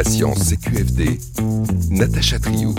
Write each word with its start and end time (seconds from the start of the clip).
La 0.00 0.04
science 0.04 0.48
CQFD, 0.48 1.18
Natacha 1.90 2.38
Triou. 2.38 2.74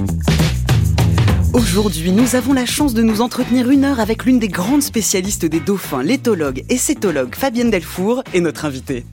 Aujourd'hui, 1.54 2.12
nous 2.12 2.36
avons 2.36 2.52
la 2.52 2.66
chance 2.66 2.96
de 2.96 3.04
nous 3.04 3.22
entretenir 3.22 3.70
une 3.70 3.84
heure 3.84 4.00
avec 4.00 4.26
l'une 4.26 4.40
des 4.40 4.48
grandes 4.48 4.82
spécialistes 4.82 5.46
des 5.46 5.60
dauphins, 5.60 6.02
l'éthologue 6.02 6.64
et 6.68 6.78
cétologue 6.78 7.36
Fabienne 7.36 7.70
Delfour, 7.70 8.24
est 8.34 8.40
notre 8.40 8.66
invitée. 8.66 9.06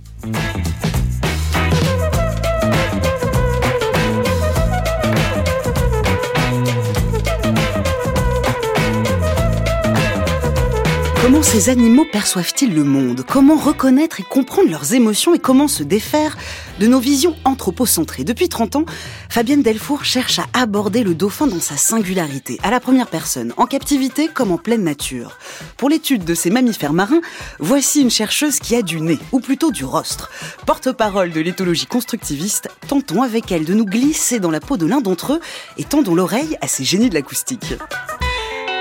Comment 11.20 11.42
ces 11.42 11.68
animaux 11.68 12.06
perçoivent-ils 12.10 12.72
le 12.72 12.84
monde? 12.84 13.24
Comment 13.28 13.56
reconnaître 13.56 14.20
et 14.20 14.22
comprendre 14.22 14.70
leurs 14.70 14.94
émotions 14.94 15.34
et 15.34 15.38
comment 15.38 15.66
se 15.66 15.82
défaire 15.82 16.38
de 16.78 16.86
nos 16.86 17.00
visions 17.00 17.34
anthropocentrées? 17.44 18.24
Depuis 18.24 18.48
30 18.48 18.76
ans, 18.76 18.84
Fabienne 19.28 19.62
Delfour 19.62 20.04
cherche 20.04 20.38
à 20.38 20.46
aborder 20.54 21.02
le 21.02 21.14
dauphin 21.14 21.46
dans 21.46 21.60
sa 21.60 21.76
singularité, 21.76 22.58
à 22.62 22.70
la 22.70 22.78
première 22.78 23.08
personne, 23.08 23.52
en 23.56 23.66
captivité 23.66 24.28
comme 24.28 24.52
en 24.52 24.58
pleine 24.58 24.84
nature. 24.84 25.38
Pour 25.76 25.88
l'étude 25.88 26.24
de 26.24 26.34
ces 26.34 26.50
mammifères 26.50 26.92
marins, 26.92 27.20
voici 27.58 28.00
une 28.00 28.10
chercheuse 28.10 28.60
qui 28.60 28.76
a 28.76 28.82
du 28.82 29.00
nez, 29.00 29.18
ou 29.32 29.40
plutôt 29.40 29.72
du 29.72 29.84
rostre. 29.84 30.30
Porte-parole 30.66 31.32
de 31.32 31.40
l'éthologie 31.40 31.86
constructiviste, 31.86 32.68
tentons 32.86 33.22
avec 33.22 33.50
elle 33.50 33.64
de 33.64 33.74
nous 33.74 33.86
glisser 33.86 34.38
dans 34.38 34.52
la 34.52 34.60
peau 34.60 34.76
de 34.76 34.86
l'un 34.86 35.00
d'entre 35.00 35.34
eux 35.34 35.40
et 35.78 35.84
tendons 35.84 36.14
l'oreille 36.14 36.56
à 36.60 36.68
ces 36.68 36.84
génies 36.84 37.10
de 37.10 37.14
l'acoustique. 37.14 37.74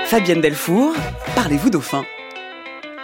Fabienne 0.06 0.40
Delfour, 0.40 0.94
parlez-vous 1.34 1.68
dauphin? 1.68 2.04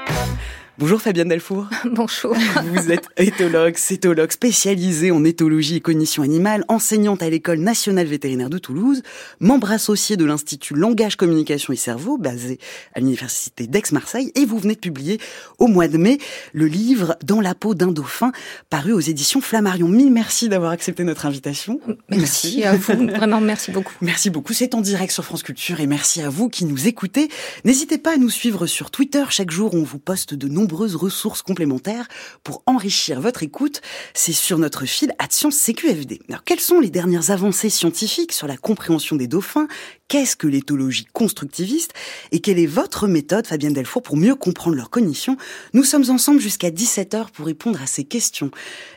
Yeah. 0.06 0.36
Bonjour 0.76 1.00
Fabienne 1.00 1.28
Delfour. 1.28 1.68
Bonjour. 1.84 2.34
Vous 2.64 2.90
êtes 2.90 3.06
éthologue, 3.16 3.76
cétologue 3.76 4.32
spécialisée 4.32 5.12
en 5.12 5.22
éthologie 5.22 5.76
et 5.76 5.80
cognition 5.80 6.24
animale, 6.24 6.64
enseignante 6.66 7.22
à 7.22 7.30
l'école 7.30 7.60
nationale 7.60 8.08
vétérinaire 8.08 8.50
de 8.50 8.58
Toulouse, 8.58 9.02
membre 9.38 9.70
associé 9.70 10.16
de 10.16 10.24
l'Institut 10.24 10.74
Langage, 10.74 11.14
Communication 11.14 11.72
et 11.72 11.76
Cerveau, 11.76 12.18
basé 12.18 12.58
à 12.92 12.98
l'Université 12.98 13.68
d'Aix-Marseille, 13.68 14.32
et 14.34 14.44
vous 14.44 14.58
venez 14.58 14.74
de 14.74 14.80
publier 14.80 15.20
au 15.58 15.68
mois 15.68 15.86
de 15.86 15.96
mai 15.96 16.18
le 16.52 16.66
livre 16.66 17.16
Dans 17.22 17.40
la 17.40 17.54
peau 17.54 17.76
d'un 17.76 17.92
dauphin, 17.92 18.32
paru 18.68 18.92
aux 18.92 19.00
éditions 19.00 19.40
Flammarion. 19.40 19.86
Mille 19.86 20.12
merci 20.12 20.48
d'avoir 20.48 20.72
accepté 20.72 21.04
notre 21.04 21.24
invitation. 21.24 21.78
Merci, 22.10 22.62
merci. 22.62 22.64
à 22.64 22.74
vous, 22.74 23.06
vraiment 23.06 23.40
merci 23.40 23.70
beaucoup. 23.70 23.94
Merci 24.00 24.28
beaucoup, 24.28 24.52
c'est 24.52 24.74
en 24.74 24.80
direct 24.80 25.12
sur 25.12 25.24
France 25.24 25.44
Culture 25.44 25.78
et 25.78 25.86
merci 25.86 26.20
à 26.20 26.30
vous 26.30 26.48
qui 26.48 26.64
nous 26.64 26.88
écoutez. 26.88 27.28
N'hésitez 27.64 27.96
pas 27.96 28.14
à 28.14 28.16
nous 28.16 28.30
suivre 28.30 28.66
sur 28.66 28.90
Twitter, 28.90 29.22
chaque 29.30 29.52
jour 29.52 29.72
on 29.74 29.84
vous 29.84 30.00
poste 30.00 30.34
de 30.34 30.48
nombreux 30.48 30.63
nombreuses 30.64 30.96
ressources 30.96 31.42
complémentaires 31.42 32.08
pour 32.42 32.62
enrichir 32.64 33.20
votre 33.20 33.42
écoute. 33.42 33.82
C'est 34.14 34.32
sur 34.32 34.56
notre 34.56 34.86
fil 34.86 35.12
Action 35.18 35.50
CQFD. 35.50 36.22
Alors, 36.30 36.42
quelles 36.42 36.60
sont 36.60 36.80
les 36.80 36.88
dernières 36.88 37.30
avancées 37.30 37.68
scientifiques 37.68 38.32
sur 38.32 38.46
la 38.46 38.56
compréhension 38.56 39.14
des 39.14 39.26
dauphins? 39.26 39.68
Qu'est-ce 40.08 40.36
que 40.36 40.46
l'éthologie 40.46 41.04
constructiviste? 41.12 41.92
Et 42.32 42.40
quelle 42.40 42.58
est 42.58 42.66
votre 42.66 43.06
méthode, 43.06 43.46
Fabienne 43.46 43.74
Delfour, 43.74 44.02
pour 44.02 44.16
mieux 44.16 44.34
comprendre 44.34 44.74
leur 44.76 44.88
cognition 44.88 45.36
Nous 45.74 45.84
sommes 45.84 46.08
ensemble 46.08 46.40
jusqu'à 46.40 46.70
17h 46.70 47.30
pour 47.30 47.44
répondre 47.44 47.82
à 47.82 47.86
ces 47.86 48.04
questions. 48.04 48.50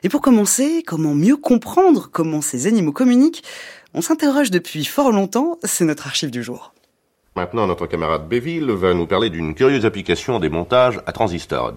Et 0.04 0.10
pour 0.10 0.22
commencer, 0.22 0.84
comment 0.88 1.16
mieux 1.16 1.36
comprendre 1.36 2.10
comment 2.10 2.42
ces 2.42 2.66
animaux 2.66 2.94
communiquent? 2.94 3.44
On 3.94 4.02
s'interroge 4.02 4.52
depuis 4.52 4.86
fort 4.86 5.12
longtemps, 5.12 5.60
c'est 5.64 5.84
notre 5.84 6.08
archive 6.08 6.32
du 6.32 6.44
jour. 6.44 6.74
Maintenant, 7.38 7.68
notre 7.68 7.86
camarade 7.86 8.28
Béville 8.28 8.72
va 8.72 8.96
nous 8.96 9.06
parler 9.06 9.30
d'une 9.30 9.54
curieuse 9.54 9.86
application 9.86 10.40
des 10.40 10.50
montages 10.50 11.00
à 11.06 11.12
transistor. 11.12 11.74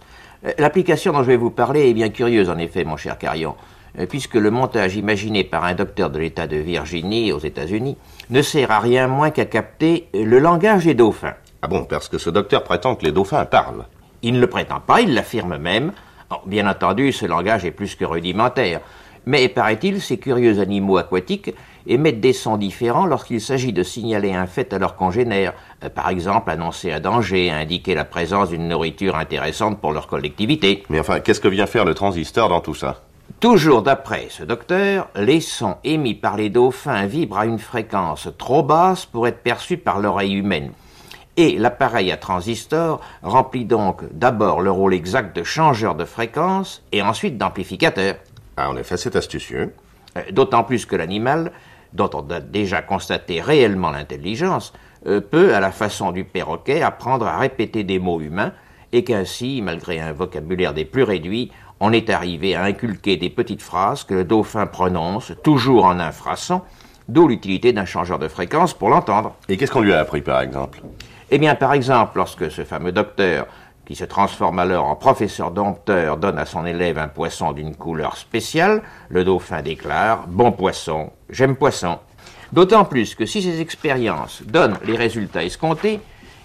Euh, 0.46 0.52
l'application 0.56 1.12
dont 1.12 1.18
je 1.22 1.26
vais 1.26 1.36
vous 1.36 1.50
parler 1.50 1.90
est 1.90 1.92
bien 1.92 2.08
curieuse, 2.08 2.48
en 2.48 2.56
effet, 2.56 2.82
mon 2.82 2.96
cher 2.96 3.18
Carion, 3.18 3.56
euh, 3.98 4.06
puisque 4.06 4.36
le 4.36 4.50
montage 4.50 4.96
imaginé 4.96 5.44
par 5.44 5.64
un 5.64 5.74
docteur 5.74 6.08
de 6.08 6.18
l'État 6.18 6.46
de 6.46 6.56
Virginie, 6.56 7.30
aux 7.30 7.40
États-Unis, 7.40 7.98
ne 8.30 8.40
sert 8.40 8.70
à 8.70 8.80
rien 8.80 9.06
moins 9.06 9.28
qu'à 9.28 9.44
capter 9.44 10.08
le 10.14 10.38
langage 10.38 10.86
des 10.86 10.94
dauphins. 10.94 11.34
Ah 11.60 11.68
bon, 11.68 11.84
parce 11.84 12.08
que 12.08 12.16
ce 12.16 12.30
docteur 12.30 12.64
prétend 12.64 12.94
que 12.94 13.04
les 13.04 13.12
dauphins 13.12 13.44
parlent. 13.44 13.84
Il 14.22 14.32
ne 14.36 14.40
le 14.40 14.46
prétend 14.46 14.80
pas, 14.80 15.02
il 15.02 15.12
l'affirme 15.12 15.58
même. 15.58 15.92
bien 16.46 16.70
entendu, 16.70 17.12
ce 17.12 17.26
langage 17.26 17.66
est 17.66 17.70
plus 17.70 17.96
que 17.96 18.06
rudimentaire. 18.06 18.80
Mais 19.26 19.46
paraît-il, 19.50 20.00
ces 20.00 20.16
curieux 20.16 20.58
animaux 20.58 20.96
aquatiques 20.96 21.54
émettent 21.90 22.20
des 22.20 22.32
sons 22.32 22.56
différents 22.56 23.04
lorsqu'il 23.04 23.40
s'agit 23.40 23.72
de 23.72 23.82
signaler 23.82 24.32
un 24.32 24.46
fait 24.46 24.72
à 24.72 24.78
leurs 24.78 24.96
congénères, 24.96 25.52
euh, 25.84 25.90
par 25.90 26.08
exemple 26.08 26.50
annoncer 26.50 26.92
un 26.92 27.00
danger, 27.00 27.50
indiquer 27.50 27.94
la 27.94 28.04
présence 28.04 28.48
d'une 28.48 28.68
nourriture 28.68 29.16
intéressante 29.16 29.80
pour 29.80 29.92
leur 29.92 30.06
collectivité. 30.06 30.84
Mais 30.88 31.00
enfin, 31.00 31.20
qu'est-ce 31.20 31.40
que 31.40 31.48
vient 31.48 31.66
faire 31.66 31.84
le 31.84 31.94
transistor 31.94 32.48
dans 32.48 32.60
tout 32.60 32.74
ça? 32.74 33.02
Toujours 33.40 33.82
d'après 33.82 34.26
ce 34.28 34.44
docteur, 34.44 35.08
les 35.16 35.40
sons 35.40 35.76
émis 35.84 36.14
par 36.14 36.36
les 36.36 36.50
dauphins 36.50 37.06
vibrent 37.06 37.38
à 37.38 37.46
une 37.46 37.58
fréquence 37.58 38.28
trop 38.38 38.62
basse 38.62 39.06
pour 39.06 39.26
être 39.26 39.42
perçus 39.42 39.76
par 39.76 40.00
l'oreille 40.00 40.34
humaine. 40.34 40.72
Et 41.36 41.56
l'appareil 41.56 42.12
à 42.12 42.16
transistor 42.16 43.00
remplit 43.22 43.64
donc 43.64 44.02
d'abord 44.12 44.60
le 44.60 44.70
rôle 44.70 44.92
exact 44.92 45.34
de 45.34 45.42
changeur 45.42 45.94
de 45.94 46.04
fréquence 46.04 46.82
et 46.92 47.02
ensuite 47.02 47.38
d'amplificateur. 47.38 48.16
Ah, 48.56 48.68
en 48.68 48.76
effet, 48.76 48.96
c'est 48.96 49.16
astucieux. 49.16 49.72
Euh, 50.16 50.22
d'autant 50.32 50.64
plus 50.64 50.86
que 50.86 50.96
l'animal, 50.96 51.52
dont 51.92 52.10
on 52.14 52.30
a 52.30 52.40
déjà 52.40 52.82
constaté 52.82 53.40
réellement 53.40 53.90
l'intelligence, 53.90 54.72
euh, 55.06 55.20
peut, 55.20 55.54
à 55.54 55.60
la 55.60 55.72
façon 55.72 56.12
du 56.12 56.24
perroquet, 56.24 56.82
apprendre 56.82 57.26
à 57.26 57.38
répéter 57.38 57.84
des 57.84 57.98
mots 57.98 58.20
humains, 58.20 58.52
et 58.92 59.04
qu'ainsi, 59.04 59.62
malgré 59.62 60.00
un 60.00 60.12
vocabulaire 60.12 60.74
des 60.74 60.84
plus 60.84 61.04
réduits, 61.04 61.52
on 61.78 61.92
est 61.92 62.10
arrivé 62.10 62.54
à 62.54 62.64
inculquer 62.64 63.16
des 63.16 63.30
petites 63.30 63.62
phrases 63.62 64.04
que 64.04 64.14
le 64.14 64.24
dauphin 64.24 64.66
prononce, 64.66 65.32
toujours 65.42 65.84
en 65.84 65.98
infrasant, 65.98 66.64
d'où 67.08 67.26
l'utilité 67.28 67.72
d'un 67.72 67.84
changeur 67.86 68.18
de 68.18 68.28
fréquence 68.28 68.74
pour 68.74 68.90
l'entendre. 68.90 69.34
Et 69.48 69.56
qu'est-ce 69.56 69.72
qu'on 69.72 69.80
lui 69.80 69.92
a 69.92 70.00
appris, 70.00 70.20
par 70.20 70.40
exemple? 70.40 70.82
Eh 71.30 71.38
bien, 71.38 71.54
par 71.54 71.72
exemple, 71.72 72.12
lorsque 72.16 72.50
ce 72.50 72.64
fameux 72.64 72.92
docteur 72.92 73.46
qui 73.90 73.96
se 73.96 74.04
transforme 74.04 74.60
alors 74.60 74.84
en 74.84 74.94
professeur 74.94 75.50
dompteur, 75.50 76.16
donne 76.16 76.38
à 76.38 76.46
son 76.46 76.64
élève 76.64 76.96
un 76.96 77.08
poisson 77.08 77.50
d'une 77.50 77.74
couleur 77.74 78.16
spéciale, 78.16 78.82
le 79.08 79.24
dauphin 79.24 79.62
déclare 79.62 80.28
Bon 80.28 80.52
poisson, 80.52 81.10
j'aime 81.28 81.56
poisson. 81.56 81.98
D'autant 82.52 82.84
plus 82.84 83.16
que 83.16 83.26
si 83.26 83.42
ces 83.42 83.60
expériences 83.60 84.44
donnent 84.46 84.78
les 84.84 84.94
résultats 84.94 85.42
escomptés, 85.42 85.98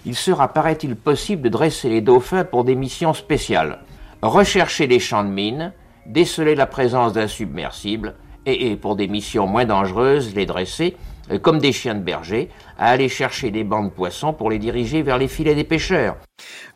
il 0.04 0.16
sera, 0.16 0.48
paraît-il, 0.48 0.96
possible 0.96 1.42
de 1.42 1.48
dresser 1.48 1.88
les 1.88 2.00
dauphins 2.00 2.42
pour 2.42 2.64
des 2.64 2.74
missions 2.74 3.14
spéciales. 3.14 3.78
Rechercher 4.22 4.88
les 4.88 4.98
champs 4.98 5.22
de 5.22 5.30
mines, 5.30 5.72
déceler 6.04 6.56
la 6.56 6.66
présence 6.66 7.12
d'un 7.12 7.28
submersible, 7.28 8.16
et, 8.44 8.72
et, 8.72 8.76
pour 8.76 8.96
des 8.96 9.06
missions 9.06 9.46
moins 9.46 9.66
dangereuses, 9.66 10.34
les 10.34 10.46
dresser, 10.46 10.96
comme 11.42 11.58
des 11.58 11.72
chiens 11.72 11.94
de 11.94 12.00
berger, 12.00 12.50
à 12.78 12.90
aller 12.90 13.08
chercher 13.08 13.50
des 13.50 13.64
bancs 13.64 13.90
de 13.90 13.94
poissons 13.94 14.32
pour 14.32 14.50
les 14.50 14.58
diriger 14.58 15.02
vers 15.02 15.18
les 15.18 15.28
filets 15.28 15.54
des 15.54 15.64
pêcheurs. 15.64 16.16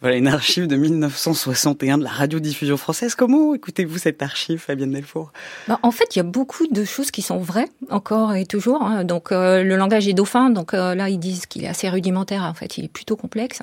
Voilà 0.01 0.17
une 0.17 0.29
archive 0.29 0.67
de 0.67 0.77
1961 0.77 1.99
de 1.99 2.05
la 2.05 2.11
radiodiffusion 2.11 2.77
française. 2.77 3.15
Comment 3.15 3.55
écoutez-vous 3.55 3.99
cette 3.99 4.23
archive, 4.23 4.59
Fabienne 4.59 4.93
Delfour? 4.93 5.33
Bah, 5.69 5.79
En 5.83 5.91
fait, 5.91 6.17
il 6.17 6.19
y 6.19 6.21
a 6.21 6.25
beaucoup 6.25 6.67
de 6.67 6.85
choses 6.85 7.11
qui 7.11 7.21
sont 7.21 7.39
vraies, 7.39 7.69
encore 7.91 8.35
et 8.35 8.47
toujours. 8.47 8.83
Hein. 8.83 9.05
Donc, 9.05 9.33
euh, 9.33 9.63
le 9.63 9.77
langage 9.77 10.09
est 10.09 10.15
dauphin. 10.15 10.51
Donc 10.51 10.73
euh, 10.73 10.95
là, 10.95 11.09
ils 11.11 11.19
disent 11.19 11.47
qu'il 11.47 11.65
est 11.65 11.69
assez 11.69 11.89
rudimentaire. 11.89 12.45
En 12.45 12.55
fait, 12.55 12.79
il 12.79 12.85
est 12.87 12.93
plutôt 12.93 13.17
complexe. 13.17 13.61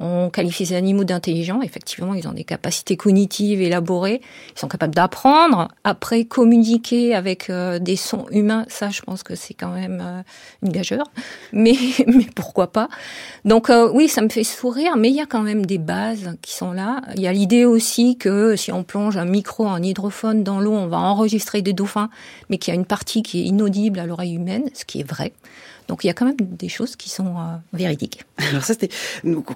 On 0.00 0.30
qualifie 0.30 0.64
ces 0.64 0.74
animaux 0.74 1.04
d'intelligents. 1.04 1.60
Effectivement, 1.60 2.14
ils 2.14 2.26
ont 2.26 2.32
des 2.32 2.44
capacités 2.44 2.96
cognitives 2.96 3.60
élaborées. 3.60 4.22
Ils 4.56 4.58
sont 4.58 4.68
capables 4.68 4.94
d'apprendre. 4.94 5.68
Après, 5.84 6.24
communiquer 6.24 7.14
avec 7.14 7.50
euh, 7.50 7.78
des 7.78 7.96
sons 7.96 8.26
humains, 8.30 8.64
ça, 8.68 8.88
je 8.88 9.02
pense 9.02 9.22
que 9.22 9.34
c'est 9.34 9.52
quand 9.52 9.72
même 9.72 10.02
euh, 10.02 10.22
une 10.62 10.72
gageure. 10.72 11.10
Mais, 11.52 11.74
mais 12.06 12.26
pourquoi 12.34 12.72
pas? 12.72 12.88
Donc 13.44 13.68
euh, 13.68 13.90
oui, 13.92 14.08
ça 14.08 14.22
me 14.22 14.30
fait 14.30 14.44
sourire. 14.44 14.96
Mais 14.96 15.10
il 15.10 15.14
y 15.14 15.20
a 15.20 15.26
quand 15.26 15.42
même 15.42 15.66
des 15.66 15.78
bases 15.78 16.36
qui 16.40 16.54
sont 16.54 16.72
là. 16.72 17.02
Il 17.14 17.20
y 17.20 17.26
a 17.26 17.32
l'idée 17.32 17.66
aussi 17.66 18.16
que 18.16 18.56
si 18.56 18.72
on 18.72 18.84
plonge 18.84 19.18
un 19.18 19.26
micro 19.26 19.66
en 19.66 19.82
hydrophone 19.82 20.42
dans 20.42 20.58
l'eau, 20.58 20.72
on 20.72 20.86
va 20.86 20.98
enregistrer 20.98 21.60
des 21.60 21.74
dauphins, 21.74 22.08
mais 22.48 22.56
qu'il 22.56 22.72
y 22.72 22.76
a 22.76 22.80
une 22.80 22.86
partie 22.86 23.22
qui 23.22 23.42
est 23.42 23.44
inaudible 23.44 23.98
à 23.98 24.06
l'oreille 24.06 24.34
humaine, 24.34 24.70
ce 24.72 24.86
qui 24.86 25.00
est 25.00 25.08
vrai. 25.08 25.32
Donc 25.92 26.04
il 26.04 26.06
y 26.06 26.10
a 26.10 26.14
quand 26.14 26.24
même 26.24 26.36
des 26.40 26.70
choses 26.70 26.96
qui 26.96 27.10
sont 27.10 27.36
euh, 27.36 27.56
véridiques. 27.74 28.24
Alors 28.38 28.64
ça, 28.64 28.72
c'était 28.72 28.88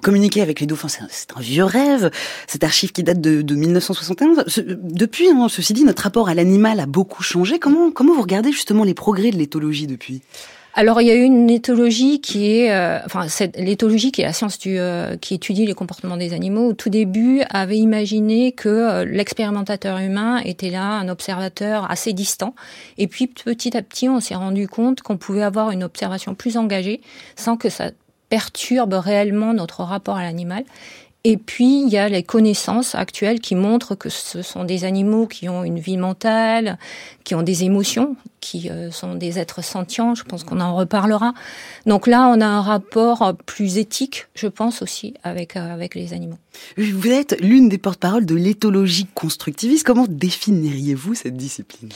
communiquer 0.03 0.43
avec 0.43 0.59
les 0.59 0.67
dauphins, 0.67 0.87
c'est 0.87 1.31
un, 1.35 1.39
vieux 1.39 1.63
rêve. 1.63 2.11
Cette 2.45 2.63
archive 2.63 2.91
qui 2.91 3.01
date 3.01 3.19
de, 3.19 3.41
de 3.41 3.55
1971. 3.55 4.45
depuis, 4.67 5.29
hein, 5.29 5.47
ceci 5.49 5.73
dit, 5.73 5.83
notre 5.83 6.03
rapport 6.03 6.29
à 6.29 6.35
l'animal 6.35 6.79
a 6.79 6.85
beaucoup 6.85 7.23
changé. 7.23 7.57
Comment 7.57 7.89
comment 7.89 8.13
vous 8.13 8.21
regardez 8.21 8.51
justement 8.51 8.83
les 8.83 8.93
progrès 8.93 9.31
de 9.31 9.37
l'éthologie 9.37 9.87
depuis? 9.87 10.21
Alors 10.77 11.01
il 11.01 11.07
y 11.07 11.11
a 11.11 11.15
eu 11.15 11.23
une 11.23 11.49
éthologie 11.49 12.21
qui 12.21 12.51
est, 12.55 12.71
euh, 12.71 12.99
enfin 13.03 13.25
l'éthologie 13.55 14.11
qui 14.11 14.21
est 14.21 14.25
la 14.25 14.31
science 14.31 14.59
du, 14.59 14.77
euh, 14.77 15.17
qui 15.17 15.33
étudie 15.33 15.65
les 15.65 15.73
comportements 15.73 16.17
des 16.17 16.33
animaux. 16.33 16.67
Au 16.67 16.73
tout 16.73 16.91
début, 16.91 17.41
avait 17.49 17.79
imaginé 17.79 18.51
que 18.51 18.69
euh, 18.69 19.03
l'expérimentateur 19.03 19.97
humain 19.97 20.37
était 20.45 20.69
là, 20.69 20.83
un 20.83 21.09
observateur 21.09 21.89
assez 21.89 22.13
distant. 22.13 22.53
Et 22.99 23.07
puis 23.07 23.25
petit 23.25 23.75
à 23.75 23.81
petit, 23.81 24.07
on 24.07 24.19
s'est 24.19 24.35
rendu 24.35 24.67
compte 24.67 25.01
qu'on 25.01 25.17
pouvait 25.17 25.41
avoir 25.41 25.71
une 25.71 25.83
observation 25.83 26.35
plus 26.35 26.57
engagée, 26.57 27.01
sans 27.35 27.57
que 27.57 27.69
ça 27.69 27.89
perturbe 28.29 28.93
réellement 28.93 29.55
notre 29.55 29.81
rapport 29.81 30.17
à 30.17 30.21
l'animal. 30.21 30.63
Et 31.23 31.35
puis, 31.35 31.81
il 31.81 31.89
y 31.89 31.97
a 31.97 32.07
les 32.07 32.23
connaissances 32.23 32.95
actuelles 32.95 33.39
qui 33.39 33.55
montrent 33.55 33.95
que 33.95 34.07
ce 34.07 34.41
sont 34.41 34.63
des 34.63 34.85
animaux 34.85 35.27
qui 35.27 35.49
ont 35.49 35.63
une 35.63 35.79
vie 35.79 35.97
mentale, 35.97 36.77
qui 37.23 37.35
ont 37.35 37.41
des 37.41 37.63
émotions, 37.65 38.15
qui 38.39 38.69
euh, 38.69 38.91
sont 38.91 39.15
des 39.15 39.39
êtres 39.39 39.63
sentients. 39.63 40.15
Je 40.15 40.23
pense 40.23 40.43
qu'on 40.43 40.61
en 40.61 40.75
reparlera. 40.75 41.33
Donc 41.85 42.07
là, 42.07 42.31
on 42.33 42.39
a 42.39 42.45
un 42.45 42.61
rapport 42.61 43.33
plus 43.45 43.77
éthique, 43.77 44.27
je 44.35 44.47
pense 44.47 44.81
aussi, 44.81 45.15
avec, 45.23 45.57
euh, 45.57 45.73
avec 45.73 45.95
les 45.95 46.13
animaux. 46.13 46.37
Vous 46.77 47.09
êtes 47.09 47.35
l'une 47.41 47.67
des 47.67 47.77
porte-paroles 47.77 48.25
de 48.25 48.35
l'éthologie 48.35 49.07
constructiviste. 49.13 49.85
Comment 49.85 50.05
définiriez-vous 50.07 51.15
cette 51.15 51.35
discipline? 51.35 51.89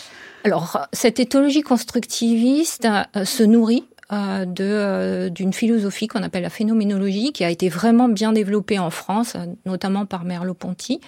Alors, 0.43 0.87
cette 0.91 1.19
éthologie 1.19 1.61
constructiviste 1.61 2.87
euh, 3.15 3.25
se 3.25 3.43
nourrit 3.43 3.85
euh, 4.11 4.45
euh, 4.59 5.29
d'une 5.29 5.53
philosophie 5.53 6.07
qu'on 6.07 6.23
appelle 6.23 6.43
la 6.43 6.49
phénoménologie, 6.49 7.31
qui 7.31 7.43
a 7.43 7.49
été 7.49 7.69
vraiment 7.69 8.09
bien 8.09 8.33
développée 8.33 8.77
en 8.77 8.89
France, 8.89 9.37
notamment 9.65 10.05
par 10.05 10.25
Merleau-Ponty, 10.25 10.99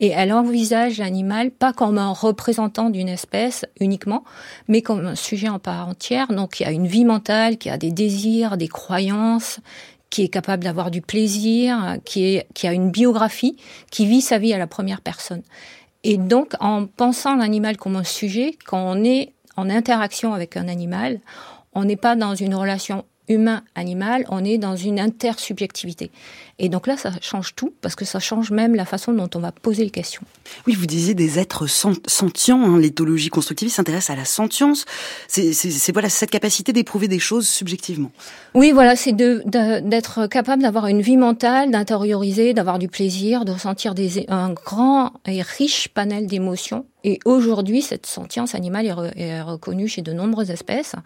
et 0.00 0.08
elle 0.08 0.32
envisage 0.32 0.98
l'animal 0.98 1.50
pas 1.50 1.72
comme 1.72 1.98
un 1.98 2.12
représentant 2.12 2.88
d'une 2.88 3.08
espèce 3.08 3.66
uniquement, 3.80 4.24
mais 4.68 4.80
comme 4.80 5.04
un 5.04 5.14
sujet 5.14 5.48
en 5.48 5.58
part 5.58 5.88
entière. 5.88 6.28
Donc 6.28 6.60
y 6.60 6.64
a 6.64 6.70
une 6.70 6.86
vie 6.86 7.04
mentale, 7.04 7.58
qui 7.58 7.68
a 7.68 7.76
des 7.76 7.90
désirs, 7.90 8.56
des 8.56 8.68
croyances, 8.68 9.60
qui 10.08 10.22
est 10.22 10.28
capable 10.28 10.64
d'avoir 10.64 10.90
du 10.90 11.02
plaisir, 11.02 11.98
qui, 12.04 12.40
qui 12.54 12.66
a 12.66 12.72
une 12.72 12.90
biographie, 12.90 13.56
qui 13.90 14.06
vit 14.06 14.22
sa 14.22 14.38
vie 14.38 14.54
à 14.54 14.58
la 14.58 14.66
première 14.66 15.02
personne. 15.02 15.42
Et 16.04 16.16
donc, 16.16 16.54
en 16.60 16.86
pensant 16.86 17.34
l'animal 17.34 17.76
comme 17.76 17.96
un 17.96 18.04
sujet, 18.04 18.56
quand 18.64 18.78
on 18.78 19.04
est 19.04 19.32
en 19.56 19.68
interaction 19.68 20.34
avec 20.34 20.56
un 20.56 20.68
animal, 20.68 21.20
on 21.76 21.84
n'est 21.84 21.96
pas 21.96 22.16
dans 22.16 22.34
une 22.34 22.54
relation 22.54 23.04
humain-animal, 23.28 24.24
on 24.30 24.44
est 24.44 24.58
dans 24.58 24.76
une 24.76 24.98
intersubjectivité. 24.98 26.10
Et 26.58 26.70
donc 26.70 26.86
là, 26.86 26.96
ça 26.96 27.10
change 27.20 27.54
tout, 27.54 27.74
parce 27.82 27.94
que 27.94 28.06
ça 28.06 28.18
change 28.18 28.50
même 28.50 28.74
la 28.74 28.86
façon 28.86 29.12
dont 29.12 29.28
on 29.34 29.40
va 29.40 29.52
poser 29.52 29.84
les 29.84 29.90
questions. 29.90 30.22
Oui, 30.66 30.74
vous 30.74 30.86
disiez 30.86 31.12
des 31.12 31.38
êtres 31.38 31.66
sentients, 31.66 32.62
hein. 32.62 32.78
l'éthologie 32.78 33.28
constructiviste 33.28 33.76
s'intéresse 33.76 34.08
à 34.08 34.16
la 34.16 34.24
sentience, 34.24 34.86
c'est 35.28 35.92
voilà 35.92 36.08
cette 36.08 36.30
capacité 36.30 36.72
d'éprouver 36.72 37.08
des 37.08 37.18
choses 37.18 37.46
subjectivement. 37.46 38.10
Oui, 38.54 38.72
voilà, 38.72 38.96
c'est 38.96 39.12
d'être 39.12 40.26
capable 40.28 40.62
d'avoir 40.62 40.86
une 40.86 41.02
vie 41.02 41.18
mentale, 41.18 41.70
d'intérioriser, 41.70 42.54
d'avoir 42.54 42.78
du 42.78 42.88
plaisir, 42.88 43.44
de 43.44 43.52
ressentir 43.52 43.94
des, 43.94 44.24
un 44.28 44.52
grand 44.52 45.12
et 45.26 45.42
riche 45.42 45.88
panel 45.88 46.26
d'émotions 46.26 46.86
et 47.06 47.20
aujourd'hui, 47.24 47.82
cette 47.82 48.04
sentience 48.04 48.56
animale 48.56 49.12
est, 49.14 49.40
reconnue 49.40 49.86
chez 49.86 50.02
de 50.02 50.12
nombreuses 50.12 50.50
espèces, 50.50 50.96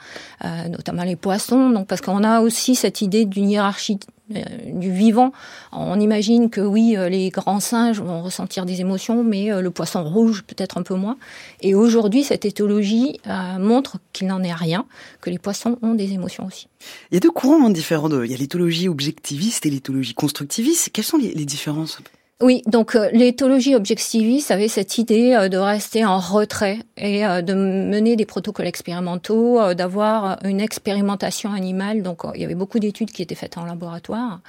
euh, 0.43 0.69
notamment 0.69 1.02
les 1.02 1.14
poissons. 1.14 1.69
Donc, 1.69 1.88
parce 1.88 2.00
qu'on 2.00 2.25
a 2.25 2.41
aussi 2.41 2.75
cette 2.75 3.02
idée 3.02 3.26
d'une 3.26 3.50
hiérarchie 3.50 3.99
du 4.30 4.92
vivant. 4.92 5.32
On 5.72 5.98
imagine 5.98 6.50
que 6.50 6.60
oui, 6.60 6.96
euh, 6.96 7.08
les 7.08 7.30
grands 7.30 7.60
singes 7.60 8.00
vont 8.00 8.22
ressentir 8.22 8.66
des 8.66 8.80
émotions, 8.80 9.24
mais 9.24 9.50
le 9.60 9.70
poisson 9.70 10.04
rouge 10.04 10.42
peut-être 10.46 10.78
un 10.78 10.82
peu 10.82 10.94
moins. 10.94 11.16
Et 11.60 11.74
aujourd'hui, 11.74 12.24
cette 12.24 12.44
éthologie 12.44 13.20
montre 13.58 13.98
qu'il 14.12 14.28
n'en 14.28 14.42
est 14.42 14.52
rien, 14.52 14.86
que 15.20 15.30
les 15.30 15.38
poissons 15.38 15.78
ont 15.82 15.94
des 15.94 16.12
émotions 16.12 16.46
aussi. 16.46 16.68
Il 17.10 17.14
y 17.14 17.16
a 17.16 17.20
deux 17.20 17.30
courants 17.30 17.70
différents. 17.70 18.10
Il 18.22 18.30
y 18.30 18.34
a 18.34 18.36
l'éthologie 18.36 18.88
objectiviste 18.88 19.66
et 19.66 19.70
l'éthologie 19.70 20.14
constructiviste. 20.14 20.90
Quelles 20.92 21.04
sont 21.04 21.18
les 21.18 21.44
différences? 21.44 21.98
Oui, 22.42 22.62
donc 22.66 22.96
euh, 22.96 23.10
l'éthologie 23.12 23.75
objectiviste 23.75 24.50
avait 24.50 24.69
cette 24.69 24.96
idée 24.96 25.34
euh, 25.34 25.50
de 25.50 25.58
rester 25.58 26.06
en 26.06 26.19
retrait 26.19 26.78
et 26.96 27.26
euh, 27.26 27.42
de 27.42 27.52
mener 27.52 28.16
des 28.16 28.25
protocoles 28.25 28.66
expérimentaux, 28.66 29.75
d'avoir 29.75 30.38
une 30.44 30.60
expérimentation 30.60 31.52
animale. 31.52 32.02
Donc 32.02 32.22
il 32.34 32.40
y 32.40 32.44
avait 32.44 32.54
beaucoup 32.54 32.78
d'études 32.78 33.10
qui 33.10 33.20
étaient 33.20 33.34
faites 33.34 33.58
en 33.58 33.66
laboratoire. 33.66 34.40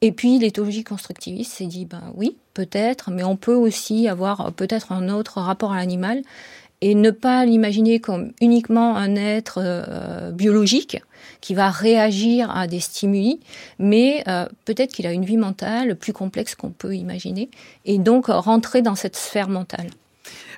Et 0.00 0.10
puis 0.10 0.38
l'éthologie 0.40 0.82
constructiviste 0.82 1.52
s'est 1.52 1.66
dit, 1.66 1.84
ben 1.84 2.12
oui, 2.16 2.36
peut-être, 2.54 3.10
mais 3.12 3.22
on 3.22 3.36
peut 3.36 3.54
aussi 3.54 4.08
avoir 4.08 4.52
peut-être 4.52 4.90
un 4.90 5.08
autre 5.08 5.40
rapport 5.40 5.72
à 5.72 5.76
l'animal 5.76 6.22
et 6.80 6.94
ne 6.94 7.10
pas 7.10 7.44
l'imaginer 7.44 8.00
comme 8.00 8.32
uniquement 8.40 8.96
un 8.96 9.16
être 9.16 9.58
euh, 9.62 10.30
biologique 10.30 10.98
qui 11.40 11.54
va 11.54 11.70
réagir 11.70 12.50
à 12.50 12.66
des 12.66 12.80
stimuli, 12.80 13.40
mais 13.78 14.22
euh, 14.28 14.46
peut-être 14.64 14.92
qu'il 14.92 15.06
a 15.06 15.12
une 15.12 15.24
vie 15.24 15.36
mentale 15.36 15.96
plus 15.96 16.12
complexe 16.12 16.54
qu'on 16.54 16.70
peut 16.70 16.94
imaginer, 16.94 17.50
et 17.84 17.98
donc 17.98 18.26
rentrer 18.26 18.82
dans 18.82 18.94
cette 18.94 19.16
sphère 19.16 19.48
mentale. 19.48 19.90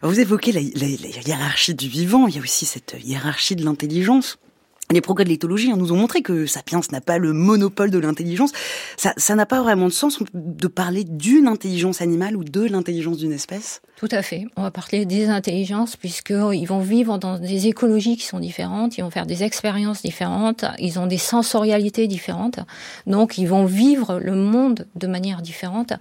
Vous 0.02 0.19
évoquez 0.19 0.52
la, 0.52 0.61
hiérarchie 0.61 1.75
du 1.75 1.88
vivant, 1.88 2.26
il 2.26 2.37
y 2.37 2.38
a 2.38 2.43
aussi 2.43 2.64
cette 2.64 2.96
hiérarchie 3.02 3.56
de 3.56 3.64
l'intelligence. 3.64 4.38
Les 4.93 5.01
progrès 5.01 5.25
de 5.25 5.29
l'éthologie 5.29 5.71
hein, 5.71 5.77
nous 5.77 5.93
ont 5.93 5.97
montré 5.97 6.21
que 6.21 6.47
Sapiens 6.47 6.81
n'a 6.91 7.01
pas 7.01 7.19
le 7.19 7.33
monopole 7.33 7.91
de 7.91 7.99
l'intelligence. 7.99 8.51
Ça 8.97 9.35
n'a 9.37 9.47
pas 9.47 9.63
vraiment 9.63 9.87
de 9.87 9.93
sens 9.93 10.19
de 10.35 10.67
parler 10.67 11.05
d'une 11.05 11.47
intelligence 11.47 12.01
animale 12.01 12.37
ou 12.37 12.43
de 12.43 12.63
l'intelligence 12.63 13.19
d'une 13.19 13.33
espèce 13.33 13.83
tout 14.01 14.09
à 14.13 14.23
fait. 14.23 14.47
On 14.57 14.63
va 14.63 14.71
parler 14.71 15.05
des 15.05 15.29
intelligences 15.29 15.95
puisqu'ils 15.95 16.65
vont 16.65 16.79
vivre 16.79 17.19
dans 17.19 17.39
des 17.39 17.67
écologies 17.67 18.17
qui 18.17 18.25
sont 18.25 18.39
différentes, 18.39 18.97
ils 18.97 19.03
vont 19.03 19.11
faire 19.11 19.27
des 19.27 19.43
expériences 19.43 20.01
différentes, 20.01 20.65
ils 20.79 20.99
ont 20.99 21.07
des 21.07 21.19
sensorialités 21.19 22.07
différentes, 22.07 22.61
donc 23.07 23.37
ils 23.37 23.45
vont 23.45 23.67
vivre 23.67 24.19
le 24.19 24.35
monde 24.35 24.87
de 24.95 25.07
manière 25.07 25.43
différente. 25.43 25.93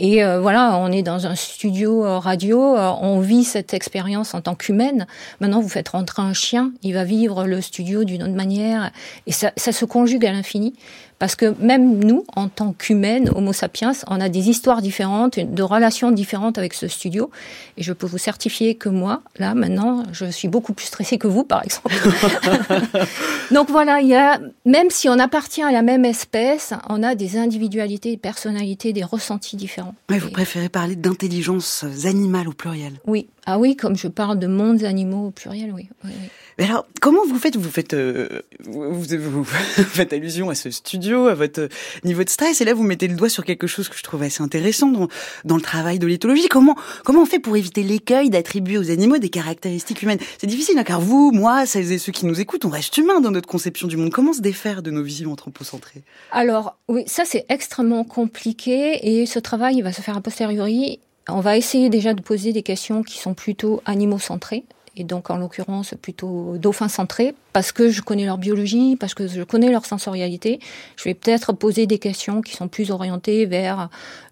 Et 0.00 0.24
euh, 0.24 0.40
voilà, 0.40 0.76
on 0.78 0.90
est 0.90 1.04
dans 1.04 1.28
un 1.28 1.36
studio 1.36 2.04
euh, 2.04 2.18
radio, 2.18 2.76
euh, 2.76 2.90
on 3.00 3.20
vit 3.20 3.44
cette 3.44 3.72
expérience 3.72 4.34
en 4.34 4.40
tant 4.40 4.56
qu'humaine. 4.56 5.06
Maintenant, 5.38 5.60
vous 5.60 5.68
faites 5.68 5.90
rentrer 5.90 6.22
un 6.22 6.34
chien, 6.34 6.72
il 6.82 6.92
va 6.94 7.04
vivre 7.04 7.44
le 7.44 7.60
studio 7.60 8.02
d'une 8.02 8.24
manière, 8.34 8.90
et 9.26 9.32
ça, 9.32 9.52
ça 9.56 9.72
se 9.72 9.84
conjugue 9.84 10.26
à 10.26 10.32
l'infini. 10.32 10.74
Parce 11.18 11.36
que 11.36 11.54
même 11.60 12.04
nous, 12.04 12.24
en 12.34 12.48
tant 12.48 12.72
qu'humaines, 12.72 13.30
Homo 13.34 13.52
sapiens, 13.52 13.92
on 14.08 14.20
a 14.20 14.28
des 14.28 14.50
histoires 14.50 14.82
différentes, 14.82 15.38
de 15.38 15.62
relations 15.62 16.10
différentes 16.10 16.58
avec 16.58 16.74
ce 16.74 16.88
studio. 16.88 17.30
Et 17.76 17.82
je 17.82 17.92
peux 17.92 18.06
vous 18.06 18.18
certifier 18.18 18.74
que 18.74 18.88
moi, 18.88 19.22
là, 19.38 19.54
maintenant, 19.54 20.02
je 20.12 20.26
suis 20.26 20.48
beaucoup 20.48 20.72
plus 20.72 20.86
stressée 20.86 21.18
que 21.18 21.28
vous, 21.28 21.44
par 21.44 21.62
exemple. 21.64 21.94
Donc 23.52 23.70
voilà, 23.70 24.00
il 24.00 24.08
y 24.08 24.14
a, 24.14 24.40
même 24.66 24.90
si 24.90 25.08
on 25.08 25.18
appartient 25.18 25.62
à 25.62 25.70
la 25.70 25.82
même 25.82 26.04
espèce, 26.04 26.74
on 26.88 27.02
a 27.02 27.14
des 27.14 27.36
individualités, 27.36 28.10
des 28.10 28.16
personnalités, 28.16 28.92
des 28.92 29.04
ressentis 29.04 29.56
différents. 29.56 29.94
Mais 30.10 30.18
vous 30.18 30.30
préférez 30.30 30.68
parler 30.68 30.96
d'intelligence 30.96 31.84
animale 32.04 32.48
au 32.48 32.52
pluriel 32.52 32.94
Oui. 33.06 33.28
Ah 33.46 33.58
oui, 33.58 33.76
comme 33.76 33.96
je 33.96 34.08
parle 34.08 34.38
de 34.38 34.46
mondes 34.46 34.84
animaux 34.84 35.28
au 35.28 35.30
pluriel, 35.30 35.72
oui. 35.72 35.88
oui, 36.04 36.10
oui. 36.20 36.28
Mais 36.58 36.64
alors, 36.64 36.86
comment 37.00 37.24
vous 37.26 37.38
faites? 37.38 37.56
Vous 37.56 37.70
faites, 37.70 37.94
euh, 37.94 38.42
vous, 38.60 39.02
vous, 39.02 39.44
faites 39.44 40.12
allusion 40.12 40.50
à 40.50 40.54
ce 40.54 40.70
studio, 40.70 41.26
à 41.26 41.34
votre 41.34 41.68
niveau 42.04 42.22
de 42.22 42.28
stress, 42.28 42.60
et 42.60 42.64
là 42.64 42.74
vous 42.74 42.84
mettez 42.84 43.08
le 43.08 43.16
doigt 43.16 43.28
sur 43.28 43.44
quelque 43.44 43.66
chose 43.66 43.88
que 43.88 43.96
je 43.96 44.02
trouve 44.02 44.22
assez 44.22 44.42
intéressant 44.42 44.88
dans, 44.88 45.08
dans 45.44 45.56
le 45.56 45.62
travail 45.62 45.98
de 45.98 46.06
l'éthologie. 46.06 46.48
Comment 46.48 46.76
comment 47.04 47.22
on 47.22 47.26
fait 47.26 47.38
pour 47.38 47.56
éviter 47.56 47.82
l'écueil 47.82 48.30
d'attribuer 48.30 48.78
aux 48.78 48.90
animaux 48.90 49.18
des 49.18 49.30
caractéristiques 49.30 50.02
humaines? 50.02 50.20
C'est 50.38 50.46
difficile, 50.46 50.78
hein, 50.78 50.84
car 50.84 51.00
vous, 51.00 51.32
moi, 51.32 51.66
celles 51.66 51.92
et 51.92 51.98
ceux 51.98 52.12
qui 52.12 52.26
nous 52.26 52.40
écoutent, 52.40 52.64
on 52.64 52.70
reste 52.70 52.96
humains 52.98 53.20
dans 53.20 53.30
notre 53.30 53.48
conception 53.48 53.88
du 53.88 53.96
monde. 53.96 54.10
Comment 54.10 54.32
se 54.32 54.40
défaire 54.40 54.82
de 54.82 54.90
nos 54.90 55.02
visions 55.02 55.32
anthropocentrées? 55.32 56.02
Alors 56.30 56.76
oui, 56.88 57.04
ça 57.06 57.24
c'est 57.24 57.46
extrêmement 57.48 58.04
compliqué, 58.04 59.20
et 59.20 59.26
ce 59.26 59.38
travail 59.38 59.76
il 59.76 59.82
va 59.82 59.92
se 59.92 60.02
faire 60.02 60.16
a 60.16 60.20
posteriori. 60.20 61.00
On 61.28 61.40
va 61.40 61.56
essayer 61.56 61.88
déjà 61.88 62.12
de 62.12 62.20
poser 62.20 62.52
des 62.52 62.62
questions 62.62 63.02
qui 63.02 63.18
sont 63.18 63.32
plutôt 63.32 63.80
animaux 63.86 64.18
centrées, 64.18 64.64
et 64.96 65.04
donc 65.04 65.30
en 65.30 65.36
l'occurrence 65.36 65.94
plutôt 66.00 66.56
dauphin 66.58 66.88
centré, 66.88 67.34
parce 67.52 67.72
que 67.72 67.90
je 67.90 68.00
connais 68.00 68.24
leur 68.24 68.38
biologie, 68.38 68.96
parce 68.96 69.14
que 69.14 69.26
je 69.26 69.42
connais 69.42 69.70
leur 69.70 69.86
sensorialité. 69.86 70.60
Je 70.96 71.04
vais 71.04 71.14
peut-être 71.14 71.52
poser 71.52 71.86
des 71.86 71.98
questions 71.98 72.42
qui 72.42 72.54
sont 72.54 72.68
plus 72.68 72.90
orientées 72.90 73.46
vers 73.46 73.88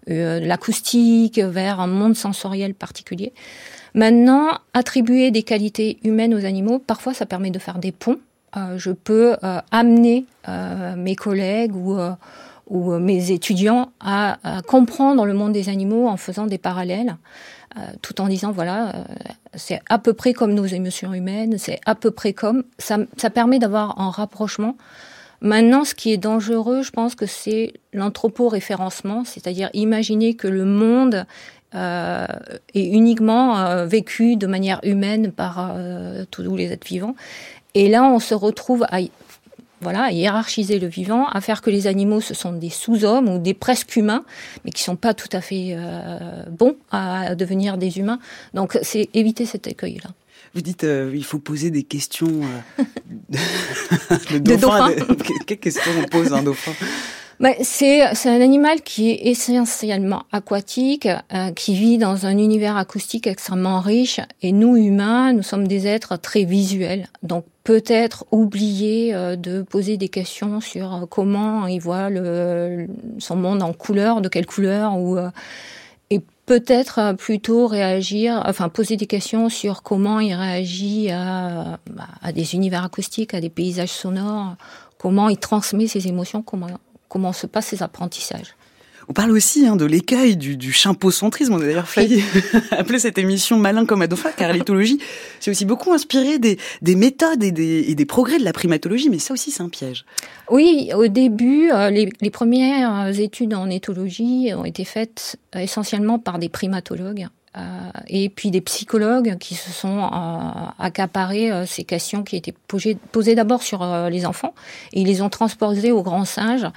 euh, 0.09 0.39
l'acoustique, 0.39 1.39
vers 1.39 1.79
un 1.79 1.87
monde 1.87 2.15
sensoriel 2.15 2.73
particulier. 2.73 3.33
Maintenant, 3.93 4.57
attribuer 4.73 5.31
des 5.31 5.43
qualités 5.43 5.99
humaines 6.03 6.33
aux 6.33 6.45
animaux, 6.45 6.79
parfois 6.79 7.13
ça 7.13 7.25
permet 7.25 7.51
de 7.51 7.59
faire 7.59 7.77
des 7.77 7.91
ponts. 7.91 8.19
Euh, 8.55 8.77
je 8.77 8.91
peux 8.91 9.35
euh, 9.43 9.59
amener 9.71 10.25
mes 10.97 11.15
collègues 11.15 11.73
ou 11.73 11.97
ou 12.67 12.93
mes 12.93 13.31
étudiants 13.31 13.91
à, 13.99 14.37
comprendre 14.67 15.25
le 15.25 15.33
monde 15.33 15.53
des 15.53 15.69
animaux 15.69 16.07
en 16.07 16.17
faisant 16.17 16.47
des 16.47 16.57
parallèles. 16.57 17.17
Euh, 17.75 17.81
tout 18.03 18.21
en 18.21 18.27
disant 18.27 18.51
voilà, 18.51 18.89
euh, 18.89 19.03
c'est 19.55 19.81
à 19.89 19.97
peu 19.97 20.13
près 20.13 20.33
comme 20.33 20.53
nos 20.53 20.65
émotions 20.65 21.11
humaines, 21.11 21.57
c'est 21.57 21.79
à 21.87 21.95
peu 21.95 22.11
près 22.11 22.31
comme. 22.31 22.65
Ça, 22.77 22.99
ça 23.17 23.31
permet 23.31 23.57
d'avoir 23.57 23.99
un 23.99 24.11
rapprochement. 24.11 24.77
Maintenant, 25.41 25.83
ce 25.83 25.95
qui 25.95 26.13
est 26.13 26.17
dangereux, 26.17 26.83
je 26.83 26.91
pense 26.91 27.15
que 27.15 27.25
c'est 27.25 27.73
l'anthropo-référencement, 27.91 29.25
c'est-à-dire 29.25 29.69
imaginer 29.73 30.35
que 30.35 30.47
le 30.47 30.65
monde 30.65 31.25
euh, 31.75 32.27
est 32.75 32.85
uniquement 32.85 33.57
euh, 33.57 33.85
vécu 33.87 34.35
de 34.35 34.45
manière 34.45 34.79
humaine 34.83 35.31
par 35.31 35.73
euh, 35.75 36.23
tous 36.29 36.55
les 36.55 36.71
êtres 36.71 36.87
vivants. 36.87 37.15
Et 37.73 37.89
là, 37.89 38.03
on 38.03 38.19
se 38.19 38.35
retrouve 38.35 38.85
à 38.91 38.99
voilà, 39.83 40.05
à 40.05 40.11
hiérarchiser 40.11 40.79
le 40.79 40.87
vivant, 40.87 41.27
à 41.27 41.41
faire 41.41 41.61
que 41.61 41.69
les 41.69 41.87
animaux 41.87 42.21
ce 42.21 42.33
sont 42.33 42.53
des 42.53 42.69
sous-hommes 42.69 43.29
ou 43.29 43.37
des 43.37 43.53
presque 43.53 43.95
humains, 43.95 44.23
mais 44.65 44.71
qui 44.71 44.81
sont 44.81 44.95
pas 44.95 45.13
tout 45.13 45.29
à 45.31 45.41
fait 45.41 45.75
euh, 45.77 46.43
bons 46.49 46.75
à 46.91 47.35
devenir 47.35 47.77
des 47.77 47.99
humains. 47.99 48.19
Donc 48.53 48.77
c'est 48.81 49.09
éviter 49.13 49.45
cet 49.45 49.67
écueil-là. 49.67 50.09
Vous 50.55 50.61
dites 50.61 50.83
euh, 50.83 51.11
il 51.13 51.25
faut 51.25 51.39
poser 51.39 51.71
des 51.71 51.83
questions 51.83 52.41
euh, 52.79 52.83
de, 54.39 54.55
dauphin. 54.55 54.91
Quelles 55.45 55.59
questions 55.59 55.91
on 55.99 56.07
pose 56.07 56.33
un 56.33 56.43
dauphin? 56.43 56.73
C'est 57.61 58.01
un 58.01 58.41
animal 58.41 58.81
qui 58.81 59.11
est 59.11 59.27
essentiellement 59.27 60.23
aquatique, 60.31 61.07
euh, 61.33 61.51
qui 61.51 61.75
vit 61.75 61.97
dans 61.97 62.25
un 62.25 62.37
univers 62.37 62.77
acoustique 62.77 63.27
extrêmement 63.27 63.79
riche. 63.79 64.19
Et 64.41 64.51
nous, 64.51 64.75
humains, 64.75 65.33
nous 65.33 65.43
sommes 65.43 65.67
des 65.67 65.87
êtres 65.87 66.17
très 66.17 66.43
visuels. 66.43 67.07
Donc 67.21 67.45
peut-être 67.63 68.25
oublier 68.31 69.13
euh, 69.13 69.35
de 69.35 69.61
poser 69.61 69.97
des 69.97 70.09
questions 70.09 70.61
sur 70.61 70.93
euh, 70.93 71.05
comment 71.05 71.67
il 71.67 71.79
voit 71.79 72.09
le, 72.09 72.87
son 73.19 73.35
monde 73.35 73.63
en 73.63 73.73
couleur, 73.73 74.21
de 74.21 74.29
quelle 74.29 74.45
couleur, 74.45 74.97
ou 74.97 75.17
et 76.09 76.21
peut-être 76.45 77.15
plutôt 77.17 77.67
réagir, 77.67 78.43
enfin 78.45 78.69
poser 78.69 78.97
des 78.97 79.07
questions 79.07 79.49
sur 79.49 79.81
comment 79.81 80.19
il 80.19 80.33
réagit 80.33 81.09
à, 81.09 81.79
bah, 81.89 82.07
à 82.21 82.31
des 82.31 82.53
univers 82.53 82.83
acoustiques, 82.83 83.33
à 83.33 83.41
des 83.41 83.49
paysages 83.49 83.89
sonores, 83.89 84.55
comment 84.97 85.29
il 85.29 85.37
transmet 85.37 85.87
ses 85.87 86.07
émotions, 86.07 86.43
comment 86.43 86.67
comment 87.13 87.31
se 87.31 87.45
passent 87.45 87.67
ces 87.67 87.83
apprentissages. 87.83 88.55
On 89.07 89.13
parle 89.13 89.29
aussi 89.31 89.67
hein, 89.67 89.75
de 89.75 89.85
l'écueil 89.85 90.35
du, 90.35 90.57
du 90.57 90.71
chimpocentrisme. 90.71 91.53
On 91.53 91.57
a 91.57 91.65
d'ailleurs 91.65 91.87
failli 91.87 92.23
appeler 92.71 92.97
cette 92.97 93.19
émission 93.19 93.59
Malin 93.59 93.85
comme 93.85 94.01
un 94.01 94.07
dauphin, 94.07 94.31
car 94.35 94.51
l'éthologie, 94.51 94.97
c'est 95.39 95.51
aussi 95.51 95.65
beaucoup 95.65 95.93
inspiré 95.93 96.39
des, 96.39 96.57
méthodes 96.95 97.43
et 97.43 97.51
des, 97.51 98.05
progrès 98.05 98.39
de 98.39 98.43
la 98.43 98.53
primatologie, 98.53 99.09
mais 99.11 99.19
ça 99.19 99.35
aussi, 99.35 99.51
c'est 99.51 99.61
un 99.61 99.69
piège. 99.69 100.05
Oui, 100.49 100.89
au 100.95 101.07
début, 101.07 101.69
euh, 101.71 101.91
les, 101.91 102.31
premières 102.31 103.19
études 103.19 103.53
en 103.53 103.69
éthologie 103.69 104.51
ont 104.55 104.65
été 104.65 104.83
faites 104.83 105.37
essentiellement 105.53 106.17
par 106.17 106.39
des 106.39 106.49
primatologues. 106.49 107.27
Euh, 107.55 107.61
et 108.07 108.29
puis 108.29 108.49
des 108.49 108.61
psychologues 108.61 109.37
qui 109.37 109.53
se 109.55 109.71
sont 109.71 109.99
euh, 109.99 110.39
accaparés 110.79 111.51
ces 111.67 111.83
questions 111.83 112.23
qui 112.23 112.35
étaient 112.35 112.55
posées, 112.67 112.97
posées 113.11 113.35
d'abord 113.35 113.61
sur 113.61 113.85
les 114.09 114.25
enfants 114.25 114.55
et 114.91 115.01
ils 115.01 115.07
les 115.07 115.21
ont 115.21 115.29
transposées 115.29 115.91
aux 115.91 116.01
grands 116.01 116.25
singes. 116.25 116.67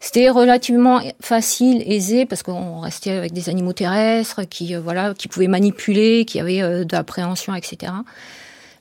C'était 0.00 0.30
relativement 0.30 1.00
facile, 1.20 1.82
aisé, 1.90 2.24
parce 2.24 2.42
qu'on 2.42 2.80
restait 2.80 3.10
avec 3.10 3.32
des 3.32 3.48
animaux 3.48 3.72
terrestres 3.72 4.42
qui, 4.48 4.74
euh, 4.74 4.80
voilà, 4.80 5.12
qui 5.14 5.26
pouvaient 5.26 5.48
manipuler, 5.48 6.24
qui 6.24 6.38
avaient 6.38 6.62
euh, 6.62 6.84
de 6.84 6.94
l'appréhension, 6.94 7.54
etc. 7.54 7.92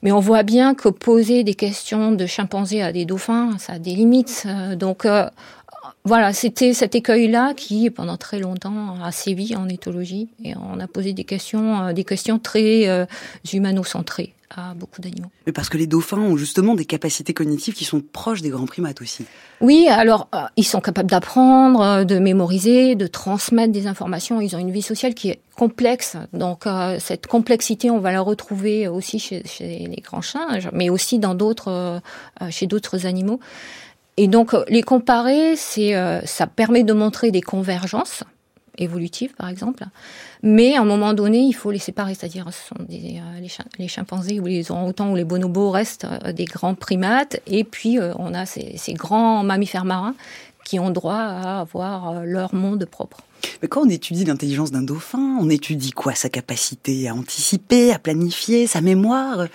Mais 0.04 0.12
on 0.12 0.20
voit 0.20 0.44
bien 0.44 0.76
que 0.76 0.90
poser 0.90 1.44
des 1.44 1.56
questions 1.56 2.12
de 2.12 2.26
chimpanzés 2.28 2.84
à 2.84 2.92
des 2.92 3.06
dauphins, 3.06 3.58
ça 3.58 3.74
a 3.74 3.80
des 3.80 3.96
limites. 3.96 4.44
Euh, 4.46 4.76
donc 4.76 5.08
voilà, 6.08 6.34
c'était 6.34 6.74
cet 6.74 6.96
écueil-là 6.96 7.54
qui, 7.54 7.90
pendant 7.90 8.18
très 8.18 8.40
longtemps, 8.40 8.96
a 9.04 9.12
sévi 9.12 9.56
en 9.56 9.70
éthologie. 9.70 10.30
Et 10.44 10.54
on 10.56 10.80
a 10.80 10.88
posé 10.88 11.14
des 11.14 11.24
questions, 11.24 11.94
des 11.94 12.04
questions 12.04 12.40
très 12.40 13.08
humano-centrées 13.54 14.34
à 14.56 14.74
beaucoup 14.74 15.02
d'animaux. 15.02 15.30
Mais 15.46 15.52
parce 15.52 15.70
que 15.70 15.78
les 15.78 15.88
dauphins 15.88 16.18
ont 16.18 16.38
justement 16.38 16.76
des 16.76 16.86
capacités 16.86 17.34
cognitives 17.34 17.74
qui 17.74 17.86
sont 17.86 18.02
proches 18.02 18.42
des 18.42 18.50
grands 18.50 18.66
primates 18.66 19.02
aussi. 19.02 19.26
Oui, 19.60 19.88
alors 19.90 20.30
euh, 20.34 20.44
ils 20.56 20.64
sont 20.64 20.80
capables 20.80 21.10
d'apprendre, 21.10 21.82
euh, 21.82 22.04
de 22.06 22.18
mémoriser, 22.18 22.96
de 22.96 23.08
transmettre 23.08 23.74
des 23.74 23.88
informations. 23.88 24.40
Ils 24.40 24.56
ont 24.56 24.60
une 24.60 24.72
vie 24.72 24.82
sociale 24.82 25.14
qui 25.14 25.30
est 25.30 25.40
complexe. 25.56 26.16
Donc 26.34 26.66
euh, 26.66 26.98
cette 27.00 27.28
complexité, 27.28 27.92
on 27.92 28.00
va 28.00 28.12
la 28.12 28.22
retrouver 28.22 28.88
aussi 28.88 29.20
chez, 29.20 29.44
les 29.60 30.02
grands 30.02 30.22
singes, 30.22 30.70
mais 30.72 30.90
aussi 30.90 31.20
dans 31.20 31.36
d'autres, 31.36 32.02
chez 32.50 32.68
d'autres 32.68 33.06
animaux. 33.06 33.40
Et 34.18 34.28
donc 34.28 34.56
les 34.68 34.82
comparer, 34.82 35.56
c'est, 35.56 35.94
ça 36.26 36.48
permet 36.48 36.84
de 36.84 36.94
montrer 36.94 37.32
des 37.32 37.42
convergences 37.42 38.24
évolutives, 38.78 39.34
par 39.36 39.50
exemple. 39.50 39.86
Mais 40.44 40.76
à 40.76 40.82
un 40.82 40.86
moment 40.86 41.14
donné, 41.14 41.40
il 41.40 41.54
faut 41.54 41.72
les 41.72 41.80
séparer, 41.80 42.14
c'est-à-dire 42.14 42.48
ce 42.52 42.68
sont 42.70 42.84
des, 42.88 43.20
euh, 43.20 43.48
les, 43.80 43.88
chimpanzés 43.88 44.40
ou 44.40 44.46
les 44.46 44.72
orang-outans 44.72 45.12
ou 45.12 45.16
les 45.16 45.24
bonobos 45.24 45.72
restent 45.72 46.06
euh, 46.06 46.32
des 46.32 46.46
grands 46.46 46.76
primates, 46.76 47.40
et 47.48 47.64
puis 47.64 48.00
euh, 48.00 48.14
on 48.18 48.34
a 48.34 48.46
ces, 48.46 48.76
ces, 48.78 48.94
grands 48.94 49.44
mammifères 49.44 49.86
marins 49.86 50.16
qui 50.64 50.80
ont 50.80 50.92
droit 50.92 51.16
à 51.16 51.62
avoir 51.62 52.26
leur 52.26 52.54
monde 52.54 52.86
propre. 52.86 53.22
Mais 53.62 53.68
quand 53.70 53.82
on 53.82 53.90
étudie 53.90 54.26
l'intelligence 54.26 54.72
d'un 54.72 54.82
dauphin, 54.82 55.38
on 55.40 55.50
étudie 55.50 55.92
quoi? 55.92 56.14
Sa 56.14 56.28
capacité 56.28 57.08
à 57.08 57.16
anticiper, 57.16 57.94
à 57.94 58.00
planifier, 58.00 58.68
sa 58.68 58.82
mémoire? 58.82 59.48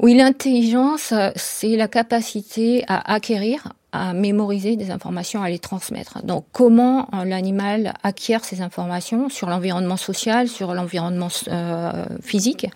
Oui, 0.00 0.14
l'intelligence, 0.14 1.14
c'est 1.36 1.76
la 1.76 1.86
capacité 1.86 2.84
à 2.88 3.12
acquérir, 3.12 3.74
à 3.92 4.12
mémoriser 4.12 4.76
des 4.76 4.90
informations, 4.90 5.42
à 5.42 5.50
les 5.50 5.58
transmettre. 5.58 6.22
Donc, 6.24 6.44
comment 6.52 7.08
euh, 7.14 7.24
l'animal 7.24 7.94
acquiert 8.02 8.44
ces 8.44 8.60
informations 8.60 9.28
sur 9.28 9.48
l'environnement 9.48 9.96
social, 9.96 10.48
sur 10.48 10.74
l'environnement 10.74 11.28
euh, 11.48 12.04
physique? 12.22 12.66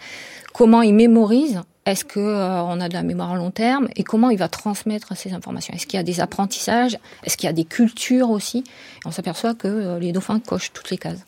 Comment 0.52 0.82
il 0.82 0.94
mémorise? 0.94 1.60
Est-ce 1.86 2.04
que 2.04 2.20
euh, 2.20 2.62
on 2.62 2.80
a 2.80 2.88
de 2.88 2.94
la 2.94 3.02
mémoire 3.02 3.32
à 3.32 3.36
long 3.36 3.50
terme? 3.50 3.88
Et 3.96 4.02
comment 4.02 4.30
il 4.30 4.38
va 4.38 4.48
transmettre 4.48 5.16
ces 5.16 5.32
informations? 5.32 5.74
Est-ce 5.74 5.86
qu'il 5.86 5.98
y 5.98 6.00
a 6.00 6.04
des 6.04 6.20
apprentissages? 6.20 6.98
Est-ce 7.24 7.36
qu'il 7.36 7.46
y 7.46 7.50
a 7.50 7.54
des 7.54 7.64
cultures 7.64 8.30
aussi? 8.30 8.64
On 9.04 9.10
s'aperçoit 9.10 9.54
que 9.54 9.98
les 9.98 10.12
dauphins 10.12 10.40
cochent 10.40 10.72
toutes 10.72 10.90
les 10.90 10.98
cases 10.98 11.24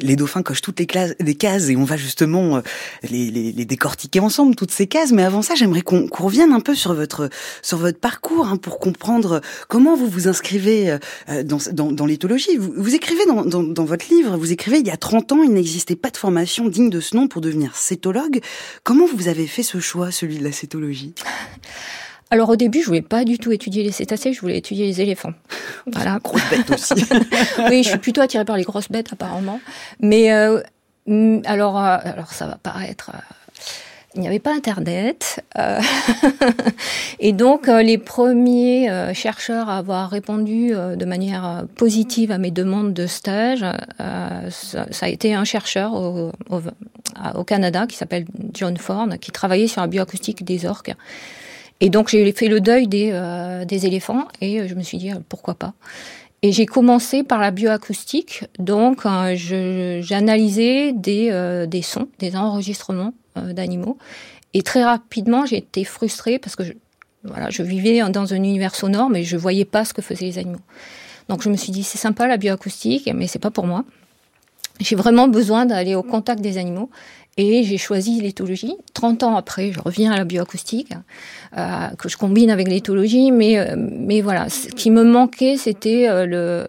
les 0.00 0.16
dauphins 0.16 0.42
cochent 0.42 0.62
toutes 0.62 0.80
les, 0.80 0.86
cases 0.86 1.68
et 1.68 1.76
on 1.76 1.84
va 1.84 1.96
justement 1.96 2.56
euh, 2.56 2.60
les, 3.10 3.52
décortiquer 3.64 4.20
ensemble 4.20 4.54
toutes 4.54 4.70
ces 4.70 4.86
cases. 4.86 5.12
Mais 5.12 5.22
avant 5.22 5.42
ça, 5.42 5.54
j'aimerais 5.54 5.82
qu'on 5.82 6.08
revienne 6.10 6.52
un 6.52 6.60
peu 6.60 6.74
sur 6.74 6.94
votre 6.94 7.28
sur 7.62 7.78
votre 7.78 7.98
parcours 7.98 8.46
hein, 8.46 8.56
pour 8.56 8.78
comprendre 8.78 9.40
comment 9.68 9.94
vous 9.96 10.08
vous 10.08 10.28
inscrivez 10.28 10.90
euh, 10.90 10.98
euh, 11.28 11.42
dans, 11.42 11.92
dans, 11.92 12.06
l'éthologie. 12.06 12.56
Vous, 12.56 12.94
écrivez 12.94 13.26
dans, 13.26 13.44
dans, 13.44 13.84
votre 13.84 14.08
livre, 14.08 14.36
vous 14.36 14.52
écrivez 14.52 14.78
il 14.78 14.86
y 14.86 14.90
a 14.90 14.96
30 14.96 15.32
ans, 15.32 15.42
il 15.42 15.52
n'existait 15.52 15.96
pas 15.96 16.10
de 16.10 16.16
formation 16.16 16.68
digne 16.68 16.90
de 16.90 17.00
ce 17.00 17.16
nom 17.16 17.28
pour 17.28 17.40
devenir 17.40 17.76
cétologue. 17.76 18.40
Comment 18.84 19.06
vous 19.06 19.28
avez 19.28 19.46
fait 19.46 19.62
ce 19.62 19.80
choix, 19.80 20.10
celui 20.10 20.38
de 20.38 20.44
la 20.44 20.52
cétologie? 20.52 21.14
Alors 22.30 22.50
au 22.50 22.56
début, 22.56 22.82
je 22.82 22.86
voulais 22.86 23.02
pas 23.02 23.24
du 23.24 23.38
tout 23.38 23.52
étudier 23.52 23.82
les 23.82 23.92
cétacés, 23.92 24.32
je 24.32 24.40
voulais 24.40 24.58
étudier 24.58 24.86
les 24.86 25.00
éléphants. 25.00 25.32
Voilà. 25.90 26.18
Grosse 26.22 26.42
bête 26.50 26.70
aussi. 26.70 26.94
oui, 27.70 27.82
je 27.82 27.90
suis 27.90 27.98
plutôt 27.98 28.20
attirée 28.20 28.44
par 28.44 28.56
les 28.56 28.64
grosses 28.64 28.90
bêtes 28.90 29.12
apparemment. 29.12 29.60
Mais 30.00 30.32
euh, 30.32 30.60
mm, 31.06 31.40
alors, 31.46 31.78
euh, 31.78 31.96
alors 32.04 32.32
ça 32.32 32.46
va 32.46 32.58
paraître. 32.62 33.10
Euh, 33.14 33.18
il 34.14 34.20
n'y 34.22 34.26
avait 34.26 34.38
pas 34.38 34.52
Internet. 34.52 35.44
et 37.20 37.32
donc, 37.32 37.68
les 37.68 37.98
premiers 37.98 38.90
chercheurs 39.14 39.68
à 39.68 39.78
avoir 39.78 40.10
répondu 40.10 40.70
de 40.70 41.04
manière 41.04 41.64
positive 41.76 42.32
à 42.32 42.38
mes 42.38 42.50
demandes 42.50 42.94
de 42.94 43.06
stage, 43.06 43.64
ça, 43.98 44.86
a 45.02 45.08
été 45.08 45.34
un 45.34 45.44
chercheur 45.44 45.92
au, 45.92 46.32
au, 46.48 46.60
au 47.34 47.44
Canada 47.44 47.86
qui 47.86 47.96
s'appelle 47.96 48.24
John 48.54 48.76
Ford, 48.78 49.08
qui 49.20 49.30
travaillait 49.30 49.68
sur 49.68 49.82
la 49.82 49.86
bioacoustique 49.86 50.42
des 50.42 50.64
orques. 50.66 50.94
Et 51.80 51.90
donc 51.90 52.08
j'ai 52.08 52.30
fait 52.32 52.48
le 52.48 52.60
deuil 52.60 52.88
des, 52.88 53.10
euh, 53.12 53.64
des 53.64 53.86
éléphants 53.86 54.26
et 54.40 54.66
je 54.66 54.74
me 54.74 54.82
suis 54.82 54.98
dit 54.98 55.12
euh, 55.12 55.18
pourquoi 55.28 55.54
pas. 55.54 55.74
Et 56.42 56.52
j'ai 56.52 56.66
commencé 56.66 57.24
par 57.24 57.40
la 57.40 57.50
bioacoustique, 57.50 58.44
donc 58.60 59.04
euh, 59.06 59.34
j'analysais 60.00 60.92
des, 60.92 61.66
des 61.66 61.82
sons, 61.82 62.08
des 62.20 62.36
enregistrements 62.36 63.12
d'animaux. 63.34 63.98
Et 64.54 64.62
très 64.62 64.84
rapidement, 64.84 65.46
j'ai 65.46 65.56
été 65.56 65.82
frustrée 65.82 66.38
parce 66.38 66.54
que 66.54 66.62
je, 66.62 66.74
voilà, 67.24 67.50
je 67.50 67.64
vivais 67.64 68.08
dans 68.10 68.32
un 68.32 68.36
univers 68.36 68.76
sonore, 68.76 69.10
mais 69.10 69.24
je 69.24 69.36
voyais 69.36 69.64
pas 69.64 69.84
ce 69.84 69.92
que 69.92 70.00
faisaient 70.00 70.26
les 70.26 70.38
animaux. 70.38 70.60
Donc 71.28 71.42
je 71.42 71.50
me 71.50 71.56
suis 71.56 71.72
dit 71.72 71.82
c'est 71.82 71.98
sympa 71.98 72.28
la 72.28 72.36
bioacoustique, 72.36 73.10
mais 73.12 73.26
c'est 73.26 73.40
pas 73.40 73.50
pour 73.50 73.66
moi. 73.66 73.84
J'ai 74.80 74.94
vraiment 74.94 75.26
besoin 75.26 75.66
d'aller 75.66 75.96
au 75.96 76.04
contact 76.04 76.40
des 76.40 76.56
animaux. 76.56 76.88
Et 77.38 77.62
j'ai 77.62 77.78
choisi 77.78 78.20
l'éthologie. 78.20 78.74
30 78.94 79.22
ans 79.22 79.36
après, 79.36 79.70
je 79.70 79.80
reviens 79.80 80.10
à 80.10 80.16
la 80.16 80.24
bioacoustique, 80.24 80.92
euh, 81.56 81.86
que 81.96 82.08
je 82.08 82.16
combine 82.16 82.50
avec 82.50 82.66
l'éthologie. 82.68 83.30
Mais, 83.30 83.58
euh, 83.58 83.76
mais 83.78 84.20
voilà, 84.20 84.48
ce 84.48 84.66
qui 84.66 84.90
me 84.90 85.04
manquait, 85.04 85.56
c'était 85.56 86.08
euh, 86.08 86.26
le, 86.26 86.66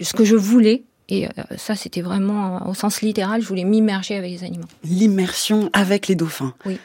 ce 0.00 0.14
que 0.14 0.24
je 0.24 0.36
voulais. 0.36 0.84
Et 1.08 1.28
ça, 1.58 1.74
c'était 1.74 2.00
vraiment 2.00 2.66
au 2.68 2.74
sens 2.74 3.02
littéral, 3.02 3.42
je 3.42 3.46
voulais 3.46 3.64
m'immerger 3.64 4.16
avec 4.16 4.30
les 4.30 4.44
animaux. 4.44 4.64
L'immersion 4.84 5.68
avec 5.74 6.08
les 6.08 6.14
dauphins. 6.14 6.54
Oui. 6.64 6.78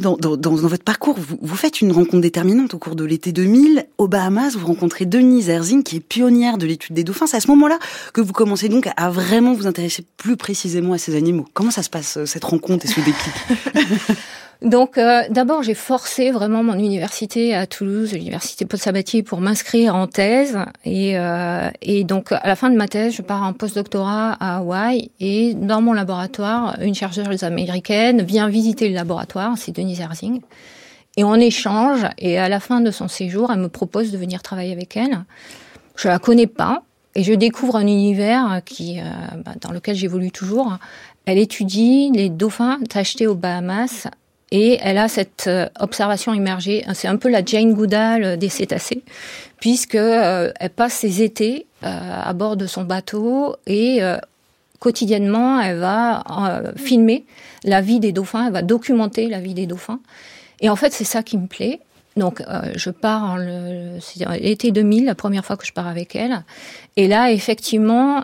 Dans, 0.00 0.16
dans, 0.16 0.36
dans, 0.36 0.54
votre 0.54 0.84
parcours, 0.84 1.18
vous, 1.18 1.38
vous, 1.40 1.56
faites 1.56 1.80
une 1.80 1.90
rencontre 1.90 2.20
déterminante 2.20 2.72
au 2.74 2.78
cours 2.78 2.94
de 2.94 3.04
l'été 3.04 3.32
2000. 3.32 3.84
Aux 3.98 4.06
Bahamas, 4.06 4.54
vous 4.56 4.66
rencontrez 4.66 5.06
Denise 5.06 5.48
Erzing, 5.48 5.82
qui 5.82 5.96
est 5.96 6.00
pionnière 6.00 6.56
de 6.56 6.66
l'étude 6.66 6.94
des 6.94 7.02
dauphins. 7.02 7.26
C'est 7.26 7.36
à 7.36 7.40
ce 7.40 7.48
moment-là 7.48 7.78
que 8.12 8.20
vous 8.20 8.32
commencez 8.32 8.68
donc 8.68 8.88
à 8.96 9.10
vraiment 9.10 9.54
vous 9.54 9.66
intéresser 9.66 10.04
plus 10.16 10.36
précisément 10.36 10.92
à 10.92 10.98
ces 10.98 11.16
animaux. 11.16 11.46
Comment 11.52 11.72
ça 11.72 11.82
se 11.82 11.90
passe, 11.90 12.18
euh, 12.18 12.26
cette 12.26 12.44
rencontre 12.44 12.86
et 12.86 12.88
ce 12.88 13.00
déclic? 13.00 13.34
Donc 14.62 14.96
euh, 14.96 15.22
d'abord 15.28 15.64
j'ai 15.64 15.74
forcé 15.74 16.30
vraiment 16.30 16.62
mon 16.62 16.74
université 16.74 17.52
à 17.52 17.66
Toulouse, 17.66 18.12
l'université 18.12 18.64
Paul 18.64 18.78
Sabatier, 18.78 19.24
pour 19.24 19.40
m'inscrire 19.40 19.96
en 19.96 20.06
thèse. 20.06 20.56
Et, 20.84 21.18
euh, 21.18 21.68
et 21.80 22.04
donc 22.04 22.30
à 22.30 22.46
la 22.46 22.54
fin 22.54 22.70
de 22.70 22.76
ma 22.76 22.86
thèse, 22.86 23.14
je 23.16 23.22
pars 23.22 23.42
en 23.42 23.52
postdoctorat 23.52 24.36
à 24.38 24.58
Hawaï 24.58 25.10
et 25.18 25.54
dans 25.54 25.82
mon 25.82 25.92
laboratoire, 25.92 26.76
une 26.80 26.94
chercheuse 26.94 27.42
américaine 27.42 28.22
vient 28.22 28.48
visiter 28.48 28.88
le 28.88 28.94
laboratoire, 28.94 29.58
c'est 29.58 29.72
Denise 29.72 30.00
Erzing. 30.00 30.40
Et 31.16 31.24
on 31.24 31.34
échange 31.34 32.06
et 32.18 32.38
à 32.38 32.48
la 32.48 32.60
fin 32.60 32.80
de 32.80 32.90
son 32.92 33.08
séjour, 33.08 33.50
elle 33.52 33.60
me 33.60 33.68
propose 33.68 34.12
de 34.12 34.18
venir 34.18 34.42
travailler 34.42 34.72
avec 34.72 34.96
elle. 34.96 35.24
Je 35.96 36.06
la 36.06 36.20
connais 36.20 36.46
pas 36.46 36.84
et 37.16 37.24
je 37.24 37.34
découvre 37.34 37.76
un 37.76 37.86
univers 37.86 38.60
qui, 38.64 39.00
euh, 39.00 39.02
bah, 39.44 39.52
dans 39.60 39.72
lequel 39.72 39.96
j'évolue 39.96 40.30
toujours. 40.30 40.78
Elle 41.26 41.38
étudie 41.38 42.10
les 42.14 42.30
dauphins 42.30 42.78
achetés 42.94 43.26
aux 43.26 43.34
Bahamas 43.34 44.08
et 44.54 44.78
elle 44.82 44.98
a 44.98 45.08
cette 45.08 45.46
euh, 45.48 45.66
observation 45.80 46.34
immergée. 46.34 46.84
C'est 46.92 47.08
un 47.08 47.16
peu 47.16 47.30
la 47.30 47.42
Jane 47.44 47.72
Goodall 47.72 48.36
des 48.36 48.50
cétacés, 48.50 49.02
puisque 49.58 49.94
elle 49.94 50.70
passe 50.76 50.92
ses 50.92 51.22
étés 51.22 51.66
à 51.80 52.32
bord 52.34 52.56
de 52.56 52.66
son 52.66 52.84
bateau 52.84 53.56
et 53.66 54.00
quotidiennement, 54.78 55.60
elle 55.60 55.78
va 55.78 56.22
filmer 56.76 57.24
la 57.64 57.80
vie 57.80 57.98
des 57.98 58.12
dauphins, 58.12 58.46
elle 58.46 58.52
va 58.52 58.62
documenter 58.62 59.28
la 59.28 59.40
vie 59.40 59.54
des 59.54 59.66
dauphins. 59.66 60.00
Et 60.60 60.68
en 60.68 60.76
fait, 60.76 60.92
c'est 60.92 61.04
ça 61.04 61.22
qui 61.22 61.38
me 61.38 61.46
plaît. 61.46 61.80
Donc, 62.16 62.42
je 62.74 62.90
pars 62.90 63.22
en 63.22 63.36
l'été 63.36 64.70
2000, 64.70 65.06
la 65.06 65.14
première 65.14 65.44
fois 65.44 65.56
que 65.56 65.66
je 65.66 65.72
pars 65.72 65.86
avec 65.86 66.14
elle. 66.14 66.44
Et 66.96 67.08
là, 67.08 67.30
effectivement, 67.32 68.22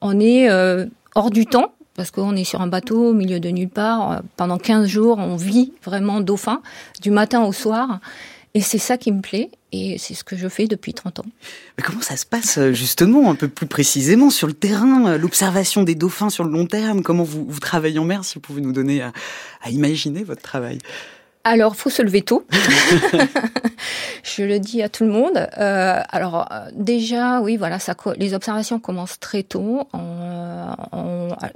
on 0.00 0.20
est 0.20 0.48
hors 1.14 1.30
du 1.30 1.46
temps 1.46 1.72
parce 2.00 2.10
qu'on 2.10 2.34
est 2.34 2.44
sur 2.44 2.62
un 2.62 2.66
bateau 2.66 3.10
au 3.10 3.12
milieu 3.12 3.40
de 3.40 3.50
nulle 3.50 3.68
part. 3.68 4.12
Euh, 4.12 4.18
pendant 4.38 4.56
15 4.56 4.86
jours, 4.86 5.18
on 5.18 5.36
vit 5.36 5.74
vraiment 5.84 6.22
dauphin, 6.22 6.62
du 7.02 7.10
matin 7.10 7.44
au 7.44 7.52
soir. 7.52 8.00
Et 8.54 8.62
c'est 8.62 8.78
ça 8.78 8.96
qui 8.96 9.12
me 9.12 9.20
plaît, 9.20 9.50
et 9.70 9.98
c'est 9.98 10.14
ce 10.14 10.24
que 10.24 10.34
je 10.34 10.48
fais 10.48 10.66
depuis 10.66 10.94
30 10.94 11.18
ans. 11.18 11.26
Mais 11.76 11.84
comment 11.84 12.00
ça 12.00 12.16
se 12.16 12.24
passe 12.24 12.56
euh, 12.56 12.72
justement, 12.72 13.30
un 13.30 13.34
peu 13.34 13.48
plus 13.48 13.66
précisément, 13.66 14.30
sur 14.30 14.46
le 14.46 14.54
terrain, 14.54 15.08
euh, 15.08 15.18
l'observation 15.18 15.82
des 15.82 15.94
dauphins 15.94 16.30
sur 16.30 16.42
le 16.42 16.50
long 16.50 16.64
terme? 16.64 17.02
Comment 17.02 17.22
vous, 17.22 17.44
vous 17.46 17.60
travaillez 17.60 17.98
en 17.98 18.06
mer, 18.06 18.24
si 18.24 18.36
vous 18.36 18.40
pouvez 18.40 18.62
nous 18.62 18.72
donner 18.72 19.02
à 19.02 19.12
imaginer 19.68 20.24
votre 20.24 20.40
travail? 20.40 20.78
Alors, 21.42 21.74
faut 21.74 21.88
se 21.88 22.02
lever 22.02 22.20
tôt. 22.20 22.44
je 24.22 24.42
le 24.42 24.58
dis 24.58 24.82
à 24.82 24.90
tout 24.90 25.04
le 25.04 25.10
monde. 25.10 25.48
Euh, 25.58 26.00
alors, 26.10 26.46
euh, 26.52 26.68
déjà, 26.74 27.40
oui, 27.40 27.56
voilà, 27.56 27.78
ça, 27.78 27.94
les 28.16 28.34
observations 28.34 28.78
commencent 28.78 29.18
très 29.20 29.42
tôt. 29.42 29.88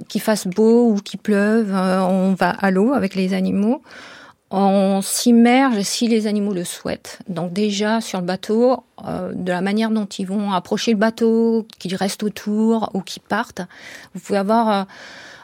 qu'il 0.07 0.21
fasse 0.21 0.47
beau 0.47 0.89
ou 0.89 0.95
qu'il 0.95 1.19
pleuve, 1.19 1.71
euh, 1.71 2.01
on 2.01 2.33
va 2.33 2.49
à 2.49 2.71
l'eau 2.71 2.93
avec 2.93 3.13
les 3.13 3.35
animaux. 3.35 3.83
On 4.49 5.01
s'immerge 5.03 5.81
si 5.81 6.07
les 6.07 6.25
animaux 6.25 6.53
le 6.53 6.63
souhaitent. 6.63 7.19
Donc 7.27 7.53
déjà 7.53 8.01
sur 8.01 8.19
le 8.19 8.25
bateau, 8.25 8.83
de 9.03 9.51
la 9.51 9.61
manière 9.61 9.89
dont 9.89 10.05
ils 10.05 10.25
vont 10.25 10.51
approcher 10.51 10.91
le 10.91 10.97
bateau, 10.97 11.67
qu'ils 11.77 11.95
restent 11.95 12.23
autour 12.23 12.89
ou 12.93 13.01
qu'ils 13.01 13.23
partent, 13.23 13.61
vous 14.13 14.21
pouvez 14.21 14.37
avoir 14.37 14.87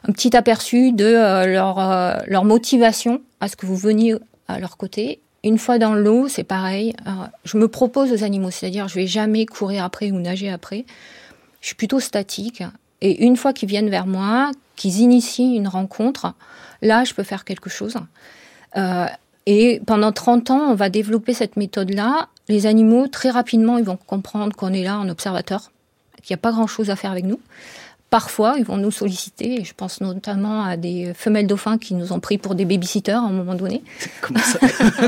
un 0.08 0.12
petit 0.14 0.38
aperçu 0.38 0.94
de 0.94 1.46
leur, 1.46 2.22
leur 2.28 2.46
motivation 2.46 3.22
à 3.42 3.48
ce 3.48 3.56
que 3.56 3.66
vous 3.66 3.76
veniez 3.76 4.16
à 4.48 4.60
leur 4.60 4.78
côté. 4.78 5.20
Une 5.44 5.58
fois 5.58 5.80
dans 5.80 5.96
l'eau, 5.96 6.28
c'est 6.28 6.44
pareil. 6.44 6.94
Euh, 7.08 7.12
je 7.46 7.58
me 7.58 7.68
propose 7.68 8.12
aux 8.12 8.24
animaux, 8.24 8.52
c'est-à-dire 8.52 8.88
je 8.88 8.96
vais 8.96 9.08
jamais 9.08 9.46
courir 9.46 9.84
après 9.84 10.12
ou 10.12 10.20
nager 10.20 10.50
après. 10.50 10.86
Je 11.62 11.68
suis 11.68 11.76
plutôt 11.76 12.00
statique. 12.00 12.64
Et 13.02 13.24
une 13.26 13.36
fois 13.36 13.54
qu'ils 13.54 13.70
viennent 13.70 13.90
vers 13.90 14.06
moi, 14.06 14.52
qu'ils 14.76 15.00
initient 15.00 15.56
une 15.56 15.68
rencontre, 15.68 16.34
là, 16.82 17.04
je 17.04 17.14
peux 17.14 17.24
faire 17.24 17.46
quelque 17.46 17.70
chose. 17.70 17.96
Euh, 18.78 19.08
et 19.48 19.82
pendant 19.88 20.12
30 20.12 20.52
ans, 20.52 20.72
on 20.72 20.76
va 20.76 20.90
développer 20.90 21.34
cette 21.34 21.58
méthode-là. 21.58 22.30
Les 22.48 22.68
animaux, 22.68 23.08
très 23.08 23.32
rapidement, 23.32 23.78
ils 23.78 23.84
vont 23.84 23.98
comprendre 23.98 24.56
qu'on 24.56 24.74
est 24.74 24.84
là 24.84 25.00
en 25.00 25.10
observateur, 25.10 25.72
qu'il 26.22 26.34
n'y 26.34 26.40
a 26.40 26.42
pas 26.42 26.52
grand-chose 26.52 26.92
à 26.92 26.96
faire 26.96 27.12
avec 27.12 27.26
nous. 27.26 27.40
Parfois, 28.12 28.56
ils 28.58 28.66
vont 28.66 28.76
nous 28.76 28.92
solliciter. 28.92 29.64
Je 29.64 29.74
pense 29.74 30.02
notamment 30.02 30.66
à 30.66 30.76
des 30.76 31.14
femelles 31.14 31.48
dauphins 31.48 31.78
qui 31.78 31.94
nous 31.94 32.12
ont 32.12 32.20
pris 32.20 32.38
pour 32.38 32.56
des 32.56 32.66
babysitters 32.66 33.16
à 33.16 33.20
un 33.20 33.32
moment 33.32 33.56
donné. 33.56 33.86
Comment 34.22 34.40
ça, 34.42 34.60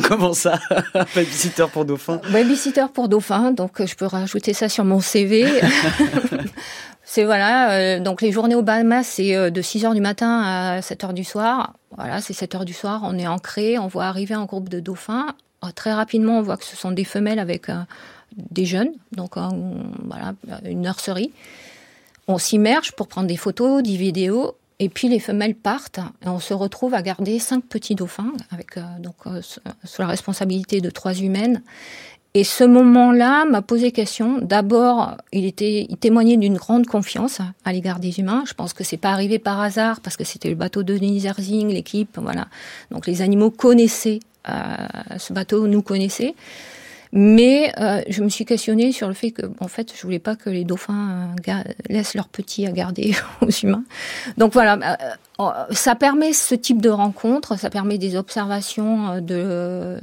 Comment 0.07 0.33
ça 0.33 0.59
Babysitter 1.13 1.65
pour 1.73 1.83
dauphins 1.83 2.21
Babysitter 2.31 2.85
pour 2.93 3.09
dauphins. 3.09 3.51
Donc, 3.51 3.85
je 3.85 3.93
peux 3.95 4.05
rajouter 4.05 4.53
ça 4.53 4.69
sur 4.69 4.85
mon 4.85 5.01
CV. 5.01 5.45
c'est 7.03 7.25
voilà. 7.25 7.73
Euh, 7.73 7.99
donc, 7.99 8.21
les 8.21 8.31
journées 8.31 8.55
au 8.55 8.61
Bahamas, 8.61 9.03
c'est 9.03 9.35
euh, 9.35 9.49
de 9.49 9.61
6 9.61 9.83
heures 9.83 9.95
du 9.95 10.01
matin 10.01 10.41
à 10.41 10.81
7 10.81 11.03
heures 11.03 11.13
du 11.13 11.25
soir. 11.25 11.73
Voilà, 11.97 12.21
c'est 12.21 12.31
7 12.31 12.55
heures 12.55 12.65
du 12.65 12.73
soir. 12.73 13.01
On 13.03 13.17
est 13.17 13.27
ancré. 13.27 13.77
On 13.77 13.87
voit 13.87 14.05
arriver 14.05 14.33
un 14.33 14.45
groupe 14.45 14.69
de 14.69 14.79
dauphins. 14.79 15.35
Euh, 15.65 15.67
très 15.75 15.91
rapidement, 15.91 16.37
on 16.37 16.41
voit 16.41 16.55
que 16.55 16.63
ce 16.63 16.77
sont 16.77 16.91
des 16.91 17.03
femelles 17.03 17.39
avec 17.39 17.67
des 18.37 18.65
jeunes. 18.65 18.93
Donc, 19.11 19.33
voilà, 19.35 20.35
une 20.63 20.83
nurserie. 20.83 21.33
On 22.27 22.37
s'immerge 22.37 22.93
pour 22.93 23.07
prendre 23.07 23.27
des 23.27 23.37
photos, 23.37 23.83
des 23.83 23.97
vidéos, 23.97 24.55
et 24.79 24.89
puis 24.89 25.07
les 25.07 25.19
femelles 25.19 25.55
partent 25.55 25.99
et 26.25 26.27
on 26.27 26.39
se 26.39 26.53
retrouve 26.53 26.93
à 26.93 27.01
garder 27.01 27.39
cinq 27.39 27.63
petits 27.63 27.95
dauphins 27.95 28.33
avec 28.51 28.77
euh, 28.77 28.81
donc 28.99 29.15
euh, 29.27 29.41
sous 29.41 30.01
la 30.01 30.07
responsabilité 30.07 30.81
de 30.81 30.89
trois 30.89 31.13
humaines. 31.13 31.61
Et 32.35 32.43
ce 32.43 32.63
moment-là 32.63 33.45
m'a 33.45 33.61
posé 33.61 33.91
question. 33.91 34.39
D'abord, 34.41 35.17
il 35.31 35.45
était, 35.45 35.87
témoignait 35.99 36.37
d'une 36.37 36.57
grande 36.57 36.87
confiance 36.87 37.39
à 37.63 37.71
l'égard 37.71 37.99
des 37.99 38.19
humains. 38.19 38.43
Je 38.47 38.55
pense 38.55 38.73
que 38.73 38.83
c'est 38.83 38.97
pas 38.97 39.11
arrivé 39.11 39.37
par 39.37 39.61
hasard 39.61 40.01
parce 40.01 40.17
que 40.17 40.23
c'était 40.23 40.49
le 40.49 40.55
bateau 40.55 40.81
de 40.81 40.97
Denis 40.97 41.27
Erzing, 41.27 41.69
l'équipe, 41.69 42.17
voilà. 42.19 42.47
Donc 42.89 43.05
les 43.05 43.21
animaux 43.21 43.51
connaissaient 43.51 44.19
euh, 44.49 44.75
ce 45.19 45.31
bateau, 45.31 45.67
nous 45.67 45.83
connaissaient. 45.83 46.33
Mais 47.15 47.71
euh, 47.79 48.01
je 48.09 48.23
me 48.23 48.29
suis 48.29 48.43
questionnée 48.43 48.91
sur 48.91 49.07
le 49.07 49.13
fait 49.13 49.29
que, 49.29 49.43
en 49.59 49.67
fait, 49.67 49.93
je 49.95 50.01
voulais 50.01 50.17
pas 50.17 50.35
que 50.35 50.49
les 50.49 50.63
dauphins 50.63 51.29
euh, 51.47 51.63
laissent 51.87 52.15
leurs 52.15 52.27
petits 52.27 52.65
à 52.65 52.71
garder 52.71 53.15
aux 53.41 53.51
humains. 53.51 53.83
Donc 54.37 54.51
voilà, 54.51 54.97
euh, 55.39 55.45
ça 55.69 55.93
permet 55.93 56.33
ce 56.33 56.55
type 56.55 56.81
de 56.81 56.89
rencontre, 56.89 57.59
ça 57.59 57.69
permet 57.69 57.99
des 57.99 58.15
observations 58.15 59.21
de 59.21 59.99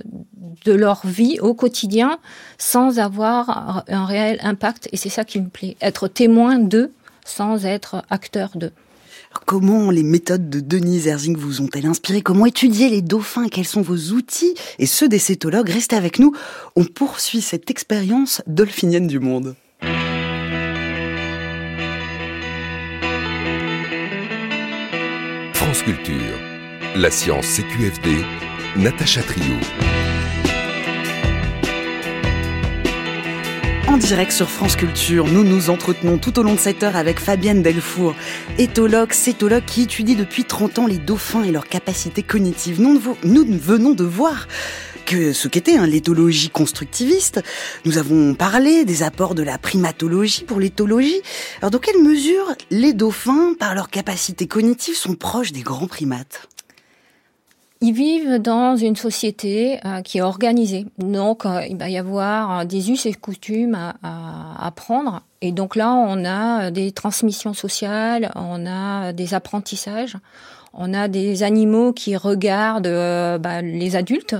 de 0.65 0.73
leur 0.73 1.07
vie 1.07 1.39
au 1.41 1.55
quotidien 1.55 2.19
sans 2.59 2.99
avoir 3.01 3.85
un 3.89 4.05
réel 4.05 4.39
impact. 4.43 4.89
Et 4.93 4.97
c'est 4.97 5.09
ça 5.09 5.25
qui 5.25 5.41
me 5.41 5.49
plaît, 5.49 5.77
être 5.81 6.07
témoin 6.07 6.59
d'eux 6.59 6.93
sans 7.25 7.67
être 7.67 8.05
acteur 8.11 8.51
d'eux. 8.55 8.73
Comment 9.47 9.91
les 9.91 10.03
méthodes 10.03 10.51
de 10.51 10.61
Denise 10.61 11.07
Erzing 11.07 11.37
vous 11.37 11.61
ont-elles 11.61 11.87
inspiré? 11.87 12.21
Comment 12.21 12.47
étudier 12.47 12.89
les 12.89 13.01
dauphins? 13.01 13.49
Quels 13.49 13.67
sont 13.67 13.83
vos 13.83 14.13
outils? 14.13 14.55
Et 14.79 14.87
ceux 14.87 15.09
des 15.09 15.19
cétologues 15.19 15.71
Restez 15.71 15.97
avec 15.97 16.19
nous. 16.19 16.33
On 16.75 16.85
poursuit 16.85 17.41
cette 17.41 17.71
expérience 17.71 18.43
dolphinienne 18.47 19.07
du 19.07 19.21
monde. 19.21 19.55
France 25.55 25.83
Culture. 25.83 26.15
La 26.97 27.11
science 27.11 27.47
CQFD. 27.47 28.25
Natacha 28.77 29.23
Trio. 29.23 29.55
En 33.91 33.97
direct 33.97 34.31
sur 34.31 34.49
France 34.49 34.77
Culture. 34.77 35.27
Nous 35.27 35.43
nous 35.43 35.69
entretenons 35.69 36.17
tout 36.17 36.39
au 36.39 36.45
long 36.45 36.55
de 36.55 36.61
cette 36.61 36.85
heure 36.85 36.95
avec 36.95 37.19
Fabienne 37.19 37.61
Delfour, 37.61 38.15
éthologue, 38.57 39.13
cétologue 39.13 39.65
qui 39.65 39.83
étudie 39.83 40.15
depuis 40.15 40.45
30 40.45 40.79
ans 40.79 40.87
les 40.87 40.99
dauphins 40.99 41.43
et 41.43 41.51
leurs 41.51 41.67
capacités 41.67 42.23
cognitives. 42.23 42.81
Nous, 42.81 43.01
venons 43.01 43.91
de 43.91 44.05
voir 44.05 44.47
que 45.07 45.33
ce 45.33 45.49
qu'était 45.49 45.77
hein, 45.77 45.89
l'éthologie 45.89 46.51
constructiviste. 46.51 47.43
Nous 47.85 47.99
avons 47.99 48.35
parlé 48.35 48.85
des 48.85 49.03
apports 49.03 49.35
de 49.35 49.43
la 49.43 49.59
primatologie 49.59 50.45
pour 50.45 50.61
l'éthologie. 50.61 51.21
Alors, 51.61 51.73
dans 51.73 51.79
quelle 51.79 52.01
mesure 52.01 52.47
les 52.71 52.93
dauphins, 52.93 53.55
par 53.59 53.75
leurs 53.75 53.91
capacités 53.91 54.47
cognitives, 54.47 54.97
sont 54.97 55.15
proches 55.15 55.51
des 55.51 55.63
grands 55.63 55.89
primates? 55.89 56.49
Ils 57.83 57.93
vivent 57.93 58.39
dans 58.39 58.77
une 58.77 58.95
société 58.95 59.81
euh, 59.87 60.03
qui 60.03 60.19
est 60.19 60.23
organisée. 60.23 60.87
Donc, 60.99 61.47
euh, 61.47 61.65
il 61.67 61.79
va 61.79 61.89
y 61.89 61.97
avoir 61.97 62.61
euh, 62.61 62.65
des 62.65 62.91
us 62.91 63.07
et 63.07 63.15
coutumes 63.15 63.75
à, 63.75 64.67
apprendre. 64.67 65.23
Et 65.41 65.53
donc 65.53 65.77
là, 65.77 65.95
on 65.95 66.27
a 66.27 66.71
des 66.71 66.93
transmissions 66.93 67.55
sociales, 67.55 68.31
on 68.35 68.67
a 68.67 69.15
des 69.15 69.33
apprentissages, 69.33 70.19
on 70.75 70.93
a 70.93 71.09
des 71.09 71.43
animaux 71.43 71.95
qui 71.95 72.15
regardent 72.15 73.39
bah, 73.41 73.63
les 73.63 73.97
adultes. 73.97 74.37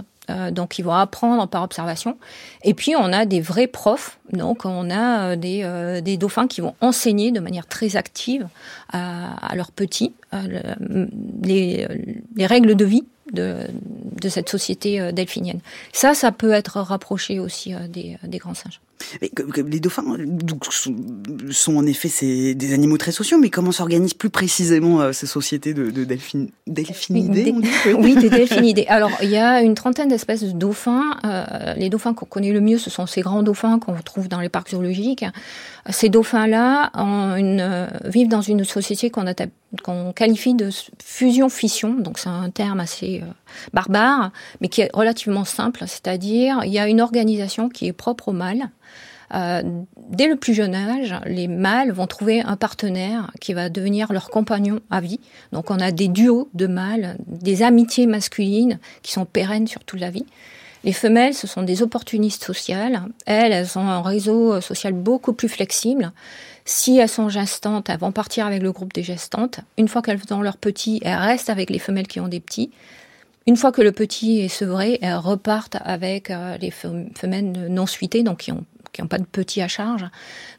donc, 0.53 0.79
ils 0.79 0.85
vont 0.85 0.93
apprendre 0.93 1.49
par 1.49 1.63
observation. 1.63 2.19
Et 2.65 2.75
puis, 2.75 2.95
on 2.95 3.15
a 3.15 3.25
des 3.25 3.41
vrais 3.41 3.67
profs. 3.67 4.19
Donc, 4.35 4.67
on 4.67 4.91
a 4.91 5.37
des, 5.37 6.17
dauphins 6.19 6.47
qui 6.47 6.61
vont 6.61 6.75
enseigner 6.83 7.33
de 7.33 7.41
manière 7.41 7.67
très 7.67 7.97
active 7.97 8.47
à, 8.93 9.35
à 9.47 9.57
leurs 9.57 9.73
petits 9.73 10.13
les, 11.43 11.87
les 12.37 12.47
règles 12.47 12.75
de 12.75 12.85
vie 12.85 13.05
de, 13.33 13.59
de 14.21 14.29
cette 14.29 14.49
société 14.49 15.01
euh, 15.01 15.13
delphinienne. 15.13 15.61
Ça, 15.93 16.15
ça 16.15 16.33
peut 16.33 16.53
être 16.53 16.81
rapproché 16.81 17.39
aussi 17.39 17.75
euh, 17.75 17.89
des, 17.89 18.19
des 18.25 18.39
grands 18.39 18.55
singes. 18.55 18.81
Les 19.21 19.81
dauphins 19.81 20.05
sont 21.51 21.77
en 21.77 21.87
effet 21.87 22.55
des 22.55 22.75
animaux 22.75 22.99
très 22.99 23.13
sociaux, 23.13 23.39
mais 23.39 23.51
comment 23.51 23.73
s'organisent 23.73 24.15
plus 24.15 24.31
précisément 24.31 25.01
euh, 25.01 25.13
ces 25.13 25.27
sociétés 25.27 25.75
de, 25.75 25.91
de 25.91 26.05
delphinidés 26.05 27.55
Oui, 27.99 28.15
des 28.17 28.31
delphinidés. 28.31 28.87
Alors, 28.89 29.11
il 29.23 29.31
y 29.31 29.37
a 29.37 29.63
une 29.63 29.75
trentaine 29.75 30.09
d'espèces 30.09 30.45
de 30.45 30.53
dauphins. 30.53 31.17
Euh, 31.25 31.75
les 31.75 31.89
dauphins 31.89 32.15
qu'on 32.15 32.27
connaît 32.27 32.53
le 32.53 32.61
mieux, 32.61 32.79
ce 32.79 32.91
sont 32.91 33.07
ces 33.07 33.23
grands 33.23 33.43
dauphins 33.43 33.79
qu'on 33.79 33.95
trouve 33.95 34.29
dans 34.29 34.41
les 34.41 34.49
parcs 34.49 34.71
zoologiques. 34.71 35.25
Ces 35.89 36.09
dauphins-là 36.09 36.93
euh, 36.97 37.87
vivent 38.05 38.29
dans 38.29 38.43
une 38.43 38.65
société 38.65 39.11
qu'on 39.11 39.27
qu'on 39.83 40.13
qualifie 40.13 40.55
de 40.55 40.71
fusion-fission, 41.03 41.95
donc 41.95 42.19
c'est 42.19 42.29
un 42.29 42.51
terme 42.51 42.81
assez 42.81 43.23
barbare, 43.73 44.33
mais 44.61 44.69
qui 44.69 44.81
est 44.83 44.91
relativement 44.93 45.45
simple, 45.45 45.85
c'est-à-dire 45.87 46.61
il 46.65 46.73
y 46.73 46.79
a 46.79 46.89
une 46.89 47.01
organisation 47.01 47.69
qui 47.69 47.87
est 47.87 47.93
propre 47.93 48.29
au 48.29 48.33
mâle, 48.33 48.71
Euh, 49.33 49.63
dès 50.09 50.27
le 50.27 50.37
plus 50.37 50.55
jeune 50.55 50.75
âge, 50.75 51.15
les 51.25 51.47
mâles 51.47 51.93
vont 51.93 52.07
trouver 52.07 52.41
un 52.41 52.57
partenaire 52.57 53.31
qui 53.41 53.55
va 53.55 53.69
devenir 53.69 54.13
leur 54.13 54.29
compagnon 54.29 54.81
à 54.91 55.01
vie. 55.01 55.21
Donc 55.53 55.71
on 55.71 55.79
a 55.79 55.93
des 55.93 56.09
duos 56.09 56.49
de 56.55 56.67
mâles, 56.67 57.17
des 57.27 57.63
amitiés 57.63 58.07
masculines 58.07 58.81
qui 59.03 59.13
sont 59.13 59.27
pérennes 59.27 59.69
sur 59.69 59.85
toute 59.85 60.01
la 60.01 60.11
vie. 60.11 60.27
Les 60.83 60.93
femelles, 60.93 61.35
ce 61.35 61.47
sont 61.47 61.63
des 61.63 61.83
opportunistes 61.83 62.43
sociales. 62.43 63.03
Elles, 63.27 63.53
elles 63.53 63.79
ont 63.79 63.87
un 63.87 64.03
réseau 64.03 64.61
social 64.61 64.95
beaucoup 64.95 65.35
plus 65.35 65.49
flexible. 65.49 66.11
Si 66.73 66.99
elles 66.99 67.09
sont 67.09 67.29
gestantes, 67.29 67.91
elles 67.91 67.99
vont 67.99 68.13
partir 68.13 68.47
avec 68.47 68.63
le 68.63 68.71
groupe 68.71 68.93
des 68.93 69.03
gestantes. 69.03 69.59
Une 69.77 69.89
fois 69.89 70.03
qu'elles 70.03 70.21
ont 70.31 70.41
leurs 70.41 70.57
petits, 70.57 71.01
elles 71.03 71.17
restent 71.17 71.51
avec 71.51 71.69
les 71.69 71.81
femelles 71.81 72.07
qui 72.07 72.21
ont 72.21 72.29
des 72.29 72.39
petits. 72.39 72.71
Une 73.49 73.57
fois 73.57 73.73
que 73.73 73.83
le 73.83 73.91
petit 73.91 74.39
est 74.39 74.47
sevré, 74.47 74.97
elles 75.03 75.17
repartent 75.17 75.79
avec 75.81 76.31
euh, 76.31 76.57
les 76.59 76.71
femelles 76.71 77.51
non 77.69 77.87
suitées, 77.87 78.23
donc 78.23 78.39
qui 78.39 78.53
ont 78.53 78.65
qui 78.93 79.03
n'ont 79.03 79.09
pas 79.09 79.19
de 79.19 79.25
petits 79.25 79.63
à 79.63 79.69
charge. 79.69 80.05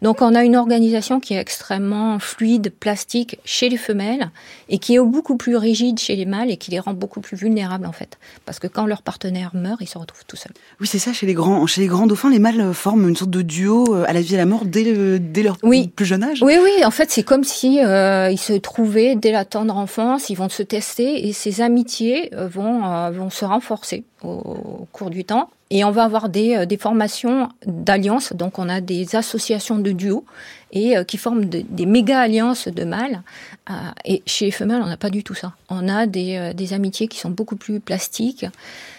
Donc 0.01 0.21
on 0.21 0.35
a 0.35 0.43
une 0.43 0.55
organisation 0.55 1.19
qui 1.19 1.33
est 1.33 1.39
extrêmement 1.39 2.19
fluide, 2.19 2.73
plastique 2.79 3.39
chez 3.45 3.69
les 3.69 3.77
femelles 3.77 4.31
et 4.69 4.77
qui 4.77 4.95
est 4.95 4.99
beaucoup 4.99 5.37
plus 5.37 5.55
rigide 5.57 5.99
chez 5.99 6.15
les 6.15 6.25
mâles 6.25 6.49
et 6.49 6.57
qui 6.57 6.71
les 6.71 6.79
rend 6.79 6.93
beaucoup 6.93 7.21
plus 7.21 7.37
vulnérables 7.37 7.85
en 7.85 7.91
fait. 7.91 8.17
Parce 8.45 8.59
que 8.59 8.67
quand 8.67 8.85
leur 8.85 9.01
partenaire 9.01 9.51
meurt, 9.53 9.81
ils 9.81 9.87
se 9.87 9.97
retrouvent 9.97 10.25
tout 10.25 10.37
seuls. 10.37 10.53
Oui, 10.79 10.87
c'est 10.87 10.99
ça, 10.99 11.13
chez 11.13 11.25
les, 11.25 11.33
grands, 11.33 11.65
chez 11.67 11.81
les 11.81 11.87
grands 11.87 12.07
dauphins, 12.07 12.29
les 12.29 12.39
mâles 12.39 12.73
forment 12.73 13.09
une 13.09 13.15
sorte 13.15 13.31
de 13.31 13.41
duo 13.41 13.93
euh, 13.93 14.05
à 14.07 14.13
la 14.13 14.21
vie 14.21 14.35
et 14.35 14.37
à 14.37 14.41
la 14.41 14.45
mort 14.45 14.65
dès, 14.65 15.19
dès 15.19 15.43
leur 15.43 15.57
plus 15.57 16.05
jeune 16.05 16.23
âge 16.23 16.41
Oui, 16.41 16.55
oui, 16.61 16.85
en 16.85 16.91
fait 16.91 17.11
c'est 17.11 17.23
comme 17.23 17.43
si 17.43 17.83
euh, 17.83 18.29
ils 18.31 18.39
se 18.39 18.53
trouvaient 18.53 19.15
dès 19.15 19.31
la 19.31 19.45
tendre 19.45 19.77
enfance, 19.77 20.29
ils 20.29 20.35
vont 20.35 20.49
se 20.49 20.63
tester 20.63 21.27
et 21.27 21.33
ces 21.33 21.61
amitiés 21.61 22.33
euh, 22.33 22.47
vont, 22.47 23.11
vont 23.11 23.29
se 23.29 23.45
renforcer 23.45 24.03
au 24.23 24.87
cours 24.91 25.09
du 25.09 25.25
temps. 25.25 25.49
Et 25.73 25.85
on 25.85 25.91
va 25.91 26.03
avoir 26.03 26.27
des, 26.27 26.55
euh, 26.55 26.65
des 26.65 26.75
formations 26.75 27.47
d'alliances, 27.65 28.33
donc 28.33 28.59
on 28.59 28.67
a 28.67 28.81
des 28.81 29.15
associations 29.15 29.79
de 29.79 29.93
duos 29.93 30.25
et 30.73 30.97
euh, 30.97 31.05
qui 31.05 31.17
forment 31.17 31.45
des 31.45 31.85
méga 31.85 32.19
alliances 32.19 32.67
de 32.67 32.83
mâles. 32.83 33.23
Euh, 33.69 33.73
et 34.03 34.21
chez 34.25 34.45
les 34.45 34.51
femelles, 34.51 34.81
on 34.83 34.87
n'a 34.87 34.97
pas 34.97 35.09
du 35.09 35.23
tout 35.23 35.33
ça. 35.33 35.53
On 35.69 35.87
a 35.87 36.07
des, 36.07 36.51
des 36.53 36.73
amitiés 36.73 37.07
qui 37.07 37.19
sont 37.19 37.29
beaucoup 37.29 37.55
plus 37.55 37.79
plastiques, 37.79 38.45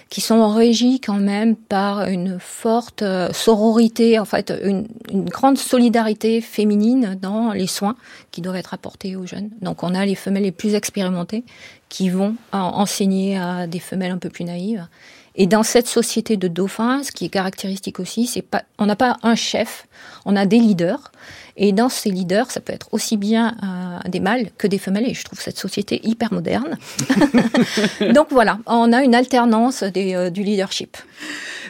qui 0.08 0.22
sont 0.22 0.48
régies 0.48 0.98
quand 0.98 1.18
même 1.18 1.56
par 1.56 2.08
une 2.08 2.38
forte 2.40 3.04
sororité, 3.32 4.18
en 4.18 4.24
fait, 4.24 4.52
une, 4.64 4.86
une 5.10 5.26
grande 5.26 5.58
solidarité 5.58 6.40
féminine 6.40 7.18
dans 7.20 7.52
les 7.52 7.66
soins 7.66 7.96
qui 8.30 8.40
doivent 8.40 8.56
être 8.56 8.72
apportés 8.72 9.14
aux 9.16 9.26
jeunes. 9.26 9.50
Donc 9.60 9.82
on 9.82 9.94
a 9.94 10.06
les 10.06 10.14
femelles 10.14 10.44
les 10.44 10.52
plus 10.52 10.74
expérimentées 10.74 11.44
qui 11.90 12.08
vont 12.08 12.34
enseigner 12.52 13.36
à 13.36 13.66
des 13.66 13.78
femelles 13.78 14.12
un 14.12 14.18
peu 14.18 14.30
plus 14.30 14.44
naïves. 14.44 14.86
Et 15.34 15.46
dans 15.46 15.62
cette 15.62 15.86
société 15.86 16.36
de 16.36 16.46
dauphins, 16.48 17.02
ce 17.02 17.10
qui 17.10 17.24
est 17.24 17.30
caractéristique 17.30 18.00
aussi, 18.00 18.26
c'est 18.26 18.42
pas, 18.42 18.64
on 18.78 18.86
n'a 18.86 18.96
pas 18.96 19.16
un 19.22 19.34
chef, 19.34 19.86
on 20.26 20.36
a 20.36 20.44
des 20.44 20.58
leaders. 20.58 21.10
Et 21.56 21.72
dans 21.72 21.88
ces 21.88 22.10
leaders, 22.10 22.50
ça 22.50 22.60
peut 22.60 22.72
être 22.72 22.88
aussi 22.92 23.16
bien 23.16 23.56
euh, 23.62 24.08
des 24.08 24.20
mâles 24.20 24.50
que 24.58 24.66
des 24.66 24.78
femelles. 24.78 25.08
Et 25.08 25.14
je 25.14 25.24
trouve 25.24 25.40
cette 25.40 25.58
société 25.58 26.00
hyper 26.04 26.32
moderne. 26.32 26.76
Donc 28.14 28.28
voilà, 28.30 28.58
on 28.66 28.92
a 28.92 29.02
une 29.02 29.14
alternance 29.14 29.82
des, 29.82 30.14
euh, 30.14 30.30
du 30.30 30.42
leadership. 30.42 30.96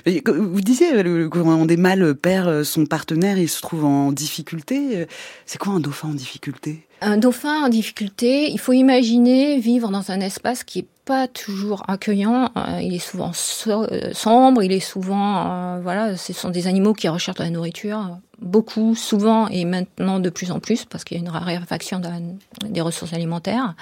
Vous 0.04 0.60
disiez, 0.60 1.02
le, 1.02 1.28
quand 1.28 1.64
des 1.64 1.76
mâles 1.76 2.14
perd 2.16 2.64
son 2.64 2.86
partenaire, 2.86 3.38
il 3.38 3.48
se 3.48 3.60
trouve 3.60 3.84
en 3.84 4.10
difficulté. 4.10 5.06
C'est 5.46 5.58
quoi 5.58 5.74
un 5.74 5.80
dauphin 5.80 6.08
en 6.08 6.14
difficulté? 6.14 6.86
Un 7.00 7.18
dauphin 7.18 7.64
en 7.64 7.68
difficulté, 7.68 8.50
il 8.50 8.58
faut 8.58 8.72
imaginer 8.72 9.58
vivre 9.58 9.90
dans 9.90 10.10
un 10.10 10.20
espace 10.20 10.64
qui 10.64 10.80
est 10.80 10.86
pas 11.04 11.26
toujours 11.28 11.82
accueillant. 11.88 12.50
Euh, 12.56 12.80
il 12.80 12.94
est 12.94 12.98
souvent 12.98 13.32
euh, 13.66 14.12
sombre, 14.12 14.62
il 14.62 14.72
est 14.72 14.80
souvent, 14.80 15.46
euh, 15.46 15.80
voilà, 15.82 16.16
ce 16.16 16.32
sont 16.32 16.50
des 16.50 16.66
animaux 16.66 16.92
qui 16.92 17.08
recherchent 17.08 17.38
de 17.38 17.44
la 17.44 17.50
nourriture, 17.50 18.18
beaucoup, 18.40 18.94
souvent 18.94 19.48
et 19.48 19.64
maintenant 19.64 20.20
de 20.20 20.30
plus 20.30 20.50
en 20.50 20.60
plus 20.60 20.84
parce 20.84 21.04
qu'il 21.04 21.16
y 21.16 21.20
a 21.20 21.22
une 21.22 21.30
raréfaction 21.30 22.00
des 22.64 22.80
ressources 22.80 23.12
alimentaires. 23.12 23.74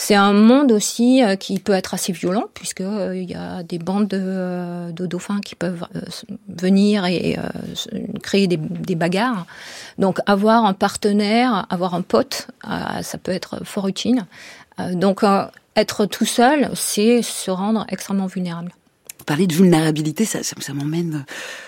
C'est 0.00 0.14
un 0.14 0.32
monde 0.32 0.70
aussi 0.70 1.22
qui 1.40 1.58
peut 1.58 1.72
être 1.72 1.92
assez 1.92 2.12
violent 2.12 2.44
puisque 2.54 2.84
il 2.84 3.28
y 3.28 3.34
a 3.34 3.64
des 3.64 3.80
bandes 3.80 4.06
de, 4.06 5.06
dauphins 5.06 5.40
qui 5.40 5.56
peuvent 5.56 5.84
venir 6.46 7.04
et 7.06 7.36
créer 8.22 8.46
des, 8.46 8.58
des, 8.58 8.94
bagarres. 8.94 9.44
Donc 9.98 10.20
avoir 10.26 10.64
un 10.66 10.72
partenaire, 10.72 11.66
avoir 11.68 11.94
un 11.94 12.02
pote, 12.02 12.46
ça 12.62 13.18
peut 13.18 13.32
être 13.32 13.64
fort 13.64 13.88
utile. 13.88 14.24
Donc 14.92 15.22
être 15.76 16.06
tout 16.06 16.24
seul, 16.24 16.70
c'est 16.74 17.22
se 17.22 17.50
rendre 17.50 17.86
extrêmement 17.88 18.26
vulnérable. 18.26 18.72
Parler 19.26 19.46
de 19.46 19.54
vulnérabilité, 19.54 20.24
ça, 20.24 20.40
m'emmène 20.72 21.26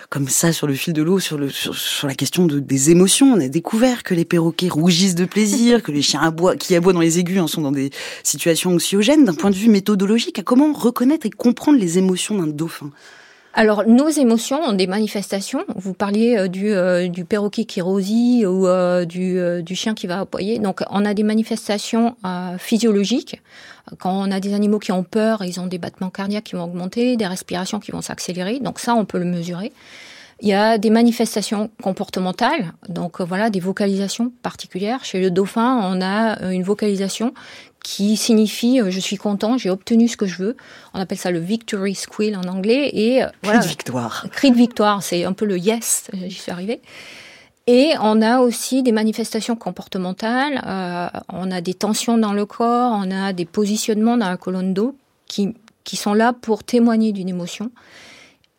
comme 0.08 0.28
ça 0.28 0.52
sur 0.52 0.66
le 0.66 0.72
fil 0.72 0.94
de 0.94 1.02
l'eau, 1.02 1.18
sur, 1.20 1.38
la 1.38 2.14
question 2.14 2.46
de, 2.46 2.58
des 2.58 2.90
émotions. 2.90 3.34
On 3.34 3.40
a 3.40 3.48
découvert 3.48 4.02
que 4.02 4.14
les 4.14 4.24
perroquets 4.24 4.68
rougissent 4.68 5.14
de 5.14 5.26
plaisir, 5.26 5.82
que 5.82 5.92
les 5.92 6.00
chiens 6.00 6.34
qui 6.58 6.74
aboient 6.74 6.92
dans 6.92 7.00
les 7.00 7.18
aigus 7.18 7.38
en 7.38 7.46
sont 7.46 7.60
dans 7.60 7.70
des 7.70 7.90
situations 8.22 8.72
anxiogènes. 8.72 9.26
D'un 9.26 9.34
point 9.34 9.50
de 9.50 9.56
vue 9.56 9.68
méthodologique, 9.68 10.42
comment 10.42 10.72
reconnaître 10.72 11.26
et 11.26 11.30
comprendre 11.30 11.78
les 11.78 11.98
émotions 11.98 12.38
d'un 12.38 12.46
dauphin? 12.46 12.90
Alors, 13.52 13.84
nos 13.86 14.08
émotions 14.08 14.60
ont 14.60 14.72
des 14.72 14.86
manifestations. 14.86 15.64
Vous 15.74 15.92
parliez 15.92 16.36
euh, 16.36 16.48
du, 16.48 16.70
euh, 16.70 17.08
du 17.08 17.24
perroquet 17.24 17.64
qui 17.64 17.80
rosit 17.80 18.46
ou 18.46 18.68
euh, 18.68 19.04
du, 19.04 19.74
chien 19.74 19.94
qui 19.94 20.06
va 20.06 20.20
appuyer. 20.20 20.60
Donc, 20.60 20.82
on 20.90 21.04
a 21.04 21.14
des 21.14 21.24
manifestations 21.24 22.16
physiologiques. 22.58 23.42
Quand 23.98 24.12
on 24.12 24.30
a 24.30 24.38
des 24.38 24.54
animaux 24.54 24.78
qui 24.78 24.92
ont 24.92 25.02
peur, 25.02 25.42
ils 25.44 25.58
ont 25.58 25.66
des 25.66 25.78
battements 25.78 26.10
cardiaques 26.10 26.44
qui 26.44 26.54
vont 26.54 26.64
augmenter, 26.64 27.16
des 27.16 27.26
respirations 27.26 27.80
qui 27.80 27.90
vont 27.90 28.02
s'accélérer. 28.02 28.60
Donc, 28.60 28.78
ça, 28.78 28.94
on 28.94 29.04
peut 29.04 29.18
le 29.18 29.24
mesurer. 29.24 29.72
Il 30.42 30.48
y 30.48 30.54
a 30.54 30.78
des 30.78 30.88
manifestations 30.88 31.70
comportementales, 31.82 32.72
donc 32.88 33.20
voilà, 33.20 33.50
des 33.50 33.60
vocalisations 33.60 34.32
particulières. 34.42 35.04
Chez 35.04 35.20
le 35.20 35.30
dauphin, 35.30 35.80
on 35.84 36.00
a 36.00 36.50
une 36.50 36.62
vocalisation 36.62 37.34
qui 37.82 38.16
signifie 38.16 38.80
euh, 38.80 38.90
je 38.90 39.00
suis 39.00 39.16
content, 39.16 39.58
j'ai 39.58 39.70
obtenu 39.70 40.08
ce 40.08 40.16
que 40.16 40.26
je 40.26 40.36
veux. 40.36 40.56
On 40.94 41.00
appelle 41.00 41.18
ça 41.18 41.30
le 41.30 41.38
victory 41.38 41.94
squeal 41.94 42.36
en 42.36 42.44
anglais 42.48 42.90
et 42.92 43.22
euh, 43.22 43.28
cri 43.42 43.58
de 43.58 43.64
victoire. 43.64 44.26
Cri 44.30 44.50
de 44.50 44.56
victoire, 44.56 45.02
c'est 45.02 45.24
un 45.24 45.32
peu 45.32 45.44
le 45.44 45.58
yes, 45.58 46.08
j'y 46.12 46.34
suis 46.34 46.52
arrivée. 46.52 46.80
Et 47.66 47.92
on 48.00 48.20
a 48.22 48.40
aussi 48.40 48.82
des 48.82 48.92
manifestations 48.92 49.54
comportementales, 49.54 50.62
euh, 50.66 51.20
on 51.28 51.50
a 51.50 51.60
des 51.60 51.74
tensions 51.74 52.18
dans 52.18 52.32
le 52.32 52.46
corps, 52.46 52.92
on 52.92 53.10
a 53.10 53.32
des 53.32 53.44
positionnements 53.44 54.16
dans 54.16 54.28
la 54.28 54.36
colonne 54.36 54.74
d'eau 54.74 54.96
qui, 55.26 55.54
qui 55.84 55.96
sont 55.96 56.14
là 56.14 56.32
pour 56.32 56.64
témoigner 56.64 57.12
d'une 57.12 57.28
émotion. 57.28 57.70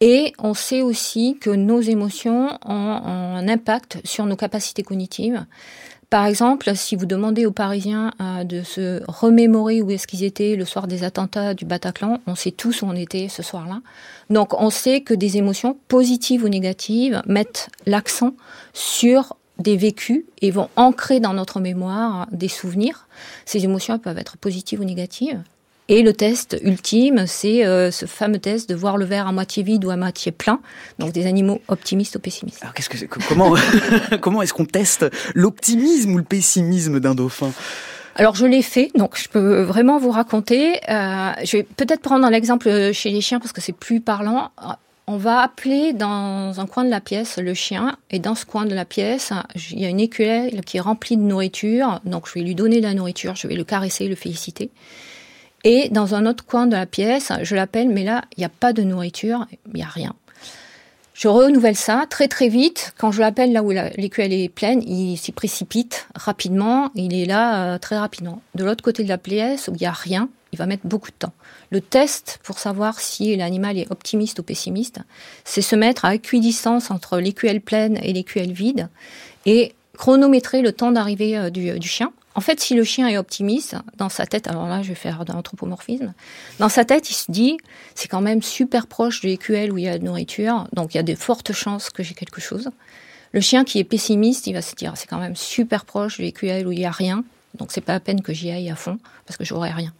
Et 0.01 0.33
on 0.39 0.55
sait 0.55 0.81
aussi 0.81 1.37
que 1.39 1.51
nos 1.51 1.79
émotions 1.79 2.57
ont 2.65 2.71
un 2.71 3.47
impact 3.47 3.99
sur 4.03 4.25
nos 4.25 4.35
capacités 4.35 4.81
cognitives. 4.81 5.45
Par 6.11 6.25
exemple, 6.25 6.75
si 6.75 6.97
vous 6.97 7.05
demandez 7.05 7.45
aux 7.45 7.53
Parisiens 7.53 8.11
euh, 8.19 8.43
de 8.43 8.63
se 8.63 9.01
remémorer 9.07 9.81
où 9.81 9.89
est-ce 9.91 10.07
qu'ils 10.07 10.25
étaient 10.25 10.57
le 10.57 10.65
soir 10.65 10.87
des 10.87 11.05
attentats 11.05 11.53
du 11.53 11.63
Bataclan, 11.63 12.19
on 12.27 12.35
sait 12.35 12.51
tous 12.51 12.81
où 12.81 12.85
on 12.85 12.97
était 12.97 13.29
ce 13.29 13.41
soir-là. 13.41 13.79
Donc 14.29 14.53
on 14.61 14.69
sait 14.69 14.99
que 14.99 15.13
des 15.13 15.37
émotions 15.37 15.77
positives 15.87 16.43
ou 16.43 16.49
négatives 16.49 17.21
mettent 17.27 17.69
l'accent 17.85 18.33
sur 18.73 19.37
des 19.57 19.77
vécus 19.77 20.25
et 20.41 20.51
vont 20.51 20.67
ancrer 20.75 21.21
dans 21.21 21.33
notre 21.33 21.61
mémoire 21.61 22.27
des 22.33 22.49
souvenirs. 22.49 23.07
Ces 23.45 23.63
émotions 23.63 23.97
peuvent 23.97 24.17
être 24.17 24.35
positives 24.35 24.81
ou 24.81 24.83
négatives. 24.83 25.41
Et 25.91 26.03
le 26.03 26.13
test 26.13 26.57
ultime, 26.63 27.25
c'est 27.27 27.65
euh, 27.65 27.91
ce 27.91 28.05
fameux 28.05 28.39
test 28.39 28.69
de 28.69 28.75
voir 28.75 28.95
le 28.95 29.03
verre 29.03 29.27
à 29.27 29.33
moitié 29.33 29.61
vide 29.61 29.83
ou 29.83 29.89
à 29.89 29.97
moitié 29.97 30.31
plein. 30.31 30.61
Donc 30.99 31.11
des 31.11 31.27
animaux 31.27 31.59
optimistes 31.67 32.15
ou 32.15 32.19
pessimistes. 32.19 32.59
Alors 32.61 32.73
qu'est-ce 32.73 32.87
que 32.87 32.97
c'est 32.97 33.07
Comment 33.07 33.55
comment 34.21 34.41
est-ce 34.41 34.53
qu'on 34.53 34.63
teste 34.63 35.07
l'optimisme 35.35 36.13
ou 36.13 36.17
le 36.17 36.23
pessimisme 36.23 37.01
d'un 37.01 37.13
dauphin? 37.13 37.51
Alors 38.15 38.35
je 38.35 38.45
l'ai 38.45 38.61
fait, 38.61 38.89
donc 38.95 39.19
je 39.19 39.27
peux 39.27 39.63
vraiment 39.63 39.99
vous 39.99 40.11
raconter. 40.11 40.79
Euh, 40.87 41.31
je 41.43 41.57
vais 41.57 41.63
peut-être 41.63 41.99
prendre 41.99 42.29
l'exemple 42.29 42.93
chez 42.93 43.09
les 43.09 43.19
chiens 43.19 43.41
parce 43.41 43.51
que 43.51 43.59
c'est 43.59 43.75
plus 43.75 43.99
parlant. 43.99 44.51
On 45.07 45.17
va 45.17 45.41
appeler 45.41 45.91
dans 45.91 46.57
un 46.57 46.67
coin 46.67 46.85
de 46.85 46.89
la 46.89 47.01
pièce 47.01 47.37
le 47.37 47.53
chien 47.53 47.97
et 48.11 48.19
dans 48.19 48.35
ce 48.35 48.45
coin 48.45 48.63
de 48.63 48.73
la 48.73 48.85
pièce, 48.85 49.33
il 49.71 49.81
y 49.81 49.85
a 49.85 49.89
une 49.89 49.99
écuelle 49.99 50.61
qui 50.61 50.77
est 50.77 50.81
remplie 50.81 51.17
de 51.17 51.23
nourriture. 51.23 51.99
Donc 52.05 52.29
je 52.29 52.35
vais 52.35 52.45
lui 52.45 52.55
donner 52.55 52.77
de 52.77 52.85
la 52.85 52.93
nourriture, 52.93 53.35
je 53.35 53.45
vais 53.49 53.55
le 53.55 53.65
caresser, 53.65 54.07
le 54.07 54.15
féliciter. 54.15 54.71
Et 55.63 55.89
dans 55.89 56.15
un 56.15 56.25
autre 56.25 56.45
coin 56.45 56.65
de 56.67 56.75
la 56.75 56.85
pièce, 56.85 57.31
je 57.41 57.55
l'appelle, 57.55 57.89
mais 57.89 58.03
là, 58.03 58.23
il 58.35 58.41
n'y 58.41 58.45
a 58.45 58.49
pas 58.49 58.73
de 58.73 58.81
nourriture, 58.81 59.45
il 59.67 59.75
n'y 59.75 59.83
a 59.83 59.87
rien. 59.87 60.15
Je 61.21 61.27
renouvelle 61.27 61.75
ça 61.75 62.05
très 62.09 62.27
très 62.27 62.49
vite. 62.49 62.95
Quand 62.97 63.11
je 63.11 63.21
l'appelle 63.21 63.51
là 63.51 63.61
où 63.61 63.69
l'écuelle 63.69 64.33
est 64.33 64.49
pleine, 64.49 64.81
il 64.81 65.17
s'y 65.17 65.31
précipite 65.31 66.07
rapidement. 66.15 66.89
Il 66.95 67.13
est 67.13 67.27
là 67.27 67.75
euh, 67.75 67.77
très 67.77 67.95
rapidement. 67.95 68.41
De 68.55 68.63
l'autre 68.63 68.83
côté 68.83 69.03
de 69.03 69.09
la 69.09 69.19
pièce 69.19 69.67
où 69.67 69.73
il 69.75 69.81
n'y 69.81 69.85
a 69.85 69.91
rien, 69.91 70.29
il 70.51 70.57
va 70.57 70.65
mettre 70.65 70.87
beaucoup 70.87 71.11
de 71.11 71.15
temps. 71.15 71.33
Le 71.69 71.79
test 71.79 72.39
pour 72.41 72.57
savoir 72.57 72.99
si 72.99 73.35
l'animal 73.35 73.77
est 73.77 73.91
optimiste 73.91 74.39
ou 74.39 74.43
pessimiste, 74.43 74.97
c'est 75.43 75.61
se 75.61 75.75
mettre 75.75 76.05
à 76.05 76.15
équidistance 76.15 76.89
entre 76.89 77.19
l'écuelle 77.19 77.61
pleine 77.61 77.99
et 78.01 78.13
l'écuelle 78.13 78.51
vide 78.51 78.89
et 79.45 79.75
chronométrer 79.95 80.63
le 80.63 80.71
temps 80.71 80.91
d'arrivée 80.91 81.37
euh, 81.37 81.49
du, 81.51 81.77
du 81.77 81.87
chien. 81.87 82.11
En 82.33 82.41
fait, 82.41 82.59
si 82.61 82.75
le 82.75 82.83
chien 82.83 83.07
est 83.07 83.17
optimiste, 83.17 83.75
dans 83.97 84.09
sa 84.09 84.25
tête, 84.25 84.47
alors 84.47 84.67
là, 84.67 84.81
je 84.81 84.89
vais 84.89 84.95
faire 84.95 85.25
de 85.25 85.33
l'anthropomorphisme, 85.33 86.13
dans 86.59 86.69
sa 86.69 86.85
tête, 86.85 87.09
il 87.09 87.13
se 87.13 87.29
dit, 87.29 87.57
c'est 87.93 88.07
quand 88.07 88.21
même 88.21 88.41
super 88.41 88.87
proche 88.87 89.21
de 89.21 89.27
l'écuelle 89.27 89.73
où 89.73 89.77
il 89.77 89.83
y 89.83 89.89
a 89.89 89.97
de 89.97 90.03
nourriture, 90.03 90.67
donc 90.71 90.93
il 90.93 90.97
y 90.97 90.99
a 90.99 91.03
de 91.03 91.15
fortes 91.15 91.51
chances 91.51 91.89
que 91.89 92.03
j'ai 92.03 92.13
quelque 92.13 92.39
chose. 92.39 92.69
Le 93.33 93.41
chien 93.41 93.63
qui 93.63 93.79
est 93.79 93.83
pessimiste, 93.83 94.47
il 94.47 94.53
va 94.53 94.61
se 94.61 94.75
dire 94.75 94.93
c'est 94.95 95.07
quand 95.07 95.19
même 95.19 95.35
super 95.35 95.85
proche 95.85 96.19
du 96.19 96.31
QL 96.31 96.67
où 96.67 96.71
il 96.71 96.79
y 96.79 96.85
a 96.85 96.91
rien, 96.91 97.23
donc 97.55 97.71
c'est 97.71 97.81
pas 97.81 97.93
la 97.93 97.99
peine 97.99 98.21
que 98.21 98.33
j'y 98.33 98.51
aille 98.51 98.69
à 98.69 98.75
fond 98.75 98.97
parce 99.25 99.37
que 99.37 99.45
j'aurai 99.45 99.71
rien. 99.71 99.93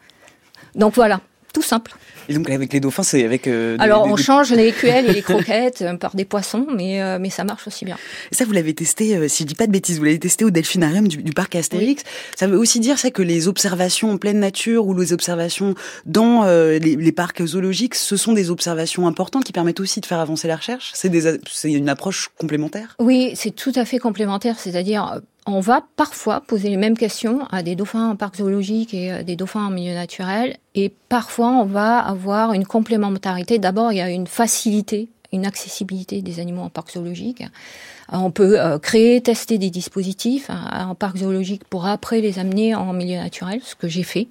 Donc 0.76 0.96
voilà, 0.96 1.22
tout 1.52 1.62
simple. 1.62 1.94
Et 2.30 2.34
donc 2.34 2.50
avec 2.50 2.72
les 2.72 2.80
dauphins, 2.80 3.04
c'est 3.04 3.26
avec. 3.26 3.48
Euh, 3.48 3.76
Alors 3.80 4.06
on 4.06 4.16
change 4.16 4.52
les 4.52 4.72
QL 4.80 5.10
et 5.10 5.14
les 5.14 5.22
croquettes 5.22 5.82
euh, 5.82 5.96
par 5.96 6.16
des 6.16 6.26
poissons, 6.26 6.68
mais 6.74 7.02
euh, 7.02 7.18
mais 7.20 7.30
ça 7.30 7.44
marche 7.44 7.68
aussi 7.68 7.86
bien. 7.86 7.98
Et 8.32 8.36
ça, 8.36 8.46
vous 8.46 8.54
l'avez 8.54 8.74
testé, 8.74 9.28
si 9.28 9.44
je 9.44 9.48
dis 9.48 9.56
pas 9.56 9.68
de 9.68 9.72
bêtises, 9.72 9.98
vous 9.98 10.06
l'avez 10.06 10.20
testé 10.20 10.46
au 10.46 10.50
delphinarium 10.50 11.08
du, 11.08 11.34
parc 11.34 11.56
Astérix. 11.56 12.04
Ça 12.36 12.48
veut 12.48 12.58
aussi 12.58 12.80
dire 12.80 12.98
ça 13.00 13.12
que 13.12 13.22
les 13.22 13.48
observations 13.48 14.12
en 14.12 14.18
pleine 14.18 14.40
nature 14.40 14.88
ou 14.88 14.98
les 14.98 15.14
observations 15.14 15.76
dans 16.06 16.46
les, 16.46 17.12
parcs 17.12 17.46
zoologiques, 17.46 17.96
ce 17.96 18.16
sont 18.16 18.34
des 18.34 18.50
observations 18.50 19.08
importantes 19.08 19.44
qui 19.44 19.52
permettent 19.52 19.80
aussi 19.80 20.00
de 20.00 20.06
faire 20.06 20.20
avancer 20.20 20.48
la 20.48 20.56
recherche? 20.56 20.92
C'est 20.94 21.72
une 21.72 21.90
approche 21.90 22.30
complémentaire? 22.38 22.96
Oui, 23.00 23.32
c'est 23.36 23.52
tout 23.52 23.74
à 23.76 23.86
fait 23.86 24.00
complémentaire. 24.00 24.60
C'est-à-dire 24.60 25.22
on 25.47 25.60
va 25.60 25.84
parfois 25.95 26.41
poser 26.41 26.69
les 26.69 26.77
mêmes 26.77 26.97
questions 26.97 27.45
à 27.51 27.63
des 27.63 27.75
dauphins 27.75 28.10
en 28.10 28.15
parc 28.15 28.38
zoologique 28.38 28.93
et 28.93 29.12
euh, 29.12 29.23
des 29.23 29.36
dauphins 29.36 29.65
en 29.65 29.69
milieu 29.71 29.93
naturel. 29.93 30.58
Et 30.75 30.93
parfois, 31.10 31.49
on 31.49 31.65
va 31.65 31.97
avoir 31.97 32.54
une 32.54 32.65
complémentarité. 32.65 33.58
D'abord, 33.58 33.91
il 33.91 33.97
y 33.97 34.01
a 34.01 34.10
une 34.10 34.27
facilité, 34.27 35.10
une 35.34 35.45
accessibilité 35.45 36.21
des 36.21 36.39
animaux 36.39 36.62
en 36.62 36.69
parc 36.69 36.91
zoologique. 36.91 37.41
Euh, 37.41 38.17
on 38.17 38.30
peut 38.30 38.60
euh, 38.60 38.77
créer, 38.77 39.19
tester 39.21 39.58
des 39.58 39.71
dispositifs 39.71 40.51
hein, 40.51 40.88
en 40.89 40.95
parc 40.95 41.17
zoologique 41.17 41.63
pour 41.63 41.88
après 41.88 42.21
les 42.21 42.38
amener 42.38 42.75
en 42.75 42.93
milieu 42.93 43.17
naturel, 43.17 43.62
ce 43.63 43.73
que 43.73 43.88
j'ai 43.88 44.04
fait. 44.04 44.27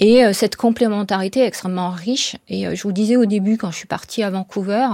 Et 0.00 0.24
cette 0.32 0.56
complémentarité 0.56 1.40
est 1.40 1.46
extrêmement 1.46 1.90
riche. 1.90 2.36
Et 2.48 2.74
je 2.74 2.82
vous 2.82 2.90
disais 2.90 3.16
au 3.16 3.26
début, 3.26 3.56
quand 3.56 3.70
je 3.70 3.76
suis 3.76 3.86
partie 3.86 4.24
à 4.24 4.30
Vancouver, 4.30 4.88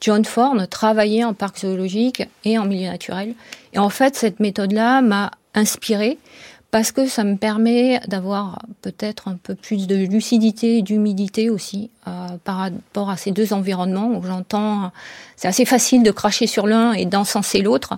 John 0.00 0.24
Forn 0.24 0.66
travaillait 0.66 1.24
en 1.24 1.34
parc 1.34 1.58
zoologique 1.58 2.22
et 2.44 2.58
en 2.58 2.64
milieu 2.64 2.88
naturel. 2.88 3.34
Et 3.72 3.78
en 3.78 3.90
fait, 3.90 4.16
cette 4.16 4.40
méthode-là 4.40 5.02
m'a 5.02 5.30
inspirée 5.54 6.18
parce 6.70 6.92
que 6.92 7.06
ça 7.06 7.24
me 7.24 7.36
permet 7.36 8.00
d'avoir 8.08 8.58
peut-être 8.82 9.28
un 9.28 9.38
peu 9.42 9.54
plus 9.54 9.86
de 9.86 9.96
lucidité 9.96 10.78
et 10.78 10.82
d'humidité 10.82 11.48
aussi 11.48 11.90
euh, 12.06 12.26
par 12.44 12.56
rapport 12.56 13.08
à 13.10 13.16
ces 13.16 13.30
deux 13.30 13.52
environnements 13.52 14.08
où 14.08 14.22
j'entends 14.22 14.92
c'est 15.36 15.48
assez 15.48 15.64
facile 15.64 16.02
de 16.02 16.10
cracher 16.10 16.46
sur 16.46 16.66
l'un 16.66 16.92
et 16.92 17.06
d'encenser 17.06 17.62
l'autre 17.62 17.94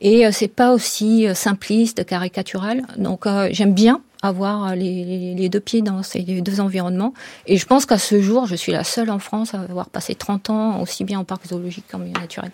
et 0.00 0.26
euh, 0.26 0.30
c'est 0.32 0.48
pas 0.48 0.72
aussi 0.72 1.26
euh, 1.26 1.34
simpliste 1.34 2.06
caricatural 2.06 2.82
donc 2.98 3.26
j'aime 3.50 3.74
bien 3.74 4.00
avoir 4.24 4.74
les, 4.74 5.34
les, 5.34 5.48
deux 5.48 5.60
pieds 5.60 5.82
dans 5.82 6.02
ces 6.02 6.22
deux 6.22 6.60
environnements. 6.60 7.12
Et 7.46 7.58
je 7.58 7.66
pense 7.66 7.84
qu'à 7.84 7.98
ce 7.98 8.22
jour, 8.22 8.46
je 8.46 8.54
suis 8.54 8.72
la 8.72 8.82
seule 8.82 9.10
en 9.10 9.18
France 9.18 9.54
à 9.54 9.60
avoir 9.60 9.90
passé 9.90 10.14
30 10.14 10.50
ans 10.50 10.80
aussi 10.80 11.04
bien 11.04 11.18
en 11.18 11.24
parc 11.24 11.46
zoologique 11.46 11.84
qu'en 11.90 11.98
milieu 11.98 12.18
naturel. 12.18 12.50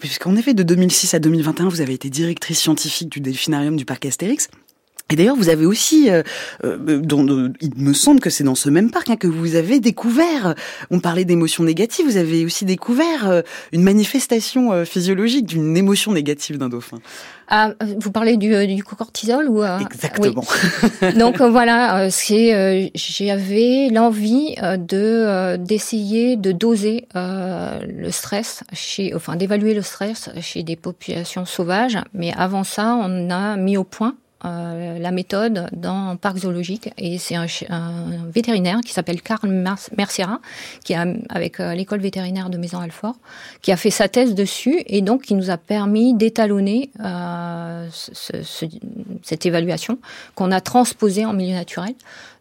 Puisqu'en 0.00 0.34
effet, 0.36 0.54
de 0.54 0.62
2006 0.62 1.14
à 1.14 1.18
2021, 1.18 1.68
vous 1.68 1.80
avez 1.82 1.92
été 1.92 2.08
directrice 2.08 2.60
scientifique 2.60 3.10
du 3.10 3.20
delphinarium 3.20 3.76
du 3.76 3.84
parc 3.84 4.06
Astérix. 4.06 4.48
Et 5.10 5.16
d'ailleurs, 5.16 5.36
vous 5.36 5.50
avez 5.50 5.66
aussi, 5.66 6.10
euh, 6.10 6.22
euh, 6.64 6.98
dans, 6.98 7.26
il 7.60 7.72
me 7.76 7.92
semble 7.92 8.20
que 8.20 8.30
c'est 8.30 8.42
dans 8.42 8.54
ce 8.54 8.70
même 8.70 8.90
parc 8.90 9.10
hein, 9.10 9.16
que 9.16 9.26
vous 9.26 9.54
avez 9.54 9.78
découvert. 9.78 10.54
On 10.90 10.98
parlait 10.98 11.26
d'émotions 11.26 11.62
négatives. 11.62 12.06
Vous 12.06 12.16
avez 12.16 12.42
aussi 12.46 12.64
découvert 12.64 13.28
euh, 13.28 13.42
une 13.72 13.82
manifestation 13.82 14.84
physiologique 14.86 15.44
d'une 15.44 15.76
émotion 15.76 16.12
négative 16.12 16.56
d'un 16.56 16.70
dauphin. 16.70 16.98
Ah, 17.48 17.74
vous 17.98 18.10
parlez 18.10 18.38
du, 18.38 18.66
du 18.66 18.82
cortisol 18.82 19.50
ou 19.50 19.62
Exactement. 19.62 20.44
Donc 21.18 21.42
voilà, 21.42 22.10
c'est 22.10 22.90
j'avais 22.94 23.90
l'envie 23.92 24.54
de 24.56 25.56
d'essayer 25.56 26.36
de 26.36 26.52
doser 26.52 27.06
le 27.14 28.10
stress 28.10 28.64
chez, 28.72 29.14
enfin 29.14 29.36
d'évaluer 29.36 29.74
le 29.74 29.82
stress 29.82 30.30
chez 30.40 30.62
des 30.62 30.76
populations 30.76 31.44
sauvages. 31.44 31.98
Mais 32.14 32.32
avant 32.34 32.64
ça, 32.64 32.98
on 32.98 33.28
a 33.28 33.56
mis 33.56 33.76
au 33.76 33.84
point 33.84 34.16
euh, 34.44 34.98
la 34.98 35.10
méthode 35.10 35.68
dans 35.72 36.10
un 36.10 36.16
parc 36.16 36.38
zoologique 36.38 36.90
et 36.98 37.18
c'est 37.18 37.36
un, 37.36 37.46
vétérinaire 38.28 38.80
qui 38.84 38.92
s'appelle 38.92 39.22
Karl 39.22 39.48
Merciera 39.96 40.40
qui 40.84 40.94
a 40.94 41.06
avec 41.30 41.60
euh, 41.60 41.74
l'école 41.74 42.00
vétérinaire 42.00 42.50
de 42.50 42.58
Maison 42.58 42.80
Alfort 42.80 43.16
qui 43.62 43.72
a 43.72 43.76
fait 43.76 43.90
sa 43.90 44.08
thèse 44.08 44.34
dessus 44.34 44.82
et 44.86 45.00
donc 45.00 45.22
qui 45.22 45.34
nous 45.34 45.50
a 45.50 45.56
permis 45.56 46.14
d'étalonner 46.14 46.90
euh, 47.00 47.88
cette 49.22 49.46
évaluation 49.46 49.98
qu'on 50.34 50.50
a 50.50 50.60
transposée 50.60 51.24
en 51.24 51.32
milieu 51.32 51.54
naturel. 51.54 51.94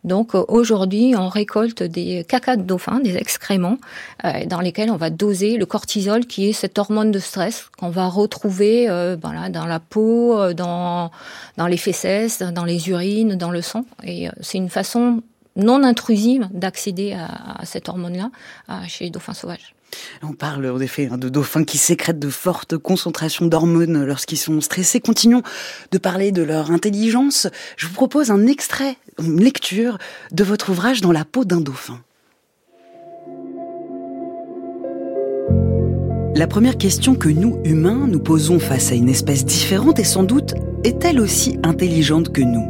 Donc 0.03 0.35
euh, 0.35 0.43
aujourd'hui, 0.47 1.15
on 1.17 1.29
récolte 1.29 1.83
des 1.83 2.25
cacas 2.27 2.57
de 2.57 2.63
dauphins, 2.63 2.99
des 2.99 3.15
excréments, 3.15 3.77
euh, 4.25 4.45
dans 4.45 4.59
lesquels 4.59 4.91
on 4.91 4.97
va 4.97 5.09
doser 5.09 5.57
le 5.57 5.65
cortisol, 5.65 6.25
qui 6.25 6.49
est 6.49 6.53
cette 6.53 6.77
hormone 6.77 7.11
de 7.11 7.19
stress 7.19 7.69
qu'on 7.77 7.89
va 7.89 8.07
retrouver 8.07 8.89
euh, 8.89 9.15
voilà, 9.21 9.49
dans 9.49 9.65
la 9.65 9.79
peau, 9.79 10.53
dans, 10.53 11.11
dans 11.57 11.67
les 11.67 11.77
fesses, 11.77 12.39
dans 12.39 12.65
les 12.65 12.89
urines, 12.89 13.35
dans 13.35 13.51
le 13.51 13.61
sang. 13.61 13.85
Et 14.03 14.27
c'est 14.41 14.57
une 14.57 14.69
façon 14.69 15.21
non 15.55 15.83
intrusive 15.83 16.49
d'accéder 16.51 17.13
à, 17.13 17.61
à, 17.61 17.65
cette 17.65 17.87
hormone-là 17.87 18.31
chez 18.87 19.05
les 19.05 19.11
dauphins 19.11 19.35
sauvages. 19.35 19.75
On 20.21 20.33
parle 20.33 20.65
en 20.69 20.79
effet 20.79 21.09
hein, 21.11 21.17
de 21.17 21.29
dauphins 21.29 21.63
qui 21.63 21.77
sécrètent 21.77 22.19
de 22.19 22.29
fortes 22.29 22.77
concentrations 22.77 23.45
d'hormones 23.45 24.05
lorsqu'ils 24.05 24.37
sont 24.37 24.61
stressés. 24.61 24.99
Continuons 24.99 25.43
de 25.91 25.97
parler 25.97 26.31
de 26.31 26.43
leur 26.43 26.71
intelligence. 26.71 27.47
Je 27.77 27.87
vous 27.87 27.93
propose 27.93 28.31
un 28.31 28.47
extrait, 28.47 28.97
une 29.19 29.41
lecture 29.41 29.97
de 30.31 30.43
votre 30.43 30.69
ouvrage 30.69 31.01
Dans 31.01 31.11
la 31.11 31.25
peau 31.25 31.45
d'un 31.45 31.61
dauphin. 31.61 31.99
La 36.35 36.47
première 36.47 36.77
question 36.77 37.13
que 37.13 37.29
nous, 37.29 37.59
humains, 37.63 38.07
nous 38.07 38.19
posons 38.19 38.59
face 38.59 38.91
à 38.91 38.95
une 38.95 39.09
espèce 39.09 39.45
différente 39.45 39.99
est 39.99 40.03
sans 40.03 40.23
doute 40.23 40.55
est-elle 40.83 41.19
aussi 41.21 41.59
intelligente 41.63 42.33
que 42.33 42.41
nous? 42.41 42.67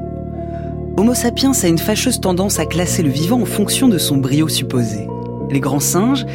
Homo 0.98 1.16
sapiens 1.16 1.54
a 1.64 1.68
une 1.68 1.80
fâcheuse 1.80 2.22
tendance 2.22 2.60
à 2.60 2.66
classer 2.66 3.02
le 3.02 3.10
vivant 3.10 3.42
en 3.42 3.46
fonction 3.46 3.88
de 3.88 3.98
son 3.98 4.18
brio 4.18 4.48
supposé. 4.48 5.08
Les 5.50 5.60
grands 5.60 5.80
singes, 5.80 6.26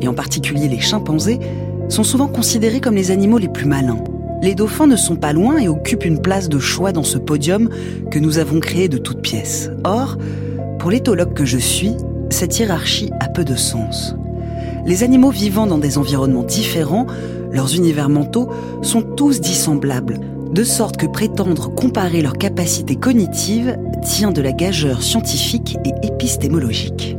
et 0.00 0.08
en 0.08 0.14
particulier 0.14 0.68
les 0.68 0.80
chimpanzés, 0.80 1.38
sont 1.88 2.04
souvent 2.04 2.28
considérés 2.28 2.80
comme 2.80 2.94
les 2.94 3.10
animaux 3.10 3.38
les 3.38 3.48
plus 3.48 3.66
malins. 3.66 4.02
Les 4.42 4.54
dauphins 4.54 4.86
ne 4.86 4.96
sont 4.96 5.16
pas 5.16 5.32
loin 5.32 5.58
et 5.58 5.68
occupent 5.68 6.04
une 6.04 6.22
place 6.22 6.48
de 6.48 6.58
choix 6.58 6.92
dans 6.92 7.02
ce 7.02 7.18
podium 7.18 7.68
que 8.10 8.18
nous 8.18 8.38
avons 8.38 8.60
créé 8.60 8.88
de 8.88 8.98
toutes 8.98 9.20
pièces. 9.20 9.70
Or, 9.84 10.16
pour 10.78 10.90
l'éthologue 10.90 11.34
que 11.34 11.44
je 11.44 11.58
suis, 11.58 11.96
cette 12.30 12.58
hiérarchie 12.58 13.10
a 13.20 13.28
peu 13.28 13.44
de 13.44 13.56
sens. 13.56 14.14
Les 14.86 15.02
animaux 15.02 15.30
vivant 15.30 15.66
dans 15.66 15.78
des 15.78 15.98
environnements 15.98 16.44
différents, 16.44 17.06
leurs 17.50 17.74
univers 17.74 18.08
mentaux, 18.08 18.48
sont 18.82 19.02
tous 19.02 19.40
dissemblables, 19.40 20.20
de 20.52 20.64
sorte 20.64 20.96
que 20.96 21.06
prétendre 21.06 21.74
comparer 21.74 22.22
leurs 22.22 22.38
capacités 22.38 22.96
cognitives 22.96 23.76
tient 24.02 24.30
de 24.30 24.40
la 24.40 24.52
gageure 24.52 25.02
scientifique 25.02 25.76
et 25.84 26.06
épistémologique. 26.06 27.16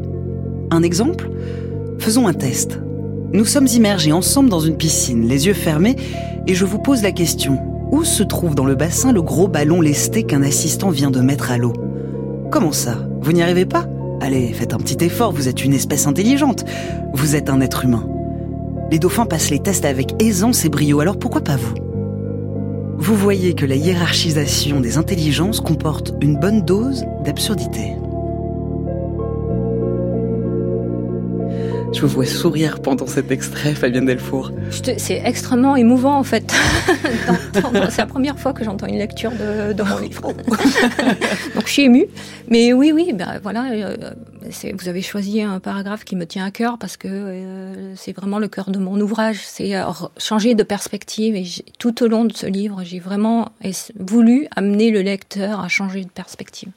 Un 0.72 0.84
exemple? 0.84 1.30
Faisons 2.00 2.28
un 2.28 2.34
test. 2.34 2.80
Nous 3.34 3.44
sommes 3.44 3.68
immergés 3.68 4.14
ensemble 4.14 4.50
dans 4.50 4.62
une 4.62 4.78
piscine, 4.78 5.28
les 5.28 5.48
yeux 5.48 5.54
fermés, 5.54 5.98
et 6.48 6.56
je 6.56 6.64
vous 6.64 6.80
pose 6.80 7.04
la 7.04 7.12
question. 7.12 7.60
Où 7.92 8.06
se 8.06 8.24
trouve 8.24 8.56
dans 8.56 8.66
le 8.66 8.76
bassin 8.76 9.12
le 9.12 9.22
gros 9.22 9.50
ballon 9.50 9.82
lesté 9.82 10.24
qu'un 10.24 10.42
assistant 10.42 10.92
vient 10.92 11.12
de 11.12 11.20
mettre 11.20 11.52
à 11.52 11.58
l'eau? 11.58 11.74
Comment 12.52 12.72
ça? 12.72 12.96
Vous 13.20 13.34
n'y 13.34 13.44
arrivez 13.44 13.66
pas? 13.66 13.86
Allez, 14.22 14.54
faites 14.54 14.74
un 14.74 14.78
petit 14.78 15.04
effort, 15.04 15.34
vous 15.34 15.50
êtes 15.50 15.64
une 15.64 15.74
espèce 15.74 16.08
intelligente. 16.08 16.64
Vous 17.14 17.36
êtes 17.36 17.50
un 17.50 17.60
être 17.60 17.84
humain. 17.84 18.08
Les 18.92 18.98
dauphins 18.98 19.26
passent 19.26 19.50
les 19.50 19.60
tests 19.60 19.86
avec 19.86 20.24
aisance 20.24 20.64
et 20.64 20.70
brio, 20.70 21.02
alors 21.02 21.20
pourquoi 21.20 21.42
pas 21.42 21.58
vous? 21.58 21.74
Vous 22.98 23.16
voyez 23.16 23.54
que 23.54 23.66
la 23.66 23.76
hiérarchisation 23.76 24.80
des 24.80 24.98
intelligences 24.98 25.60
comporte 25.60 26.14
une 26.22 26.38
bonne 26.38 26.62
dose 26.62 27.04
d'absurdité. 27.26 27.94
Je 31.92 32.02
vous 32.02 32.08
vois 32.08 32.26
sourire 32.26 32.82
pendant 32.82 33.08
cet 33.08 33.32
extrait, 33.32 33.74
Fabienne 33.74 34.06
Delfour. 34.06 34.52
C'est 34.70 35.22
extrêmement 35.26 35.76
émouvant 35.76 36.18
en 36.18 36.24
fait. 36.24 36.54
C'est 37.90 37.98
la 37.98 38.06
première 38.06 38.40
fois 38.40 38.54
que 38.54 38.64
j'entends 38.64 38.86
une 38.88 38.98
lecture 38.98 39.32
de, 39.32 39.84
mon 39.84 39.98
livre. 39.98 40.22
Donc 41.56 41.66
je 41.66 41.72
suis 41.72 41.82
émue. 41.84 42.06
Mais 42.48 42.74
oui, 42.74 42.92
oui, 42.94 43.12
ben 43.14 43.40
voilà. 43.42 43.72
Euh, 43.72 43.96
vous 44.74 44.88
avez 44.88 45.02
choisi 45.02 45.42
un 45.42 45.60
paragraphe 45.60 46.06
qui 46.06 46.16
me 46.16 46.26
tient 46.26 46.46
à 46.46 46.52
cœur 46.52 46.78
parce 46.78 46.96
que 46.96 47.08
euh, 47.10 47.96
c'est 47.96 48.16
vraiment 48.16 48.40
le 48.40 48.48
cœur 48.48 48.70
de 48.70 48.80
mon 48.80 49.00
ouvrage. 49.02 49.42
C'est 49.44 49.76
euh, 49.76 49.84
changer 50.18 50.56
de 50.56 50.64
perspective. 50.64 51.36
Et 51.36 51.46
tout 51.80 52.04
au 52.04 52.08
long 52.08 52.24
de 52.24 52.34
ce 52.34 52.46
livre, 52.46 52.82
j'ai 52.84 53.00
vraiment 53.00 53.50
voulu 54.00 54.48
amener 54.56 54.92
le 54.92 55.02
lecteur 55.02 55.60
à 55.60 55.68
changer 55.68 56.04
de 56.04 56.10
perspective. 56.10 56.70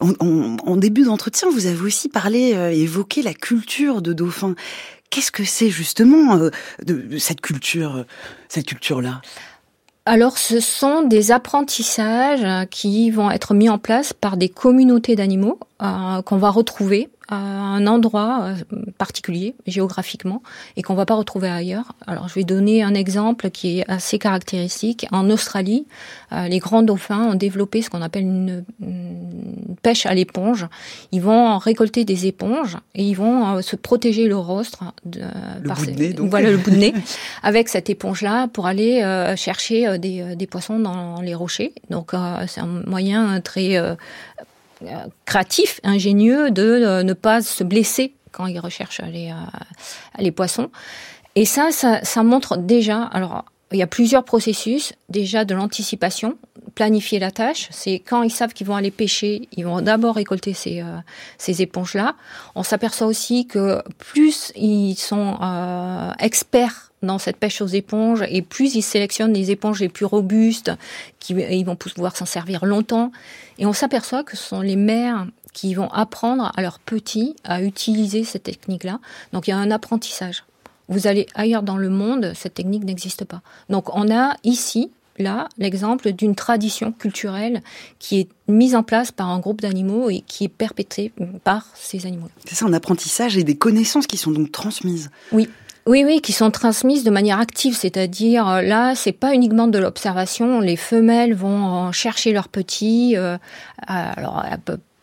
En, 0.00 0.76
début 0.76 1.02
d'entretien, 1.04 1.48
vous 1.50 1.66
avez 1.66 1.80
aussi 1.80 2.08
parlé, 2.08 2.54
euh, 2.54 2.70
évoqué 2.70 3.22
la 3.22 3.34
culture 3.34 4.02
de 4.02 4.12
dauphin. 4.12 4.54
Qu'est-ce 5.10 5.30
que 5.30 5.44
c'est 5.44 5.70
justement 5.70 6.36
euh, 6.36 6.50
cette 7.18 7.40
culture, 7.40 7.96
euh, 7.96 8.02
cette 8.48 8.66
culture-là? 8.66 9.22
Alors, 10.06 10.36
ce 10.36 10.60
sont 10.60 11.02
des 11.02 11.32
apprentissages 11.32 12.68
qui 12.70 13.10
vont 13.10 13.30
être 13.30 13.54
mis 13.54 13.70
en 13.70 13.78
place 13.78 14.12
par 14.12 14.36
des 14.36 14.50
communautés 14.50 15.16
d'animaux 15.16 15.58
euh, 15.82 16.22
qu'on 16.22 16.36
va 16.36 16.50
retrouver 16.50 17.08
à 17.28 17.36
un 17.36 17.86
endroit 17.86 18.42
euh, 18.42 18.54
particulier 18.96 19.54
géographiquement 19.66 20.42
et 20.76 20.82
qu'on 20.82 20.94
va 20.94 21.06
pas 21.06 21.14
retrouver 21.14 21.48
ailleurs. 21.48 21.94
Alors 22.06 22.28
je 22.28 22.34
vais 22.34 22.44
donner 22.44 22.82
un 22.82 22.94
exemple 22.94 23.50
qui 23.50 23.80
est 23.80 23.90
assez 23.90 24.18
caractéristique. 24.18 25.06
En 25.10 25.30
Australie, 25.30 25.86
euh, 26.32 26.48
les 26.48 26.58
grands 26.58 26.82
dauphins 26.82 27.24
ont 27.24 27.34
développé 27.34 27.82
ce 27.82 27.90
qu'on 27.90 28.02
appelle 28.02 28.22
une, 28.22 28.64
une, 28.80 29.74
pêche 29.82 30.06
à 30.06 30.14
l'éponge. 30.14 30.66
Ils 31.12 31.22
vont 31.22 31.58
récolter 31.58 32.04
des 32.04 32.26
éponges 32.26 32.76
et 32.94 33.02
ils 33.02 33.14
vont 33.14 33.60
se 33.62 33.74
protéger 33.74 34.28
le 34.28 34.36
rostre 34.36 34.84
de, 35.04 35.22
le 35.60 35.68
par 35.68 35.78
bout 35.78 35.86
de 35.86 35.90
nez, 35.90 36.12
donc. 36.12 36.30
voilà 36.30 36.50
le 36.50 36.58
bout 36.58 36.70
de 36.70 36.76
nez 36.76 36.94
avec 37.42 37.68
cette 37.68 37.90
éponge 37.90 38.22
là 38.22 38.48
pour 38.48 38.66
aller 38.66 39.02
chercher 39.36 39.98
des, 39.98 40.36
des, 40.36 40.46
poissons 40.46 40.78
dans 40.78 41.20
les 41.20 41.34
rochers. 41.34 41.74
Donc 41.90 42.12
c'est 42.46 42.60
un 42.60 42.82
moyen 42.86 43.40
très 43.40 43.76
euh, 43.76 43.94
créatif, 45.24 45.80
ingénieux 45.82 46.50
de 46.50 46.62
euh, 46.62 47.02
ne 47.02 47.12
pas 47.12 47.42
se 47.42 47.64
blesser 47.64 48.14
quand 48.32 48.46
il 48.46 48.58
recherche 48.58 49.00
les, 49.00 49.30
euh, 49.30 49.34
les 50.18 50.32
poissons. 50.32 50.70
Et 51.34 51.44
ça, 51.44 51.70
ça, 51.70 52.04
ça 52.04 52.22
montre 52.22 52.56
déjà, 52.56 53.02
alors 53.02 53.44
il 53.72 53.78
y 53.78 53.82
a 53.82 53.86
plusieurs 53.86 54.24
processus, 54.24 54.92
déjà 55.08 55.44
de 55.44 55.54
l'anticipation, 55.54 56.36
planifier 56.74 57.18
la 57.18 57.30
tâche, 57.30 57.68
c'est 57.70 57.98
quand 57.98 58.22
ils 58.22 58.30
savent 58.30 58.52
qu'ils 58.52 58.66
vont 58.66 58.76
aller 58.76 58.90
pêcher, 58.90 59.48
ils 59.56 59.64
vont 59.64 59.80
d'abord 59.80 60.16
récolter 60.16 60.54
ces, 60.54 60.84
ces 61.38 61.62
éponges-là. 61.62 62.14
On 62.54 62.62
s'aperçoit 62.62 63.06
aussi 63.06 63.46
que 63.46 63.82
plus 63.98 64.52
ils 64.54 64.96
sont 64.96 65.38
euh, 65.40 66.12
experts 66.18 66.92
dans 67.04 67.18
cette 67.18 67.36
pêche 67.36 67.60
aux 67.60 67.66
éponges 67.66 68.24
et 68.28 68.42
plus 68.42 68.74
ils 68.74 68.82
sélectionnent 68.82 69.32
les 69.32 69.50
éponges 69.50 69.80
les 69.80 69.88
plus 69.88 70.04
robustes, 70.04 70.72
qui 71.20 71.34
ils 71.34 71.64
vont 71.64 71.76
pouvoir 71.76 72.16
s'en 72.16 72.26
servir 72.26 72.64
longtemps. 72.64 73.12
Et 73.58 73.66
on 73.66 73.72
s'aperçoit 73.72 74.24
que 74.24 74.36
ce 74.36 74.42
sont 74.42 74.60
les 74.60 74.76
mères 74.76 75.26
qui 75.52 75.74
vont 75.74 75.88
apprendre 75.90 76.52
à 76.56 76.62
leurs 76.62 76.80
petits 76.80 77.36
à 77.44 77.62
utiliser 77.62 78.24
cette 78.24 78.42
technique-là. 78.42 79.00
Donc 79.32 79.46
il 79.46 79.50
y 79.50 79.54
a 79.54 79.58
un 79.58 79.70
apprentissage. 79.70 80.44
Vous 80.88 81.06
allez 81.06 81.26
ailleurs 81.34 81.62
dans 81.62 81.78
le 81.78 81.88
monde, 81.88 82.32
cette 82.34 82.54
technique 82.54 82.84
n'existe 82.84 83.24
pas. 83.24 83.40
Donc 83.70 83.94
on 83.96 84.14
a 84.14 84.36
ici, 84.44 84.90
là, 85.18 85.48
l'exemple 85.56 86.12
d'une 86.12 86.34
tradition 86.34 86.92
culturelle 86.92 87.62
qui 87.98 88.20
est 88.20 88.28
mise 88.48 88.74
en 88.74 88.82
place 88.82 89.12
par 89.12 89.28
un 89.28 89.38
groupe 89.38 89.62
d'animaux 89.62 90.10
et 90.10 90.20
qui 90.26 90.44
est 90.44 90.48
perpétrée 90.48 91.12
par 91.44 91.68
ces 91.74 92.04
animaux. 92.04 92.28
C'est 92.44 92.56
ça, 92.56 92.66
un 92.66 92.72
apprentissage 92.74 93.38
et 93.38 93.44
des 93.44 93.56
connaissances 93.56 94.06
qui 94.06 94.18
sont 94.18 94.32
donc 94.32 94.52
transmises. 94.52 95.10
Oui, 95.32 95.48
oui, 95.86 96.02
oui, 96.06 96.22
qui 96.22 96.32
sont 96.32 96.50
transmises 96.50 97.04
de 97.04 97.10
manière 97.10 97.38
active, 97.38 97.76
c'est-à-dire 97.76 98.48
euh, 98.48 98.62
là, 98.62 98.94
c'est 98.94 99.12
pas 99.12 99.34
uniquement 99.34 99.68
de 99.68 99.78
l'observation. 99.78 100.60
Les 100.60 100.76
femelles 100.76 101.34
vont 101.34 101.92
chercher 101.92 102.32
leurs 102.32 102.48
petits. 102.48 103.16
Euh, 103.18 103.36
alors, 103.86 104.42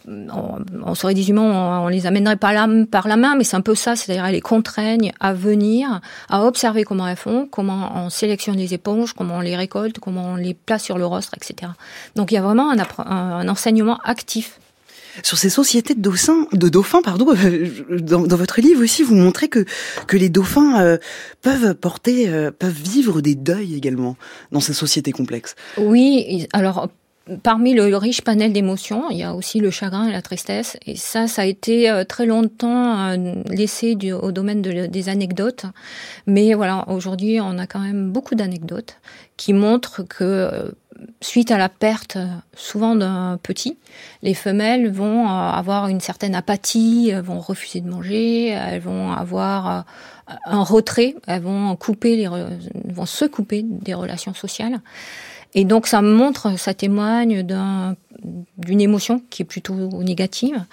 on, 0.08 0.96
serait 0.96 1.14
des 1.14 1.30
humains, 1.30 1.82
on, 1.84 1.88
les 1.88 2.08
amènerait 2.08 2.36
par 2.36 2.54
la, 2.54 2.68
par 2.90 3.08
la 3.08 3.16
main, 3.16 3.36
mais 3.36 3.44
c'est 3.44 3.56
un 3.56 3.62
peu 3.62 3.76
ça, 3.76 3.96
c'est-à-dire 3.96 4.26
elles 4.26 4.34
les 4.34 4.42
contraignent 4.42 5.12
à 5.20 5.34
venir, 5.34 6.02
à 6.30 6.46
observer 6.46 6.84
comment 6.84 7.08
elles 7.08 7.16
font, 7.16 7.48
comment 7.50 7.92
on 7.96 8.10
sélectionne 8.10 8.58
les 8.58 8.74
éponges, 8.74 9.14
comment 9.14 9.38
on 9.38 9.42
les 9.42 9.56
récolte, 9.56 10.00
comment 10.00 10.32
on 10.32 10.36
les 10.36 10.56
place 10.56 10.84
sur 10.84 10.98
le 10.98 11.06
rostre, 11.06 11.34
etc. 11.38 11.74
Donc 12.16 12.32
il 12.32 12.36
y 12.36 12.38
a 12.38 12.42
vraiment 12.42 12.72
un 12.72 13.48
enseignement 13.48 14.00
actif 14.04 14.60
sur 15.24 15.38
ces 15.38 15.50
sociétés 15.50 15.96
de 15.96 16.70
dauphins, 16.70 17.02
pardon, 17.02 17.28
euh, 17.36 18.00
dans, 18.00 18.38
votre 18.38 18.62
livre 18.62 18.84
aussi, 18.84 19.04
vous 19.04 19.16
montrez 19.16 19.48
que 19.50 19.66
que 20.08 20.18
les 20.18 20.30
dauphins 20.30 20.82
euh, 20.82 20.98
peuvent 21.42 21.76
porter, 21.76 22.30
euh, 22.30 22.52
peuvent 22.52 22.72
vivre 22.72 23.22
des 23.22 23.36
deuils 23.36 23.76
également 23.76 24.16
dans 24.52 24.60
ces 24.60 24.74
sociétés 24.74 25.12
complexes. 25.12 25.56
Oui, 25.78 26.48
alors 26.54 26.90
Parmi 27.44 27.76
le, 27.76 27.96
riche 27.96 28.22
panel 28.22 28.52
d'émotions, 28.52 29.12
il 29.12 29.18
y 29.18 29.24
a 29.24 29.36
aussi 29.36 29.60
le 29.60 29.70
chagrin 29.70 30.08
et 30.08 30.12
la 30.12 30.24
tristesse. 30.24 30.76
Et 30.88 30.96
ça, 30.96 31.28
ça 31.28 31.44
a 31.44 31.46
été 31.46 32.04
très 32.10 32.26
longtemps 32.26 33.16
laissé 33.48 33.96
au 34.12 34.32
domaine 34.32 34.64
de, 34.64 34.88
des 34.88 35.08
anecdotes. 35.08 35.66
Mais 36.26 36.56
voilà, 36.56 36.84
aujourd'hui, 36.90 37.40
on 37.40 37.60
a 37.60 37.68
quand 37.68 37.80
même 37.80 38.12
beaucoup 38.12 38.34
d'anecdotes 38.34 38.98
qui 39.38 39.54
montrent 39.54 40.02
que 40.02 40.74
suite 41.22 41.52
à 41.52 41.58
la 41.58 41.70
perte 41.70 42.18
souvent 42.56 42.96
d'un 42.96 43.40
petit, 43.42 43.78
les 44.22 44.34
femelles 44.34 44.90
vont 44.90 45.26
euh, 45.26 45.30
avoir 45.30 45.88
une 45.88 46.00
certaine 46.00 46.36
apathie, 46.36 47.12
vont 47.14 47.40
refuser 47.40 47.82
de 47.82 47.90
manger, 47.90 48.48
elles 48.48 48.82
vont 48.82 49.12
avoir 49.12 49.68
euh, 49.70 50.34
un 50.46 50.64
retrait, 50.64 51.16
elles 51.28 51.42
vont 51.42 51.76
couper 51.76 52.16
les, 52.16 52.28
vont 52.28 53.06
se 53.06 53.26
couper 53.26 53.64
des 53.64 53.94
relations 53.94 54.34
sociales. 54.34 54.82
Et 55.54 55.66
donc 55.66 55.88
ça 55.88 56.02
montre, 56.02 56.58
ça 56.58 56.74
témoigne 56.74 57.44
d'une 57.44 58.82
émotion 58.82 59.22
qui 59.30 59.42
est 59.42 59.46
plutôt 59.46 59.76
négative. 60.02 60.64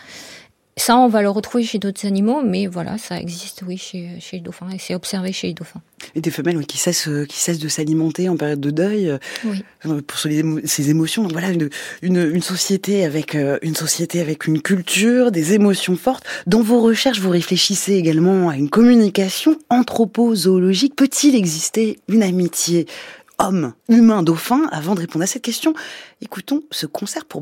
Ça, 0.79 0.97
on 0.97 1.09
va 1.09 1.23
le 1.23 1.29
retrouver 1.29 1.65
chez 1.65 1.79
d'autres 1.79 2.07
animaux, 2.07 2.41
mais 2.43 2.67
voilà, 2.67 2.99
ça 2.99 3.21
existe, 3.21 3.63
oui, 3.67 3.77
chez, 3.77 4.11
chez 4.21 4.37
les 4.37 4.43
dauphins, 4.43 4.71
et 4.71 4.79
c'est 4.79 4.95
observé 4.95 5.33
chez 5.33 5.49
les 5.49 5.55
dauphins. 5.55 5.83
Et 6.15 6.21
des 6.21 6.31
femelles 6.31 6.65
qui 6.67 6.79
cessent, 6.79 7.09
euh, 7.09 7.25
qui 7.27 7.37
cessent 7.37 7.59
de 7.59 7.69
s'alimenter 7.69 8.29
en 8.29 8.37
période 8.37 8.61
de 8.61 8.71
deuil, 8.71 9.11
euh, 9.11 9.19
oui. 9.45 9.65
pour 10.07 10.19
ces 10.19 10.91
émotions. 10.91 11.25
Donc 11.25 11.33
voilà, 11.33 11.51
une, 11.51 11.69
une, 12.03 12.31
une, 12.33 12.43
société 12.43 13.05
avec 13.05 13.35
euh, 13.35 13.59
une 13.63 13.75
société 13.75 14.21
avec 14.21 14.47
une 14.47 14.63
culture, 14.63 15.33
des 15.33 15.55
émotions 15.55 15.97
fortes. 15.97 16.25
Dans 16.47 16.63
vos 16.63 16.81
recherches, 16.81 17.21
vous 17.21 17.31
réfléchissez 17.31 17.95
également 17.95 18.49
à 18.49 18.57
une 18.57 18.71
communication 18.71 19.59
anthropozoologique. 19.71 20.95
Peut-il 20.95 21.35
exister 21.35 21.99
une 22.09 22.23
amitié 22.23 22.87
homme, 23.39 23.75
humain, 23.89 24.23
dauphin 24.23 24.69
Avant 24.71 24.95
de 24.95 25.01
répondre 25.01 25.25
à 25.25 25.27
cette 25.27 25.43
question, 25.43 25.75
écoutons 26.23 26.63
ce 26.71 26.87
concert 26.87 27.25
pour 27.25 27.41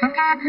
baleines. 0.00 0.40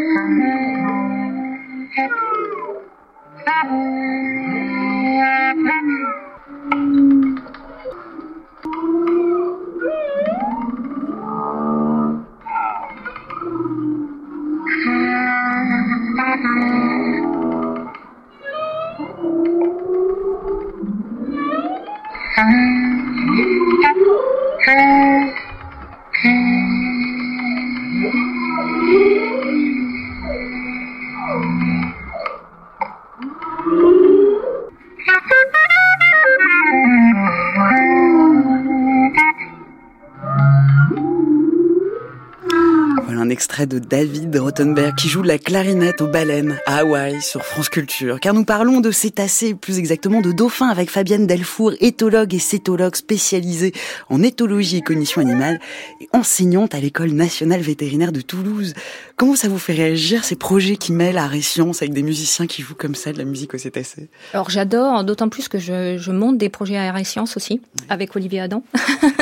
De 43.71 43.79
David 43.79 44.35
Rottenberg 44.35 44.95
qui 44.95 45.07
joue 45.07 45.23
la 45.23 45.37
clarinette 45.37 46.01
aux 46.01 46.07
baleines 46.07 46.59
à 46.65 46.79
Hawaï 46.79 47.21
sur 47.21 47.45
France 47.45 47.69
Culture. 47.69 48.19
Car 48.19 48.33
nous 48.33 48.43
parlons 48.43 48.81
de 48.81 48.91
cétacés, 48.91 49.53
plus 49.53 49.79
exactement 49.79 50.19
de 50.19 50.33
dauphins 50.33 50.67
avec 50.67 50.89
Fabienne 50.89 51.25
Delfour, 51.25 51.71
éthologue 51.79 52.33
et 52.33 52.39
cétologue 52.39 52.95
spécialisée 52.95 53.71
en 54.09 54.23
éthologie 54.23 54.77
et 54.77 54.81
cognition 54.81 55.21
animale 55.21 55.61
et 56.01 56.09
enseignante 56.11 56.75
à 56.75 56.81
l'école 56.81 57.11
nationale 57.11 57.61
vétérinaire 57.61 58.11
de 58.11 58.19
Toulouse. 58.19 58.73
Comment 59.15 59.37
ça 59.37 59.47
vous 59.47 59.57
fait 59.57 59.73
réagir 59.73 60.25
ces 60.25 60.35
projets 60.35 60.75
qui 60.75 60.91
mêlent 60.91 61.17
art 61.17 61.33
et 61.33 61.41
science 61.41 61.81
avec 61.81 61.93
des 61.93 62.03
musiciens 62.03 62.47
qui 62.47 62.63
jouent 62.63 62.75
comme 62.75 62.95
ça 62.95 63.13
de 63.13 63.19
la 63.19 63.25
musique 63.25 63.53
aux 63.53 63.57
cétacés 63.57 64.09
Alors 64.33 64.49
j'adore, 64.49 65.05
d'autant 65.05 65.29
plus 65.29 65.47
que 65.47 65.59
je, 65.59 65.97
je, 65.97 66.11
monte 66.11 66.37
des 66.37 66.49
projets 66.49 66.75
art 66.75 66.97
et 66.97 67.05
science 67.05 67.37
aussi 67.37 67.61
avec 67.87 68.13
Olivier 68.17 68.41
Adam. 68.41 68.63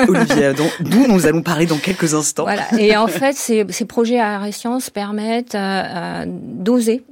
Olivier 0.07 0.45
Adam, 0.45 0.67
d'où 0.79 1.05
nous 1.07 1.27
allons 1.27 1.43
parler 1.43 1.67
dans 1.67 1.77
quelques 1.77 2.15
instants. 2.15 2.43
Voilà. 2.43 2.65
Et 2.79 2.97
en 2.97 3.07
fait, 3.07 3.35
ces, 3.35 3.65
ces 3.69 3.85
projets 3.85 3.99
projets 3.99 4.21
à 4.41 4.51
Sciences 4.51 4.89
permettent 4.89 5.57
d'oser 6.25 7.03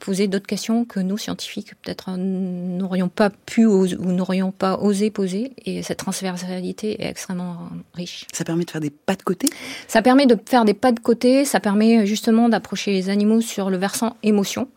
poser 0.00 0.28
d'autres 0.28 0.46
questions 0.46 0.84
que 0.84 1.00
nous, 1.00 1.18
scientifiques, 1.18 1.74
peut-être 1.82 2.16
n'aurions 2.16 3.08
pas 3.08 3.30
pu 3.30 3.66
ou 3.66 3.86
n'aurions 3.86 4.52
pas 4.52 4.78
osé 4.78 5.10
poser. 5.10 5.52
Et 5.64 5.82
cette 5.82 5.98
transversalité 5.98 7.02
est 7.02 7.08
extrêmement 7.08 7.70
riche. 7.94 8.26
Ça 8.32 8.44
permet 8.44 8.64
de 8.64 8.70
faire 8.70 8.80
des 8.80 8.90
pas 8.90 9.14
de 9.14 9.22
côté? 9.22 9.48
Ça 9.86 10.02
permet 10.02 10.26
de 10.26 10.38
faire 10.46 10.64
des 10.64 10.74
pas 10.74 10.92
de 10.92 11.00
côté, 11.00 11.44
ça 11.44 11.60
permet 11.60 12.06
justement 12.06 12.48
d'approcher 12.48 12.92
les 12.92 13.08
animaux 13.08 13.40
sur 13.40 13.70
le 13.70 13.76
versant 13.76 14.16
émotion. 14.22 14.68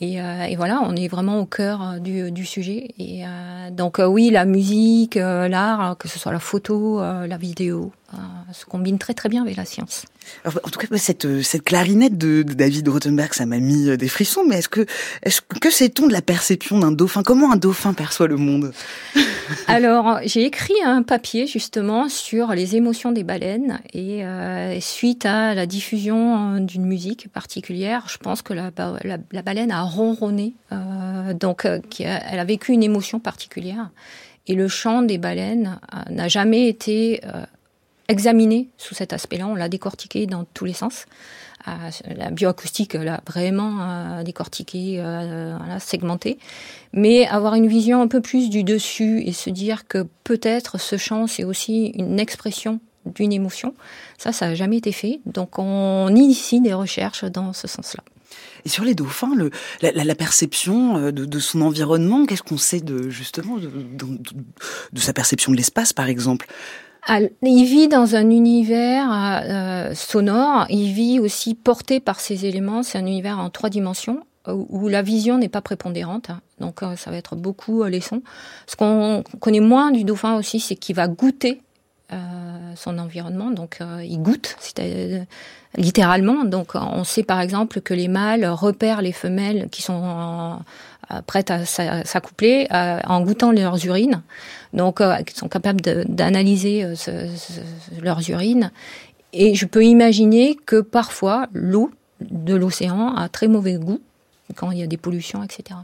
Et, 0.00 0.20
euh, 0.20 0.44
et, 0.44 0.56
voilà, 0.56 0.82
on 0.84 0.94
est 0.94 1.08
vraiment 1.08 1.40
au 1.40 1.46
cœur 1.46 1.82
euh, 1.82 1.98
du, 1.98 2.30
du 2.30 2.44
sujet. 2.44 2.90
Et 2.98 3.24
euh, 3.24 3.70
donc 3.70 3.98
oui, 3.98 4.30
la 4.30 4.44
musique, 4.44 5.14
l'art, 5.14 5.96
que 5.98 6.08
ce 6.08 6.18
soit 6.18 6.32
la 6.32 6.38
photo, 6.38 7.00
la 7.00 7.36
vidéo, 7.36 7.92
se 8.52 8.64
combine 8.64 8.98
très 8.98 9.14
très 9.14 9.28
bien 9.28 9.42
avec 9.42 9.56
la 9.56 9.64
science. 9.64 10.04
en 10.44 10.70
tout 10.70 10.78
cas, 10.78 10.86
cette, 10.96 11.42
cette 11.42 11.62
clarinette 11.62 12.16
de, 12.16 12.42
David 12.42 12.88
Rothenberg, 12.88 13.34
ça 13.34 13.46
m'a 13.46 13.58
mis 13.58 13.96
des 13.96 14.08
frissons. 14.08 14.44
Mais 14.46 14.58
est-ce 14.58 14.68
que, 14.68 14.86
est-ce 15.22 15.40
que 15.40 15.70
sait-on 15.70 16.06
de 16.06 16.12
la 16.12 16.22
perception 16.22 16.78
d'un 16.78 16.92
dauphin? 16.92 17.22
Comment 17.22 17.52
un 17.52 17.56
dauphin 17.56 17.94
perçoit 17.94 18.28
le 18.28 18.36
monde? 18.36 18.72
Alors, 19.68 20.18
j'ai 20.24 20.44
écrit 20.44 20.74
un 20.84 21.02
papier 21.02 21.46
justement 21.46 22.08
sur 22.08 22.52
les 22.52 22.76
émotions 22.76 23.12
des 23.12 23.24
baleines 23.24 23.80
et 23.92 24.24
suite 24.80 25.26
à 25.26 25.54
la 25.54 25.66
diffusion 25.66 26.60
d'une 26.60 26.84
musique 26.84 27.28
particulière, 27.32 28.06
je 28.08 28.18
pense 28.18 28.42
que 28.42 28.52
la, 28.52 28.70
la, 29.04 29.18
la 29.30 29.42
baleine 29.42 29.70
a 29.70 29.82
ronronné, 29.82 30.54
euh, 30.72 31.34
donc 31.34 31.64
euh, 31.64 31.80
elle 32.00 32.38
a 32.38 32.44
vécu 32.44 32.72
une 32.72 32.82
émotion 32.82 33.20
particulière. 33.20 33.90
Et 34.46 34.54
le 34.54 34.68
chant 34.68 35.02
des 35.02 35.18
baleines 35.18 35.80
euh, 35.92 36.12
n'a 36.12 36.28
jamais 36.28 36.68
été 36.68 37.20
examiné 38.08 38.68
sous 38.78 38.94
cet 38.94 39.12
aspect-là. 39.12 39.46
On 39.46 39.54
l'a 39.54 39.68
décortiqué 39.68 40.26
dans 40.26 40.44
tous 40.54 40.64
les 40.64 40.72
sens. 40.72 41.06
la 41.66 42.30
bioacoustique 42.30 42.94
l'a 42.94 43.20
vraiment 43.26 44.22
décortiqué, 44.22 45.02
segmenté. 45.80 46.38
Mais 46.92 47.26
avoir 47.26 47.54
une 47.54 47.66
vision 47.66 48.00
un 48.00 48.08
peu 48.08 48.20
plus 48.20 48.50
du 48.50 48.64
dessus 48.64 49.22
et 49.26 49.32
se 49.32 49.50
dire 49.50 49.86
que 49.88 50.06
peut-être 50.24 50.78
ce 50.78 50.96
chant, 50.96 51.26
c'est 51.26 51.44
aussi 51.44 51.88
une 51.96 52.20
expression 52.20 52.80
d'une 53.06 53.32
émotion, 53.32 53.74
ça, 54.18 54.32
ça 54.32 54.48
n'a 54.48 54.54
jamais 54.54 54.78
été 54.78 54.92
fait. 54.92 55.20
Donc 55.26 55.58
on 55.58 56.08
initie 56.14 56.60
des 56.60 56.74
recherches 56.74 57.24
dans 57.24 57.52
ce 57.52 57.68
sens-là. 57.68 58.02
Et 58.64 58.68
sur 58.68 58.84
les 58.84 58.94
dauphins, 58.94 59.32
la, 59.80 60.14
perception 60.16 60.96
euh, 60.96 61.12
de, 61.12 61.38
son 61.38 61.60
environnement, 61.60 62.26
qu'est-ce 62.26 62.42
qu'on 62.42 62.58
sait 62.58 62.80
de 62.80 63.08
justement 63.10 63.58
de, 63.58 65.00
sa 65.00 65.12
perception 65.12 65.52
de 65.52 65.56
l'espace, 65.56 65.92
par 65.92 66.08
exemple? 66.08 66.46
Il 67.08 67.64
vit 67.64 67.88
dans 67.88 68.16
un 68.16 68.30
univers 68.30 69.08
euh, 69.44 69.94
sonore, 69.94 70.66
il 70.68 70.92
vit 70.92 71.20
aussi 71.20 71.54
porté 71.54 72.00
par 72.00 72.20
ces 72.20 72.46
éléments, 72.46 72.82
c'est 72.82 72.98
un 72.98 73.06
univers 73.06 73.38
en 73.38 73.50
trois 73.50 73.70
dimensions 73.70 74.20
où 74.48 74.86
la 74.86 75.02
vision 75.02 75.38
n'est 75.38 75.48
pas 75.48 75.60
prépondérante, 75.60 76.30
donc 76.60 76.82
euh, 76.82 76.94
ça 76.94 77.10
va 77.10 77.16
être 77.16 77.34
beaucoup 77.34 77.82
les 77.84 78.00
sons. 78.00 78.22
Ce 78.66 78.76
qu'on 78.76 79.24
connaît 79.40 79.60
moins 79.60 79.90
du 79.90 80.04
dauphin 80.04 80.36
aussi, 80.36 80.60
c'est 80.60 80.76
qu'il 80.76 80.94
va 80.96 81.08
goûter 81.08 81.62
son 82.76 82.98
environnement, 82.98 83.50
donc 83.50 83.80
il 84.04 84.18
goûte, 84.22 84.56
littéralement. 85.76 86.44
Donc 86.44 86.74
on 86.74 87.04
sait 87.04 87.22
par 87.22 87.40
exemple 87.40 87.80
que 87.80 87.94
les 87.94 88.08
mâles 88.08 88.46
repèrent 88.46 89.02
les 89.02 89.12
femelles 89.12 89.68
qui 89.70 89.82
sont 89.82 90.02
euh, 90.04 90.54
prêtes 91.26 91.50
à 91.50 91.64
s'accoupler 91.64 92.66
euh, 92.72 93.00
en 93.06 93.20
goûtant 93.22 93.52
leurs 93.52 93.84
urines. 93.84 94.22
Donc 94.72 95.00
euh, 95.00 95.16
ils 95.26 95.36
sont 95.36 95.48
capables 95.48 95.80
d'analyser 95.80 96.84
leurs 98.00 98.30
urines. 98.30 98.70
Et 99.32 99.54
je 99.54 99.66
peux 99.66 99.84
imaginer 99.84 100.56
que 100.66 100.80
parfois 100.80 101.46
l'eau 101.52 101.90
de 102.20 102.54
l'océan 102.54 103.14
a 103.14 103.28
très 103.28 103.48
mauvais 103.48 103.74
goût 103.74 104.00
quand 104.54 104.70
il 104.70 104.78
y 104.78 104.82
a 104.82 104.86
des 104.86 104.96
pollutions, 104.96 105.42
etc. 105.42 105.78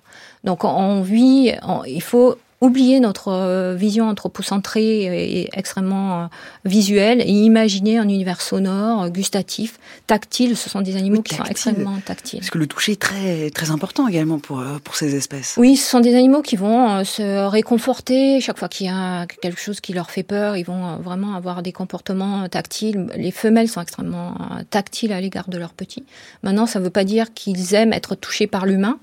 Donc 0.44 0.64
on 0.64 1.02
vit, 1.02 1.52
il 1.86 2.02
faut 2.02 2.38
oublier 2.62 3.00
notre 3.00 3.28
euh, 3.28 3.74
vision 3.74 4.08
anthropocentrée 4.08 5.40
et 5.40 5.48
extrêmement 5.52 6.22
euh, 6.22 6.26
visuelle 6.64 7.20
et 7.20 7.30
imaginer 7.30 7.98
un 7.98 8.04
univers 8.04 8.40
sonore, 8.40 9.10
gustatif, 9.10 9.78
tactile. 10.06 10.56
Ce 10.56 10.70
sont 10.70 10.80
des 10.80 10.96
animaux 10.96 11.22
qui 11.22 11.34
sont 11.34 11.44
extrêmement 11.44 11.98
tactiles. 12.06 12.38
Parce 12.38 12.50
que 12.50 12.58
le 12.58 12.68
toucher 12.68 12.92
est 12.92 13.02
très, 13.02 13.50
très 13.50 13.70
important 13.72 14.06
également 14.06 14.38
pour, 14.38 14.60
euh, 14.60 14.78
pour 14.82 14.94
ces 14.94 15.16
espèces. 15.16 15.56
Oui, 15.58 15.76
ce 15.76 15.90
sont 15.90 16.00
des 16.00 16.14
animaux 16.14 16.40
qui 16.40 16.54
vont 16.54 17.04
se 17.04 17.46
réconforter 17.46 18.40
chaque 18.40 18.58
fois 18.58 18.68
qu'il 18.68 18.86
y 18.86 18.90
a 18.90 19.26
quelque 19.26 19.60
chose 19.60 19.80
qui 19.80 19.92
leur 19.92 20.12
fait 20.12 20.22
peur. 20.22 20.56
Ils 20.56 20.64
vont 20.64 20.98
vraiment 20.98 21.34
avoir 21.34 21.62
des 21.62 21.72
comportements 21.72 22.48
tactiles. 22.48 23.08
Les 23.16 23.32
femelles 23.32 23.68
sont 23.68 23.80
extrêmement 23.80 24.36
tactiles 24.70 25.12
à 25.12 25.20
l'égard 25.20 25.48
de 25.48 25.58
leurs 25.58 25.74
petits. 25.74 26.04
Maintenant, 26.44 26.66
ça 26.66 26.78
ne 26.78 26.84
veut 26.84 26.90
pas 26.90 27.04
dire 27.04 27.34
qu'ils 27.34 27.74
aiment 27.74 27.92
être 27.92 28.14
touchés 28.14 28.46
par 28.46 28.66
l'humain. 28.66 28.98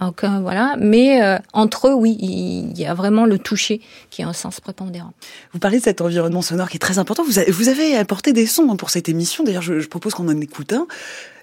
Donc, 0.00 0.24
voilà. 0.24 0.76
Mais 0.78 1.22
euh, 1.22 1.38
entre 1.52 1.88
eux, 1.88 1.94
oui, 1.94 2.16
il 2.20 2.78
y 2.78 2.86
a 2.86 2.94
vraiment 2.94 3.26
le 3.26 3.38
toucher 3.38 3.80
qui 4.10 4.22
a 4.22 4.28
un 4.28 4.32
sens 4.32 4.60
prépondérant. 4.60 5.12
Vous 5.52 5.58
parlez 5.58 5.78
de 5.78 5.84
cet 5.84 6.00
environnement 6.00 6.42
sonore 6.42 6.68
qui 6.68 6.76
est 6.76 6.80
très 6.80 6.98
important. 6.98 7.24
Vous 7.24 7.38
avez, 7.38 7.50
vous 7.50 7.68
avez 7.68 7.96
apporté 7.96 8.32
des 8.32 8.46
sons 8.46 8.76
pour 8.76 8.90
cette 8.90 9.08
émission. 9.08 9.44
D'ailleurs, 9.44 9.62
je, 9.62 9.80
je 9.80 9.88
propose 9.88 10.14
qu'on 10.14 10.28
en 10.28 10.40
écoute 10.40 10.72
un. 10.72 10.86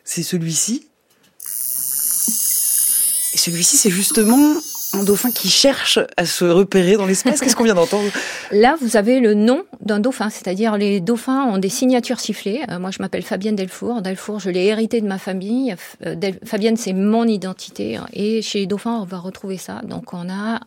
C'est 0.03 0.23
celui-ci. 0.23 0.87
Et 3.33 3.37
celui-ci, 3.37 3.77
c'est 3.77 3.89
justement 3.89 4.53
un 4.93 5.03
dauphin 5.03 5.31
qui 5.31 5.49
cherche 5.49 5.99
à 6.15 6.25
se 6.25 6.45
repérer 6.45 6.95
dans 6.95 7.05
l'espace. 7.05 7.39
Qu'est-ce 7.39 7.55
qu'on 7.55 7.63
vient 7.63 7.75
d'entendre? 7.75 8.09
Là, 8.51 8.75
vous 8.81 8.95
avez 8.95 9.19
le 9.19 9.33
nom 9.33 9.63
d'un 9.81 9.99
dauphin, 9.99 10.29
c'est-à-dire 10.29 10.77
les 10.77 10.99
dauphins 10.99 11.43
ont 11.45 11.57
des 11.57 11.69
signatures 11.69 12.19
sifflées. 12.19 12.61
Euh, 12.69 12.79
moi, 12.79 12.91
je 12.91 13.01
m'appelle 13.01 13.23
Fabienne 13.23 13.55
Delfour. 13.55 14.01
Delfour, 14.01 14.39
je 14.39 14.49
l'ai 14.49 14.65
hérité 14.65 15.01
de 15.01 15.07
ma 15.07 15.17
famille. 15.17 15.75
Euh, 16.05 16.15
Fabienne, 16.45 16.77
c'est 16.77 16.93
mon 16.93 17.25
identité. 17.25 17.99
Et 18.13 18.41
chez 18.41 18.59
les 18.59 18.65
dauphins, 18.65 18.99
on 19.01 19.05
va 19.05 19.17
retrouver 19.17 19.57
ça. 19.57 19.81
Donc, 19.83 20.13
on 20.13 20.29
a 20.29 20.61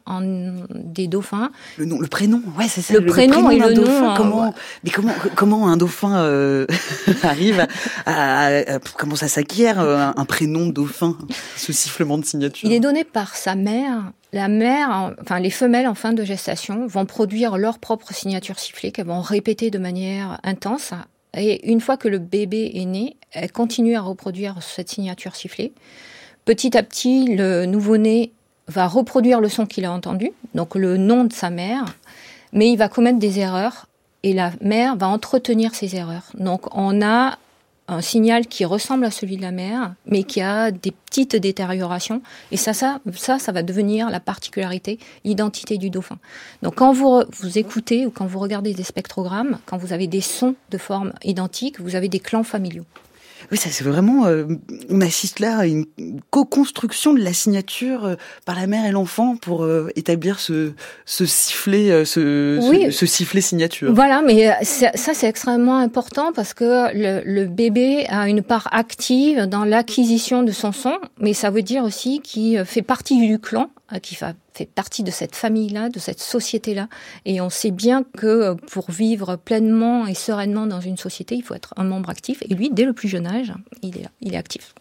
des 0.75 1.09
dauphins. 1.09 1.51
Le 1.79 1.87
nom, 1.87 2.01
le 2.01 2.09
prénom, 2.09 2.43
ouais, 2.59 2.67
c'est 2.69 2.83
ça. 2.83 2.95
Le, 2.95 3.05
prénom, 3.07 3.51
et 3.51 3.59
le 3.59 3.73
nom. 3.73 4.15
Comment, 4.17 4.55
mais 4.85 4.91
comment, 4.91 5.15
comment 5.35 5.69
un 5.69 5.77
dauphin 5.77 6.19
euh, 6.19 6.67
arrive 7.23 7.67
à, 8.07 8.79
comment 8.99 9.17
ça 9.17 9.29
s'acquiert 9.29 9.81
un, 9.81 10.25
prénom 10.25 10.67
de 10.67 10.73
dauphin, 10.73 11.17
ce 11.57 11.73
sifflement 11.73 12.19
de 12.19 12.25
signature? 12.25 12.69
Il 12.69 12.75
est 12.75 12.81
donné 12.81 13.05
par 13.05 13.35
sa 13.35 13.55
mère 13.55 14.13
la 14.33 14.49
mère, 14.49 15.15
enfin 15.21 15.41
les 15.41 15.51
femelles 15.51 15.89
en 15.89 15.95
fin 15.95 16.13
de 16.13 16.25
gestation 16.25 16.87
vont 16.87 17.07
produire 17.07 17.59
leur 17.59 17.79
propre 17.79 18.13
signature 18.13 18.59
sifflée 18.59 18.93
qu'elles 18.93 19.07
vont 19.07 19.21
répéter 19.21 19.71
de 19.71 19.79
manière 19.79 20.39
intense. 20.45 20.93
Et 21.37 21.71
une 21.71 21.81
fois 21.81 21.97
que 21.97 22.09
le 22.09 22.19
bébé 22.19 22.71
est 22.75 22.85
né, 22.85 23.17
elles 23.33 23.53
continuent 23.53 23.97
à 23.97 24.01
reproduire 24.01 24.63
cette 24.63 24.89
signature 24.89 25.35
sifflée. 25.37 25.73
Petit 26.45 26.77
à 26.77 26.83
petit, 26.83 27.35
le 27.35 27.67
nouveau-né 27.67 28.33
va 28.69 28.87
reproduire 28.87 29.41
le 29.41 29.49
son 29.49 29.67
qu'il 29.67 29.85
a 29.85 29.93
entendu, 29.93 30.33
donc 30.55 30.75
le 30.75 30.97
nom 30.97 31.25
de 31.25 31.33
sa 31.33 31.51
mère, 31.51 31.85
mais 32.53 32.71
il 32.71 32.77
va 32.77 32.89
commettre 32.89 33.19
des 33.19 33.41
erreurs 33.41 33.87
et 34.23 34.33
la 34.33 34.53
mère 34.61 34.97
va 34.97 35.09
entretenir 35.09 35.75
ces 35.75 35.97
erreurs. 35.97 36.31
Donc 36.35 36.75
on 36.77 37.03
a 37.03 37.39
un 37.91 38.01
signal 38.01 38.47
qui 38.47 38.65
ressemble 38.65 39.05
à 39.05 39.11
celui 39.11 39.37
de 39.37 39.43
la 39.43 39.51
mer, 39.51 39.95
mais 40.07 40.23
qui 40.23 40.41
a 40.41 40.71
des 40.71 40.93
petites 40.93 41.35
détériorations. 41.35 42.23
Et 42.53 42.57
ça, 42.57 42.73
ça, 42.73 43.01
ça, 43.15 43.41
ça 43.41 43.53
va 43.53 43.63
devenir 43.65 44.11
la 44.11 44.21
particularité, 44.21 44.99
l'identité 45.25 45.77
du 45.77 45.91
dauphin. 45.91 46.19
Donc 46.63 46.77
quand 46.77 46.93
vous, 46.93 47.23
vous 47.33 47.59
écoutez 47.59 48.07
ou 48.07 48.11
quand 48.11 48.27
vous 48.27 48.39
regardez 48.39 48.75
des 48.75 48.85
spectrogrammes, 48.85 49.59
quand 49.67 49.77
vous 49.77 49.93
avez 49.93 50.07
des 50.07 50.21
sons 50.21 50.55
de 50.71 50.79
forme 50.79 51.13
identique, 51.25 51.81
vous 51.81 51.97
avez 51.97 52.09
des 52.09 52.21
clans 52.21 52.45
familiaux. 52.45 52.87
Oui, 53.51 53.59
ça 53.59 53.71
c'est 53.71 53.85
vraiment. 53.85 54.27
Euh, 54.27 54.45
on 54.91 55.01
assiste 55.01 55.41
là 55.41 55.59
à 55.59 55.67
une 55.67 55.85
co-construction 56.31 57.13
de 57.15 57.21
la 57.21 57.33
signature 57.33 58.05
euh, 58.05 58.15
par 58.47 58.55
la 58.55 58.67
mère 58.67 58.87
et 58.87 58.93
l'enfant 58.93 59.37
pour 59.37 59.65
euh, 59.65 59.89
établir 59.97 60.39
ce, 60.39 60.73
ce 61.05 61.27
sifflet, 61.27 62.05
ce, 62.05 62.89
ce, 62.93 63.07
sifflet 63.07 63.41
signature. 63.41 63.93
Voilà, 63.93 64.23
mais 64.23 64.53
ça 64.63 64.93
c'est 65.15 65.29
extrêmement 65.29 65.79
important 65.79 66.33
parce 66.33 66.55
que 66.55 66.95
le, 66.95 67.23
le, 67.25 67.47
bébé 67.47 68.07
a 68.09 68.29
une 68.29 68.43
part 68.43 68.69
active 68.73 69.47
dans 69.47 69.65
l'acquisition 69.65 70.43
de 70.43 70.53
son 70.53 70.73
son, 70.73 70.99
mais 71.19 71.35
ça 71.35 71.51
veut 71.51 71.63
dire 71.63 71.85
aussi 71.85 72.21
qu'il 72.21 72.65
fait 72.65 72.83
partie 72.83 73.19
du 73.19 73.39
clan 73.39 73.71
euh, 73.93 73.99
qui 73.99 74.15
fait 74.61 74.67
partie 74.67 75.03
de 75.03 75.11
cette 75.11 75.35
famille-là, 75.35 75.89
de 75.89 75.99
cette 75.99 76.21
société-là. 76.21 76.89
Et 77.25 77.41
on 77.41 77.49
sait 77.49 77.71
bien 77.71 78.03
que 78.03 78.27
euh, 78.27 78.55
pour 78.55 78.91
vivre 78.91 79.37
pleinement 79.37 80.07
et 80.07 80.15
sereinement 80.15 80.67
dans 80.67 80.81
une 80.81 80.99
société, 80.99 81.35
il 81.35 81.43
faut 81.43 81.55
être 81.55 81.73
un 81.77 81.85
membre 81.85 82.11
actif. 82.11 82.43
Et 82.43 82.55
lui, 82.55 82.71
dès 82.71 82.85
le 82.85 82.93
plus 82.93 83.09
jeune 83.09 83.27
âge, 83.27 83.53
il 83.83 83.97
est, 83.97 84.07
il 84.21 84.35
est 84.35 84.37
actif. 84.37 84.75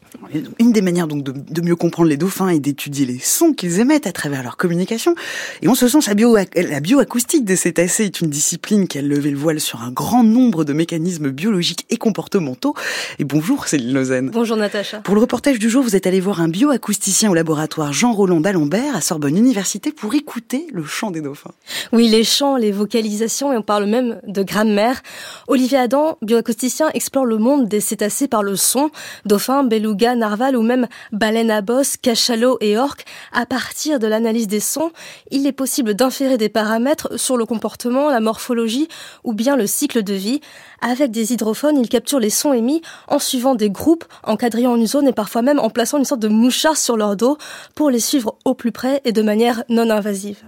Une 0.60 0.72
des 0.72 0.82
manières 0.82 1.07
donc 1.07 1.24
de, 1.24 1.62
mieux 1.62 1.76
comprendre 1.76 2.10
les 2.10 2.18
dauphins 2.18 2.49
est 2.49 2.60
d'étudier 2.60 3.05
les 3.05 3.20
sons 3.20 3.53
qu'ils 3.53 3.80
émettent 3.80 4.07
à 4.07 4.12
travers 4.12 4.43
leur 4.43 4.57
communication. 4.57 5.16
Et 5.62 5.68
on 5.68 5.76
se 5.76 5.88
sent 5.88 5.99
la, 6.07 6.14
bio, 6.14 6.36
la 6.55 6.80
bioacoustique 6.80 7.45
des 7.45 7.55
cétacés 7.55 8.05
est 8.05 8.22
une 8.22 8.30
discipline 8.30 8.88
qui 8.88 8.97
a 8.97 9.01
levé 9.01 9.32
le 9.32 9.38
voile 9.38 9.60
sur 9.60 9.82
un 9.82 9.91
grand 9.91 10.24
nombre 10.24 10.64
de 10.64 10.74
mécanismes 10.74 11.30
biologiques 11.30 11.86
et 11.89 11.97
comportementaux. 11.97 12.74
Et 13.18 13.24
bonjour 13.24 13.68
Céline 13.68 13.93
Lausanne. 13.93 14.30
Bonjour 14.32 14.57
Natacha. 14.57 14.99
Pour 14.99 15.16
le 15.16 15.22
reportage 15.22 15.60
du 15.60 15.70
jour, 15.70 15.84
vous 15.84 15.95
êtes 15.95 16.07
allé 16.07 16.20
voir 16.20 16.41
un 16.41 16.47
bioacousticien 16.47 17.30
au 17.30 17.34
laboratoire 17.34 17.93
Jean-Roland 17.93 18.39
d'Alembert 18.39 18.95
à 18.95 19.01
Sorbonne 19.01 19.38
Université 19.38 19.91
pour 19.91 20.14
écouter 20.14 20.68
le 20.72 20.84
chant 20.84 21.12
des 21.12 21.22
dauphins. 21.22 21.51
Oui, 21.91 22.07
les 22.10 22.24
chants, 22.24 22.55
les 22.55 22.72
vocalisations, 22.72 23.53
et 23.53 23.57
on 23.57 23.62
parle 23.62 23.86
même 23.86 24.20
de 24.28 24.43
grammaire. 24.43 25.01
Olivier 25.47 25.78
Adam, 25.78 26.18
bioacousticien, 26.22 26.89
explore 26.93 27.26
le 27.26 27.38
monde 27.38 27.68
des 27.68 27.80
cétacés 27.80 28.28
par 28.28 28.43
le 28.43 28.55
son. 28.55 28.91
Dauphins, 29.26 29.64
beluga, 30.00 30.16
narval 30.16 30.56
ou 30.56 30.62
même 30.62 30.88
baleine 31.12 31.52
à 31.52 31.62
bosse, 31.62 31.97
cachalot 31.97 32.58
et 32.62 32.78
orque. 32.78 33.06
À 33.34 33.45
partir 33.45 34.00
de 34.00 34.08
l'analyse 34.08 34.47
des 34.47 34.60
sons, 34.60 34.91
il 35.32 35.45
est 35.45 35.52
possible 35.52 35.93
d'inférer 35.93 36.38
des 36.38 36.50
paramètres 36.50 37.20
sur 37.20 37.38
le 37.38 37.45
comportement, 37.45 38.10
la 38.10 38.20
morphologie 38.20 38.88
ou 39.24 39.34
bien 39.34 39.56
le 39.56 39.68
cycle 39.68 40.04
de 40.04 40.14
vie. 40.14 40.41
Avec 40.82 41.12
des 41.12 41.34
hydrophones, 41.34 41.78
il 41.78 41.89
capture 41.89 42.20
les 42.20 42.30
sons 42.30 42.54
émis 42.54 42.82
en 43.08 43.20
suivant 43.20 43.56
des 43.56 43.70
groupes, 43.70 44.06
en 44.24 44.38
quadrillant 44.38 44.76
une 44.76 44.88
zone 44.88 45.08
et 45.08 45.14
parfois 45.14 45.41
même 45.41 45.60
en 45.60 45.70
plaçant 45.70 45.97
une 45.97 46.06
sorte 46.06 46.22
de 46.22 46.30
mouchard 46.30 46.78
sur 46.78 46.95
leur 46.95 47.16
dos 47.16 47.38
pour 47.76 47.89
les 47.89 48.00
suivre 48.00 48.38
au 48.45 48.54
plus 48.54 48.72
près 48.72 49.02
et 49.06 49.12
de 49.12 49.22
manière 49.22 49.64
non 49.70 49.89
invasive. 49.89 50.43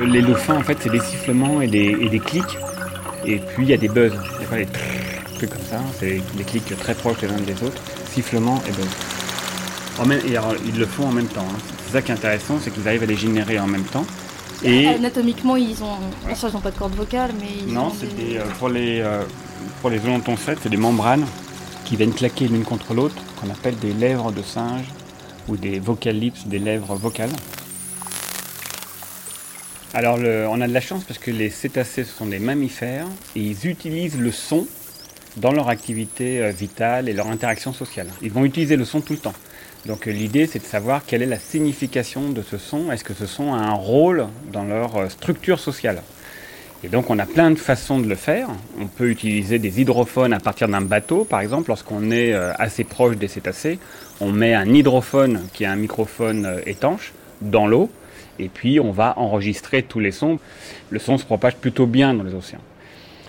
Les 0.00 0.22
dauphins, 0.22 0.56
en 0.56 0.62
fait, 0.62 0.78
c'est 0.80 0.90
des 0.90 1.00
sifflements 1.00 1.60
et 1.60 1.66
des, 1.66 2.20
clics. 2.24 2.58
Et 3.24 3.38
puis, 3.38 3.64
il 3.64 3.70
y 3.70 3.74
a 3.74 3.76
des 3.76 3.88
buzz. 3.88 4.12
Il 4.36 4.42
y 4.42 4.44
a 4.44 4.48
pas 4.48 4.56
des 4.56 4.68
trucs 5.34 5.50
comme 5.50 5.66
ça. 5.68 5.80
C'est 5.98 6.20
des 6.36 6.44
clics 6.44 6.78
très 6.78 6.94
proches 6.94 7.20
les 7.22 7.28
uns 7.28 7.40
des 7.40 7.62
autres. 7.64 7.80
Sifflement 8.12 8.62
et 8.68 8.72
buzz. 8.72 10.24
et 10.24 10.36
ils 10.66 10.78
le 10.78 10.86
font 10.86 11.06
en 11.08 11.12
même 11.12 11.26
temps. 11.26 11.46
Hein. 11.50 11.58
C'est 11.86 11.92
ça 11.94 12.02
qui 12.02 12.10
est 12.10 12.14
intéressant, 12.14 12.58
c'est 12.60 12.70
qu'ils 12.70 12.86
arrivent 12.86 13.02
à 13.02 13.06
les 13.06 13.16
générer 13.16 13.58
en 13.58 13.66
même 13.66 13.84
temps. 13.84 14.04
Et 14.62 14.88
anatomiquement, 14.88 15.56
ils 15.56 15.82
ont, 15.82 15.96
ils 16.28 16.52
n'ont 16.52 16.60
pas 16.60 16.70
de 16.70 16.78
corde 16.78 16.94
vocale, 16.94 17.30
mais 17.40 17.46
ils 17.66 17.72
non, 17.72 17.90
c'est 17.98 18.06
euh, 18.36 18.44
pour 18.58 18.68
les 18.68 19.00
euh, 19.00 19.22
pour 19.80 19.90
les 19.90 20.00
c'est 20.62 20.68
des 20.68 20.76
membranes 20.76 21.24
qui 21.84 21.96
viennent 21.96 22.12
claquer 22.12 22.48
l'une 22.48 22.64
contre 22.64 22.92
l'autre, 22.92 23.14
qu'on 23.40 23.48
appelle 23.50 23.76
des 23.78 23.92
lèvres 23.92 24.32
de 24.32 24.42
singe 24.42 24.86
ou 25.48 25.56
des 25.56 25.78
vocal 25.78 26.16
lips, 26.16 26.46
des 26.46 26.58
lèvres 26.58 26.96
vocales. 26.96 27.30
Alors 29.94 30.18
on 30.18 30.60
a 30.60 30.68
de 30.68 30.72
la 30.74 30.82
chance 30.82 31.04
parce 31.04 31.18
que 31.18 31.30
les 31.30 31.48
cétacés 31.48 32.04
ce 32.04 32.12
sont 32.12 32.26
des 32.26 32.38
mammifères 32.38 33.06
et 33.34 33.40
ils 33.40 33.66
utilisent 33.66 34.18
le 34.18 34.30
son 34.30 34.66
dans 35.38 35.50
leur 35.50 35.70
activité 35.70 36.42
euh, 36.42 36.50
vitale 36.50 37.08
et 37.08 37.14
leur 37.14 37.28
interaction 37.28 37.72
sociale. 37.72 38.08
Ils 38.20 38.30
vont 38.30 38.44
utiliser 38.44 38.76
le 38.76 38.84
son 38.84 39.00
tout 39.00 39.14
le 39.14 39.18
temps. 39.18 39.32
Donc 39.86 40.06
euh, 40.06 40.10
l'idée 40.10 40.46
c'est 40.46 40.58
de 40.58 40.64
savoir 40.64 41.06
quelle 41.06 41.22
est 41.22 41.26
la 41.26 41.38
signification 41.38 42.28
de 42.28 42.42
ce 42.42 42.58
son, 42.58 42.92
est-ce 42.92 43.02
que 43.02 43.14
ce 43.14 43.24
son 43.24 43.54
a 43.54 43.58
un 43.58 43.72
rôle 43.72 44.26
dans 44.52 44.64
leur 44.64 44.96
euh, 44.96 45.08
structure 45.08 45.58
sociale? 45.58 46.02
Et 46.84 46.88
donc 46.88 47.08
on 47.08 47.18
a 47.18 47.24
plein 47.24 47.50
de 47.50 47.58
façons 47.58 47.98
de 47.98 48.06
le 48.06 48.14
faire. 48.14 48.50
On 48.78 48.88
peut 48.88 49.08
utiliser 49.08 49.58
des 49.58 49.80
hydrophones 49.80 50.34
à 50.34 50.38
partir 50.38 50.68
d'un 50.68 50.82
bateau, 50.82 51.24
par 51.24 51.40
exemple, 51.40 51.70
lorsqu'on 51.70 52.12
est 52.12 52.32
assez 52.32 52.84
proche 52.84 53.16
des 53.16 53.26
cétacés, 53.26 53.80
on 54.20 54.30
met 54.30 54.54
un 54.54 54.72
hydrophone 54.72 55.48
qui 55.52 55.64
est 55.64 55.66
un 55.66 55.74
microphone 55.74 56.60
étanche 56.66 57.14
dans 57.40 57.66
l'eau 57.66 57.90
et 58.38 58.48
puis 58.48 58.80
on 58.80 58.90
va 58.90 59.14
enregistrer 59.18 59.82
tous 59.82 60.00
les 60.00 60.10
sons. 60.10 60.38
Le 60.90 60.98
son 60.98 61.18
se 61.18 61.24
propage 61.24 61.56
plutôt 61.56 61.86
bien 61.86 62.14
dans 62.14 62.24
les 62.24 62.34
océans. 62.34 62.60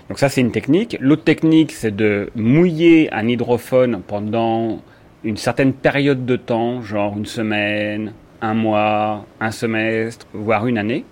Donc 0.08 0.18
ça 0.18 0.28
c'est 0.28 0.40
une 0.40 0.52
technique. 0.52 0.96
L'autre 1.00 1.24
technique 1.24 1.72
c'est 1.72 1.94
de 1.94 2.30
mouiller 2.34 3.12
un 3.12 3.28
hydrophone 3.28 4.02
pendant 4.06 4.82
une 5.22 5.36
certaine 5.36 5.72
période 5.72 6.24
de 6.24 6.36
temps, 6.36 6.82
genre 6.82 7.16
une 7.16 7.26
semaine, 7.26 8.12
un 8.40 8.54
mois, 8.54 9.26
un 9.40 9.50
semestre, 9.50 10.26
voire 10.32 10.66
une 10.66 10.78
année. 10.78 11.04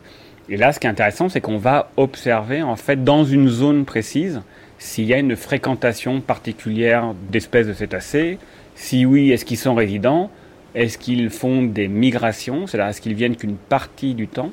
Et 0.49 0.57
là 0.57 0.72
ce 0.72 0.80
qui 0.80 0.86
est 0.86 0.90
intéressant 0.90 1.28
c'est 1.28 1.40
qu'on 1.40 1.59
va 1.59 1.90
observer 1.96 2.62
en 2.62 2.76
fait 2.76 3.05
dans 3.05 3.24
une 3.24 3.49
zone 3.49 3.84
précise 3.84 4.40
s'il 4.78 5.05
y 5.05 5.14
a 5.14 5.18
une 5.18 5.36
fréquentation 5.36 6.20
particulière 6.20 7.14
d'espèces 7.30 7.66
de 7.66 7.72
cétacés, 7.72 8.38
si 8.74 9.05
oui 9.05 9.32
est-ce 9.32 9.44
qu'ils 9.44 9.59
sont 9.59 9.74
résidents, 9.74 10.30
est-ce 10.74 10.98
qu'ils 10.98 11.30
font 11.30 11.62
des 11.62 11.88
migrations? 11.88 12.66
C'est-à-dire, 12.66 12.90
est-ce 12.90 13.00
qu'ils 13.00 13.14
viennent 13.14 13.36
qu'une 13.36 13.56
partie 13.56 14.14
du 14.14 14.28
temps? 14.28 14.50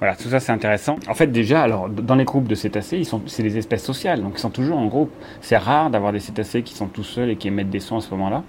Voilà, 0.00 0.16
tout 0.16 0.28
ça 0.28 0.40
c'est 0.40 0.52
intéressant. 0.52 0.96
En 1.08 1.14
fait, 1.14 1.28
déjà, 1.28 1.62
alors 1.62 1.88
dans 1.88 2.16
les 2.16 2.24
groupes 2.24 2.48
de 2.48 2.54
cétacés, 2.54 2.98
ils 2.98 3.06
sont, 3.06 3.22
c'est 3.26 3.44
des 3.44 3.56
espèces 3.56 3.84
sociales, 3.84 4.22
donc 4.22 4.34
ils 4.36 4.40
sont 4.40 4.50
toujours 4.50 4.76
en 4.76 4.86
groupe. 4.86 5.10
C'est 5.40 5.56
rare 5.56 5.88
d'avoir 5.88 6.12
des 6.12 6.20
cétacés 6.20 6.62
qui 6.62 6.74
sont 6.74 6.88
tout 6.88 7.04
seuls 7.04 7.30
et 7.30 7.36
qui 7.36 7.48
émettent 7.48 7.70
des 7.70 7.80
sons 7.80 7.98
à 7.98 8.00
ce 8.00 8.10
moment-là, 8.10 8.42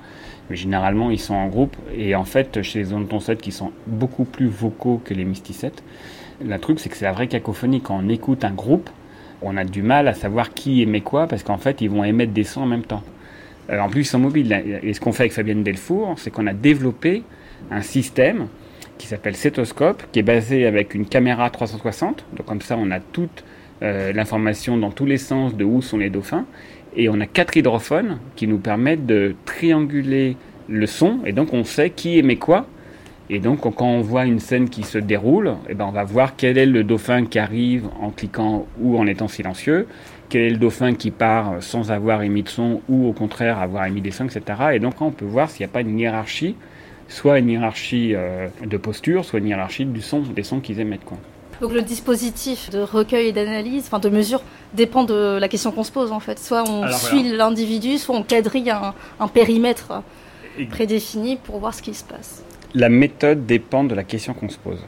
mais 0.50 0.56
généralement 0.56 1.12
ils 1.12 1.20
sont 1.20 1.36
en 1.36 1.48
groupe. 1.48 1.76
Et 1.96 2.16
en 2.16 2.26
fait, 2.26 2.62
chez 2.64 2.80
les 2.80 2.94
odontoncètes 2.94 3.42
qui 3.42 3.52
sont 3.52 3.72
beaucoup 3.86 4.26
plus 4.26 4.48
vocaux 4.48 5.00
que 5.06 5.14
les 5.14 5.24
mysticètes, 5.24 5.84
le 6.44 6.58
truc 6.58 6.80
c'est 6.80 6.90
que 6.90 6.98
c'est 6.98 7.06
la 7.06 7.14
vraie 7.14 7.28
cacophonie. 7.28 7.80
Quand 7.80 8.00
on 8.04 8.10
écoute 8.10 8.44
un 8.44 8.52
groupe, 8.52 8.90
on 9.42 9.56
a 9.56 9.64
du 9.64 9.84
mal 9.84 10.08
à 10.08 10.14
savoir 10.14 10.54
qui 10.54 10.82
émet 10.82 11.02
quoi 11.02 11.28
parce 11.28 11.44
qu'en 11.44 11.58
fait 11.58 11.80
ils 11.80 11.90
vont 11.90 12.04
émettre 12.04 12.34
des 12.34 12.44
sons 12.44 12.62
en 12.62 12.68
même 12.68 12.84
temps. 12.84 13.04
Euh, 13.70 13.80
en 13.80 13.90
plus, 13.90 14.02
ils 14.02 14.06
sont 14.06 14.20
mobiles. 14.20 14.80
Et 14.84 14.94
ce 14.94 15.00
qu'on 15.00 15.12
fait 15.12 15.24
avec 15.24 15.34
Fabienne 15.34 15.64
Delfour, 15.64 16.16
c'est 16.18 16.32
qu'on 16.32 16.48
a 16.48 16.54
développé 16.54 17.24
un 17.72 17.82
système 17.82 18.48
qui 18.98 19.08
s'appelle 19.08 19.36
Cétoscope, 19.36 20.04
qui 20.12 20.20
est 20.20 20.24
basé 20.24 20.66
avec 20.66 20.94
une 20.94 21.06
caméra 21.06 21.50
360. 21.50 22.26
Donc 22.36 22.46
comme 22.46 22.62
ça, 22.62 22.78
on 22.78 22.92
a 22.92 23.00
toute 23.00 23.44
euh, 23.82 24.14
l'information 24.14 24.78
dans 24.78 24.92
tous 24.92 25.06
les 25.06 25.18
sens 25.18 25.56
de 25.56 25.66
où 25.66 25.82
sont 25.82 25.98
les 25.98 26.10
dauphins. 26.10 26.46
Et 26.96 27.10
on 27.10 27.20
a 27.20 27.26
quatre 27.26 27.58
hydrophones 27.58 28.20
qui 28.36 28.48
nous 28.48 28.58
permettent 28.58 29.06
de 29.06 29.36
trianguler 29.46 30.38
le 30.70 30.88
son. 30.88 31.20
Et 31.26 31.34
donc 31.34 31.54
on 31.54 31.64
sait 31.64 31.90
qui 31.90 32.18
émet 32.18 32.38
quoi. 32.38 32.68
Et 33.30 33.40
donc 33.40 33.62
quand 33.62 33.82
on 33.82 34.02
voit 34.02 34.26
une 34.26 34.40
scène 34.40 34.70
qui 34.70 34.84
se 34.84 34.98
déroule, 34.98 35.56
eh 35.68 35.74
ben, 35.74 35.86
on 35.86 35.92
va 35.92 36.04
voir 36.04 36.36
quel 36.38 36.58
est 36.58 36.66
le 36.66 36.84
dauphin 36.84 37.26
qui 37.26 37.40
arrive 37.40 37.88
en 38.00 38.12
cliquant 38.12 38.68
ou 38.80 38.98
en 38.98 39.08
étant 39.08 39.28
silencieux 39.28 39.88
quel 40.36 40.44
est 40.44 40.50
le 40.50 40.58
dauphin 40.58 40.96
qui 40.96 41.12
part 41.12 41.64
sans 41.64 41.92
avoir 41.92 42.22
émis 42.22 42.44
de 42.44 42.50
son 42.50 42.82
ou 42.90 43.08
au 43.08 43.14
contraire 43.14 43.58
avoir 43.60 43.86
émis 43.86 44.02
des 44.02 44.12
sons, 44.12 44.26
etc. 44.26 44.42
Et 44.74 44.80
donc 44.80 45.00
on 45.00 45.12
peut 45.12 45.24
voir 45.24 45.50
s'il 45.50 45.66
n'y 45.66 45.72
a 45.72 45.74
pas 45.74 45.80
une 45.80 45.98
hiérarchie, 45.98 46.58
soit 47.08 47.40
une 47.40 47.50
hiérarchie 47.52 48.14
euh, 48.14 48.50
de 48.66 48.76
posture, 48.76 49.24
soit 49.24 49.40
une 49.40 49.48
hiérarchie 49.48 49.86
du 49.86 50.02
son, 50.02 50.20
des 50.20 50.44
sons 50.44 50.60
qu'ils 50.60 50.82
émettent. 50.82 51.06
Quoi. 51.06 51.18
Donc 51.62 51.72
le 51.72 51.82
dispositif 51.84 52.70
de 52.70 52.80
recueil 52.80 53.28
et 53.28 53.32
d'analyse, 53.32 53.86
enfin 53.88 54.00
de 54.00 54.10
mesure, 54.10 54.42
dépend 54.74 55.06
de 55.06 55.38
la 55.40 55.48
question 55.48 55.72
qu'on 55.72 55.86
se 55.86 55.92
pose 55.94 56.12
en 56.12 56.20
fait. 56.20 56.38
Soit 56.38 56.70
on 56.70 56.92
suit 56.92 57.24
l'individu, 57.24 57.98
soit 57.98 58.18
on 58.18 58.24
quadrille 58.24 58.74
un 59.22 59.28
périmètre 59.30 60.04
prédéfini 60.70 61.38
pour 61.38 61.60
voir 61.60 61.74
ce 61.74 61.82
qui 61.82 61.94
se 61.94 62.04
passe 62.04 62.44
la 62.76 62.90
méthode 62.90 63.46
dépend 63.46 63.86
de 63.86 63.96
la 63.96 64.04
question 64.04 64.34
qu'on 64.34 64.50
se 64.50 64.58
pose. 64.58 64.80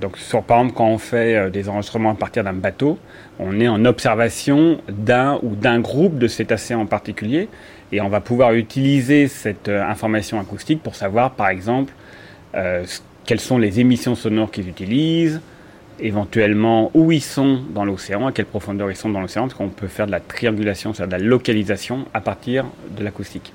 Donc 0.00 0.18
par 0.46 0.58
exemple, 0.58 0.74
quand 0.76 0.88
on 0.88 0.98
fait 0.98 1.36
euh, 1.36 1.48
des 1.48 1.68
enregistrements 1.68 2.10
à 2.10 2.14
partir 2.14 2.42
d'un 2.42 2.52
bateau, 2.52 2.98
on 3.38 3.60
est 3.60 3.68
en 3.68 3.84
observation 3.84 4.80
d'un 4.88 5.38
ou 5.42 5.54
d'un 5.54 5.78
groupe 5.78 6.18
de 6.18 6.26
cétacés 6.26 6.74
en 6.74 6.86
particulier, 6.86 7.48
et 7.92 8.00
on 8.00 8.08
va 8.08 8.20
pouvoir 8.20 8.52
utiliser 8.54 9.28
cette 9.28 9.68
euh, 9.68 9.84
information 9.84 10.40
acoustique 10.40 10.82
pour 10.82 10.96
savoir, 10.96 11.32
par 11.32 11.48
exemple, 11.48 11.92
euh, 12.56 12.84
quelles 13.24 13.40
sont 13.40 13.58
les 13.58 13.78
émissions 13.78 14.16
sonores 14.16 14.50
qu'ils 14.50 14.68
utilisent, 14.68 15.40
éventuellement 16.00 16.90
où 16.94 17.12
ils 17.12 17.22
sont 17.22 17.60
dans 17.72 17.84
l'océan, 17.84 18.26
à 18.26 18.32
quelle 18.32 18.46
profondeur 18.46 18.90
ils 18.90 18.96
sont 18.96 19.08
dans 19.10 19.20
l'océan, 19.20 19.42
parce 19.42 19.54
qu'on 19.54 19.68
peut 19.68 19.86
faire 19.86 20.06
de 20.06 20.12
la 20.12 20.20
triangulation, 20.20 20.92
c'est-à-dire 20.92 21.18
de 21.18 21.22
la 21.22 21.28
localisation 21.28 22.06
à 22.12 22.20
partir 22.20 22.64
de 22.98 23.04
l'acoustique. 23.04 23.52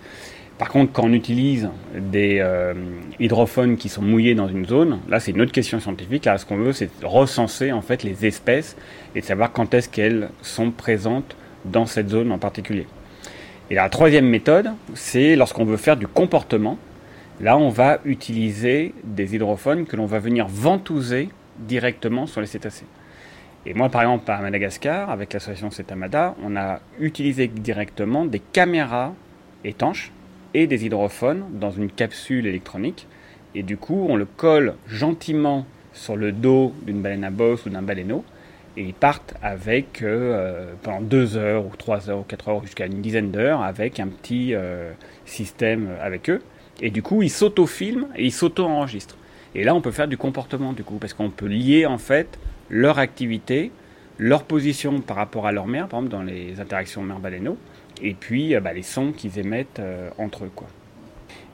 Par 0.61 0.69
contre, 0.69 0.91
quand 0.93 1.05
on 1.05 1.13
utilise 1.13 1.69
des 1.95 2.37
euh, 2.39 2.75
hydrophones 3.19 3.77
qui 3.77 3.89
sont 3.89 4.03
mouillés 4.03 4.35
dans 4.35 4.47
une 4.47 4.67
zone, 4.67 4.99
là 5.09 5.19
c'est 5.19 5.31
une 5.31 5.41
autre 5.41 5.51
question 5.51 5.79
scientifique, 5.79 6.21
car 6.21 6.39
ce 6.39 6.45
qu'on 6.45 6.57
veut 6.57 6.71
c'est 6.71 6.91
recenser 7.01 7.71
en 7.71 7.81
fait 7.81 8.03
les 8.03 8.27
espèces 8.27 8.77
et 9.15 9.21
savoir 9.21 9.53
quand 9.53 9.73
est-ce 9.73 9.89
qu'elles 9.89 10.29
sont 10.43 10.69
présentes 10.69 11.35
dans 11.65 11.87
cette 11.87 12.09
zone 12.09 12.31
en 12.31 12.37
particulier. 12.37 12.85
Et 13.71 13.73
la 13.73 13.89
troisième 13.89 14.27
méthode, 14.27 14.69
c'est 14.93 15.35
lorsqu'on 15.35 15.65
veut 15.65 15.77
faire 15.77 15.97
du 15.97 16.05
comportement. 16.05 16.77
Là, 17.39 17.57
on 17.57 17.69
va 17.69 17.97
utiliser 18.05 18.93
des 19.03 19.33
hydrophones 19.33 19.87
que 19.87 19.95
l'on 19.95 20.05
va 20.05 20.19
venir 20.19 20.45
ventouser 20.47 21.29
directement 21.57 22.27
sur 22.27 22.39
les 22.39 22.45
cétacés. 22.45 22.85
Et 23.65 23.73
moi, 23.73 23.89
par 23.89 24.03
exemple, 24.03 24.29
à 24.29 24.37
Madagascar, 24.37 25.09
avec 25.09 25.33
l'association 25.33 25.71
Cetamada, 25.71 26.35
on 26.43 26.55
a 26.55 26.81
utilisé 26.99 27.47
directement 27.47 28.25
des 28.25 28.39
caméras 28.39 29.15
étanches 29.63 30.11
et 30.53 30.67
des 30.67 30.85
hydrophones 30.85 31.43
dans 31.59 31.71
une 31.71 31.89
capsule 31.89 32.47
électronique. 32.47 33.07
Et 33.55 33.63
du 33.63 33.77
coup, 33.77 34.07
on 34.09 34.15
le 34.15 34.25
colle 34.25 34.75
gentiment 34.87 35.65
sur 35.93 36.15
le 36.15 36.31
dos 36.31 36.73
d'une 36.83 37.01
baleine 37.01 37.23
à 37.23 37.31
bosse 37.31 37.65
ou 37.65 37.69
d'un 37.69 37.81
baleineau. 37.81 38.23
et 38.77 38.83
ils 38.83 38.93
partent 38.93 39.33
avec 39.41 40.03
pendant 40.83 41.01
deux 41.01 41.37
heures 41.37 41.65
ou 41.65 41.71
trois 41.77 42.09
heures 42.09 42.19
ou 42.19 42.23
quatre 42.23 42.47
heures 42.47 42.63
jusqu'à 42.63 42.85
une 42.85 43.01
dizaine 43.01 43.31
d'heures 43.31 43.61
avec 43.61 43.99
un 43.99 44.07
petit 44.07 44.53
système 45.25 45.89
avec 46.01 46.29
eux. 46.29 46.41
Et 46.81 46.89
du 46.89 47.01
coup, 47.01 47.21
ils 47.21 47.29
s'auto-filment 47.29 48.07
et 48.15 48.25
ils 48.25 48.31
s'auto-enregistrent. 48.31 49.17
Et 49.53 49.63
là, 49.63 49.75
on 49.75 49.81
peut 49.81 49.91
faire 49.91 50.07
du 50.07 50.17
comportement 50.17 50.73
du 50.73 50.83
coup, 50.83 50.95
parce 50.95 51.13
qu'on 51.13 51.29
peut 51.29 51.47
lier 51.47 51.85
en 51.85 51.97
fait 51.97 52.39
leur 52.69 52.99
activité, 52.99 53.71
leur 54.17 54.43
position 54.43 55.01
par 55.01 55.17
rapport 55.17 55.45
à 55.45 55.51
leur 55.51 55.67
mère, 55.67 55.87
par 55.87 55.99
exemple 55.99 56.15
dans 56.15 56.23
les 56.23 56.59
interactions 56.61 57.03
mère-baleineau, 57.03 57.57
et 58.01 58.13
puis 58.13 58.55
bah, 58.59 58.73
les 58.73 58.83
sons 58.83 59.11
qu'ils 59.11 59.37
émettent 59.39 59.81
entre 60.17 60.45
eux. 60.45 60.51
Quoi. 60.55 60.67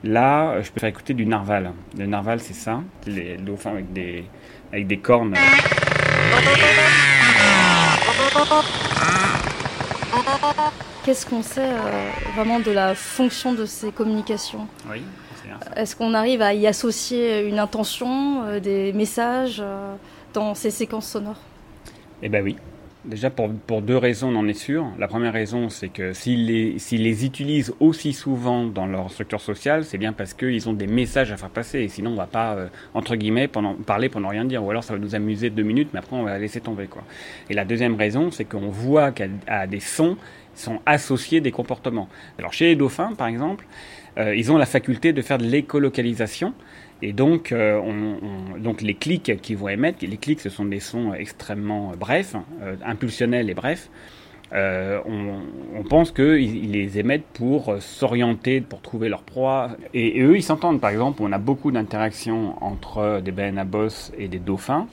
Là, 0.04 0.62
je 0.62 0.72
peux 0.72 0.80
faire 0.80 0.90
écouter 0.90 1.14
du 1.14 1.26
narval. 1.26 1.72
Le 1.98 2.06
narval, 2.06 2.40
c'est 2.40 2.54
ça, 2.54 2.82
les 3.06 3.38
dauphins 3.38 3.72
avec 3.72 3.92
des, 3.94 4.26
avec 4.72 4.88
des 4.88 5.00
cornes. 5.00 5.34
Qu'est-ce 11.04 11.26
qu'on 11.26 11.42
sait 11.42 11.62
euh, 11.62 12.10
vraiment 12.36 12.60
de 12.60 12.72
la 12.72 12.94
fonction 12.94 13.54
de 13.54 13.66
ces 13.66 13.92
communications? 13.92 14.68
Oui, 14.92 15.02
Est-ce 15.76 15.96
qu'on 15.96 16.14
arrive 16.14 16.42
à 16.42 16.54
y 16.54 16.68
associer 16.68 17.48
une 17.48 17.60
intention, 17.60 18.44
euh, 18.44 18.60
des 18.60 18.92
messages 18.94 19.62
euh, 19.62 19.96
dans 20.34 20.54
ces 20.54 20.70
séquences 20.70 21.10
sonores? 21.10 21.40
Eh 22.22 22.30
bien 22.30 22.42
oui. 22.42 22.58
Déjà, 23.06 23.30
pour, 23.30 23.50
pour, 23.50 23.82
deux 23.82 23.96
raisons, 23.96 24.36
on 24.36 24.40
en 24.40 24.48
est 24.48 24.54
sûr. 24.54 24.88
La 25.00 25.08
première 25.08 25.32
raison, 25.32 25.70
c'est 25.70 25.88
que 25.88 26.14
s'ils 26.14 26.48
les, 26.48 26.78
les, 26.92 27.26
utilisent 27.26 27.74
aussi 27.80 28.12
souvent 28.12 28.66
dans 28.66 28.86
leur 28.86 29.12
structure 29.12 29.40
sociale, 29.40 29.86
c'est 29.86 29.98
bien 29.98 30.14
parce 30.14 30.34
qu'ils 30.34 30.68
ont 30.68 30.74
des 30.74 30.88
messages 30.88 31.32
à 31.32 31.38
faire 31.38 31.50
passer. 31.50 31.80
Et 31.80 31.88
sinon, 31.88 32.12
on 32.12 32.16
va 32.16 32.26
pas, 32.26 32.56
euh, 32.56 32.68
entre 32.94 33.16
guillemets, 33.16 33.48
pendant, 33.48 33.76
parler 33.76 34.10
pendant 34.10 34.28
rien 34.28 34.46
dire. 34.46 34.64
Ou 34.64 34.72
alors, 34.72 34.84
ça 34.84 34.94
va 34.94 35.00
nous 35.00 35.16
amuser 35.16 35.50
deux 35.50 35.64
minutes, 35.64 35.90
mais 35.94 36.00
après, 36.00 36.18
on 36.18 36.24
va 36.24 36.38
laisser 36.38 36.60
tomber. 36.60 36.88
Quoi. 36.88 37.04
Et 37.50 37.54
la 37.54 37.66
deuxième 37.66 37.96
raison, 37.96 38.32
c'est 38.32 38.46
qu'on 38.46 38.70
voit 38.70 39.12
qu'à 39.12 39.68
des 39.68 39.80
sons 39.80 40.18
sont 40.54 40.82
associés 40.86 41.40
des 41.40 41.52
comportements. 41.52 42.10
Alors, 42.40 42.52
chez 42.52 42.66
les 42.66 42.76
dauphins, 42.76 43.14
par 43.14 43.28
exemple, 43.28 43.66
euh, 44.18 44.36
ils 44.36 44.52
ont 44.52 44.58
la 44.58 44.66
faculté 44.66 45.14
de 45.14 45.22
faire 45.22 45.38
de 45.38 45.46
l'écolocalisation. 45.46 46.54
Et 47.02 47.14
donc, 47.14 47.52
euh, 47.52 47.80
on, 47.80 48.58
donc 48.58 48.82
les 48.82 48.96
clics 48.96 49.40
qu'ils 49.42 49.58
vont 49.58 49.70
émettre, 49.70 50.00
les 50.02 50.18
clics, 50.18 50.40
ce 50.40 50.50
sont 50.50 50.66
des 50.66 50.80
sons 50.80 51.14
extrêmement 51.14 51.94
brefs, 51.98 52.36
euh, 52.62 52.76
impulsionnels 52.84 53.50
et 53.50 53.54
brefs. 53.54 53.90
Euh, 54.54 55.00
on, 55.06 55.84
pense 55.84 56.12
qu'ils 56.12 56.72
les 56.72 57.00
émettent 57.00 57.28
pour 57.34 57.76
s'orienter, 57.80 58.62
pour 58.62 58.82
trouver 58.82 59.10
leur 59.10 59.22
proie. 59.24 59.72
Et, 59.94 60.22
eux, 60.22 60.38
ils 60.38 60.44
s'entendent. 60.44 60.80
Par 60.80 60.90
exemple, 60.90 61.22
on 61.22 61.32
a 61.32 61.38
beaucoup 61.38 61.72
d'interactions 61.72 62.56
entre 62.64 63.22
des 63.24 63.32
baleines 63.32 63.58
à 63.58 63.66
bosse 63.66 64.12
et 64.18 64.28
des 64.28 64.40
dauphins. 64.40 64.88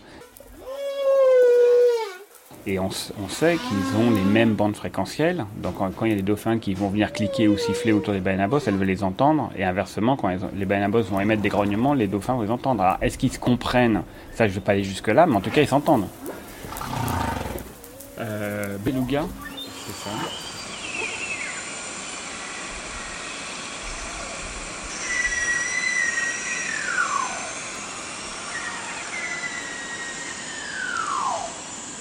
Et 2.67 2.79
on, 2.79 2.91
sait 2.91 3.59
qu'ils 3.59 4.01
ont 4.01 4.11
les 4.11 4.23
mêmes 4.23 4.55
bandes 4.55 4.75
fréquentielles. 4.75 5.45
Donc 5.57 5.75
quand, 5.77 6.07
il 6.07 6.11
y 6.11 6.13
a 6.13 6.17
des 6.17 6.23
dauphins 6.23 6.59
qui 6.59 6.73
vont 6.73 6.89
venir 6.89 7.13
cliquer 7.13 7.47
ou 7.47 7.59
siffler 7.59 7.93
autour 7.93 8.15
des 8.15 8.21
baleines 8.21 8.41
à 8.41 8.49
bosse, 8.49 8.67
elles 8.67 8.77
veulent 8.77 8.87
les 8.87 9.03
entendre. 9.03 9.51
Et 9.57 9.65
inversement, 9.65 10.17
quand 10.17 10.31
les 10.57 10.65
baleines 10.65 10.85
à 10.85 10.89
bosse 10.89 11.11
vont 11.11 11.21
émettre 11.21 11.43
des 11.43 11.51
grognements, 11.51 11.93
les 11.93 12.07
dauphins 12.07 12.35
vont 12.35 12.43
les 12.43 12.51
entendre. 12.51 12.83
Alors 12.83 12.97
est-ce 13.03 13.19
qu'ils 13.19 13.33
se 13.33 13.39
comprennent? 13.39 14.03
Ça, 14.33 14.47
je 14.47 14.53
ne 14.53 14.55
vais 14.55 14.65
pas 14.65 14.73
aller 14.73 14.85
jusque-là, 14.85 15.27
mais 15.27 15.37
en 15.37 15.41
tout 15.43 15.51
cas, 15.51 15.61
ils 15.61 15.69
s'entendent. 15.69 16.07
Euh, 18.19 18.79
beluga, 18.79 19.25
c'est 19.87 20.09
ça. 20.09 20.44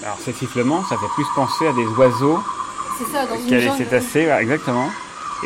Alors 0.04 0.18
ces 0.20 0.32
sifflements, 0.32 0.84
ça 0.84 0.98
fait 0.98 1.08
plus 1.14 1.24
penser 1.34 1.66
à 1.66 1.72
des 1.72 1.86
oiseaux 1.86 2.38
qu'à 3.48 3.58
des 3.58 3.70
cétacés, 3.70 4.28
exactement. 4.40 4.90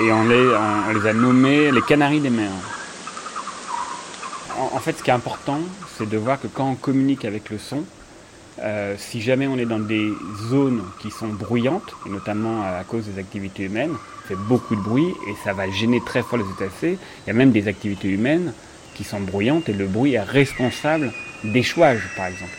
Et 0.00 0.12
on 0.12 0.24
les, 0.24 0.46
on, 0.88 0.92
les 0.98 1.06
a 1.06 1.12
nommés 1.12 1.70
les 1.70 1.82
canaris 1.82 2.20
des 2.20 2.30
mers. 2.30 2.50
En, 4.58 4.80
fait, 4.80 4.98
ce 4.98 5.02
qui 5.04 5.10
est 5.10 5.14
important, 5.14 5.60
c'est 5.96 6.08
de 6.08 6.18
voir 6.18 6.40
que 6.40 6.48
quand 6.48 6.68
on 6.68 6.74
communique 6.74 7.24
avec 7.24 7.50
le 7.50 7.58
son, 7.58 7.84
euh, 8.60 8.96
si 8.98 9.20
jamais 9.20 9.46
on 9.46 9.56
est 9.56 9.64
dans 9.64 9.78
des 9.78 10.12
zones 10.48 10.82
qui 11.00 11.12
sont 11.12 11.28
bruyantes, 11.28 11.94
et 12.06 12.10
notamment 12.10 12.62
à 12.62 12.82
cause 12.82 13.04
des 13.04 13.20
activités 13.20 13.64
humaines, 13.64 13.94
fait 14.26 14.34
beaucoup 14.34 14.74
de 14.74 14.80
bruit 14.80 15.14
et 15.28 15.34
ça 15.44 15.52
va 15.52 15.70
gêner 15.70 16.02
très 16.04 16.22
fort 16.22 16.38
les 16.38 16.44
cétacés. 16.58 16.98
Il 17.24 17.28
y 17.28 17.30
a 17.30 17.34
même 17.34 17.52
des 17.52 17.68
activités 17.68 18.08
humaines 18.08 18.52
qui 18.94 19.04
sont 19.04 19.20
bruyantes 19.20 19.68
et 19.68 19.72
le 19.72 19.86
bruit 19.86 20.14
est 20.14 20.20
responsable 20.20 21.12
d'échouage, 21.44 22.02
par 22.16 22.26
exemple. 22.26 22.52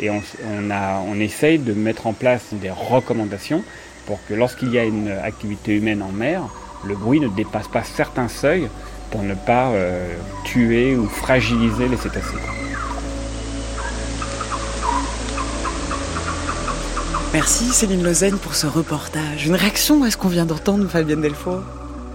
Et 0.00 0.10
on, 0.10 1.20
essaye 1.20 1.58
de 1.58 1.72
mettre 1.72 2.06
en 2.06 2.12
place 2.12 2.42
des 2.52 2.70
recommandations 2.70 3.62
pour 4.06 4.18
que 4.26 4.34
lorsqu'il 4.34 4.72
y 4.72 4.78
a 4.78 4.84
une 4.84 5.08
activité 5.08 5.76
humaine 5.76 6.02
en 6.02 6.10
mer, 6.10 6.42
le 6.84 6.96
bruit 6.96 7.20
ne 7.20 7.28
dépasse 7.28 7.68
pas 7.68 7.84
certains 7.84 8.28
seuils 8.28 8.68
pour 9.10 9.22
ne 9.22 9.34
pas 9.34 9.68
euh, 9.68 10.14
tuer 10.44 10.96
ou 10.96 11.06
fragiliser 11.06 11.88
les 11.88 11.96
cétacés. 11.96 12.36
Merci 17.32 17.64
Céline 17.64 18.02
Lausanne 18.02 18.38
pour 18.38 18.54
ce 18.54 18.66
reportage. 18.66 19.46
Une 19.46 19.54
réaction 19.54 20.02
à 20.02 20.10
ce 20.10 20.16
qu'on 20.16 20.28
vient 20.28 20.44
d'entendre, 20.44 20.86
Fabienne 20.88 21.22
Delfour? 21.22 21.62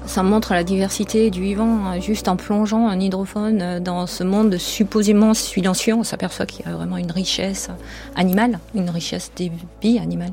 Ça 0.07 0.23
montre 0.23 0.53
la 0.53 0.63
diversité 0.63 1.29
du 1.29 1.41
vivant. 1.41 1.85
Hein. 1.85 1.99
Juste 1.99 2.27
en 2.27 2.35
plongeant 2.35 2.87
un 2.87 2.99
hydrophone 2.99 3.61
euh, 3.61 3.79
dans 3.79 4.07
ce 4.07 4.23
monde 4.23 4.57
supposément 4.57 5.33
silencieux, 5.33 5.93
on 5.93 6.03
s'aperçoit 6.03 6.45
qu'il 6.45 6.65
y 6.65 6.69
a 6.69 6.73
vraiment 6.73 6.97
une 6.97 7.11
richesse 7.11 7.69
animale, 8.15 8.59
une 8.73 8.89
richesse 8.89 9.31
des 9.35 9.51
vies 9.81 9.99
animales. 9.99 10.31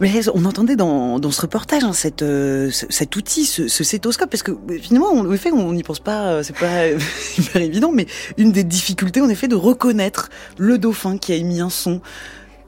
Mais 0.00 0.10
on 0.32 0.46
entendait 0.46 0.76
dans, 0.76 1.20
ce 1.30 1.40
reportage 1.42 1.84
hein, 1.84 1.92
euh, 2.22 2.70
cet 2.70 3.16
outil, 3.16 3.44
ce, 3.44 3.68
cétoscope, 3.68 4.30
parce 4.30 4.42
que 4.42 4.52
finalement, 4.80 5.10
en 5.10 5.30
effet, 5.30 5.52
on 5.52 5.72
n'y 5.72 5.82
pense 5.82 6.00
pas, 6.00 6.28
euh, 6.28 6.42
c'est 6.42 6.56
pas 6.56 6.88
hyper 7.38 7.60
évident, 7.60 7.92
mais 7.92 8.06
une 8.38 8.50
des 8.50 8.64
difficultés, 8.64 9.20
en 9.20 9.28
effet, 9.28 9.46
de 9.46 9.56
reconnaître 9.56 10.30
le 10.56 10.78
dauphin 10.78 11.18
qui 11.18 11.32
a 11.32 11.36
émis 11.36 11.60
un 11.60 11.70
son. 11.70 12.00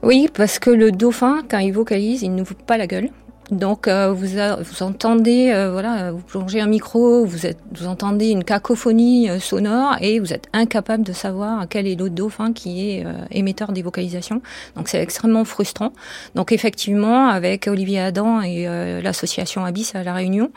Oui, 0.03 0.29
parce 0.31 0.59
que 0.59 0.69
le 0.69 0.91
dauphin, 0.91 1.41
quand 1.49 1.59
il 1.59 1.71
vocalise, 1.71 2.21
il 2.21 2.35
n'ouvre 2.35 2.55
pas 2.55 2.77
la 2.77 2.85
gueule. 2.85 3.09
Donc 3.51 3.87
euh, 3.87 4.13
vous, 4.13 4.27
vous 4.63 4.83
entendez, 4.83 5.51
euh, 5.51 5.71
voilà, 5.71 6.11
vous 6.11 6.21
plongez 6.21 6.61
un 6.61 6.67
micro, 6.67 7.25
vous, 7.25 7.45
êtes, 7.45 7.57
vous 7.73 7.87
entendez 7.87 8.29
une 8.29 8.43
cacophonie 8.43 9.29
euh, 9.29 9.39
sonore 9.39 9.97
et 9.99 10.19
vous 10.19 10.33
êtes 10.33 10.47
incapable 10.53 11.03
de 11.03 11.11
savoir 11.11 11.67
quel 11.67 11.85
est 11.85 11.95
l'autre 11.95 12.15
dauphin 12.15 12.53
qui 12.53 12.89
est 12.89 13.05
émetteur 13.31 13.73
des 13.73 13.81
vocalisations. 13.81 14.41
Donc 14.75 14.87
c'est 14.87 15.01
extrêmement 15.01 15.43
frustrant. 15.43 15.91
Donc 16.35 16.51
effectivement, 16.51 17.27
avec 17.27 17.67
Olivier 17.67 17.99
Adam 17.99 18.41
et 18.41 18.65
l'association 19.01 19.65
Abyss 19.65 19.95
à 19.95 20.03
la 20.03 20.13
Réunion, 20.13 20.51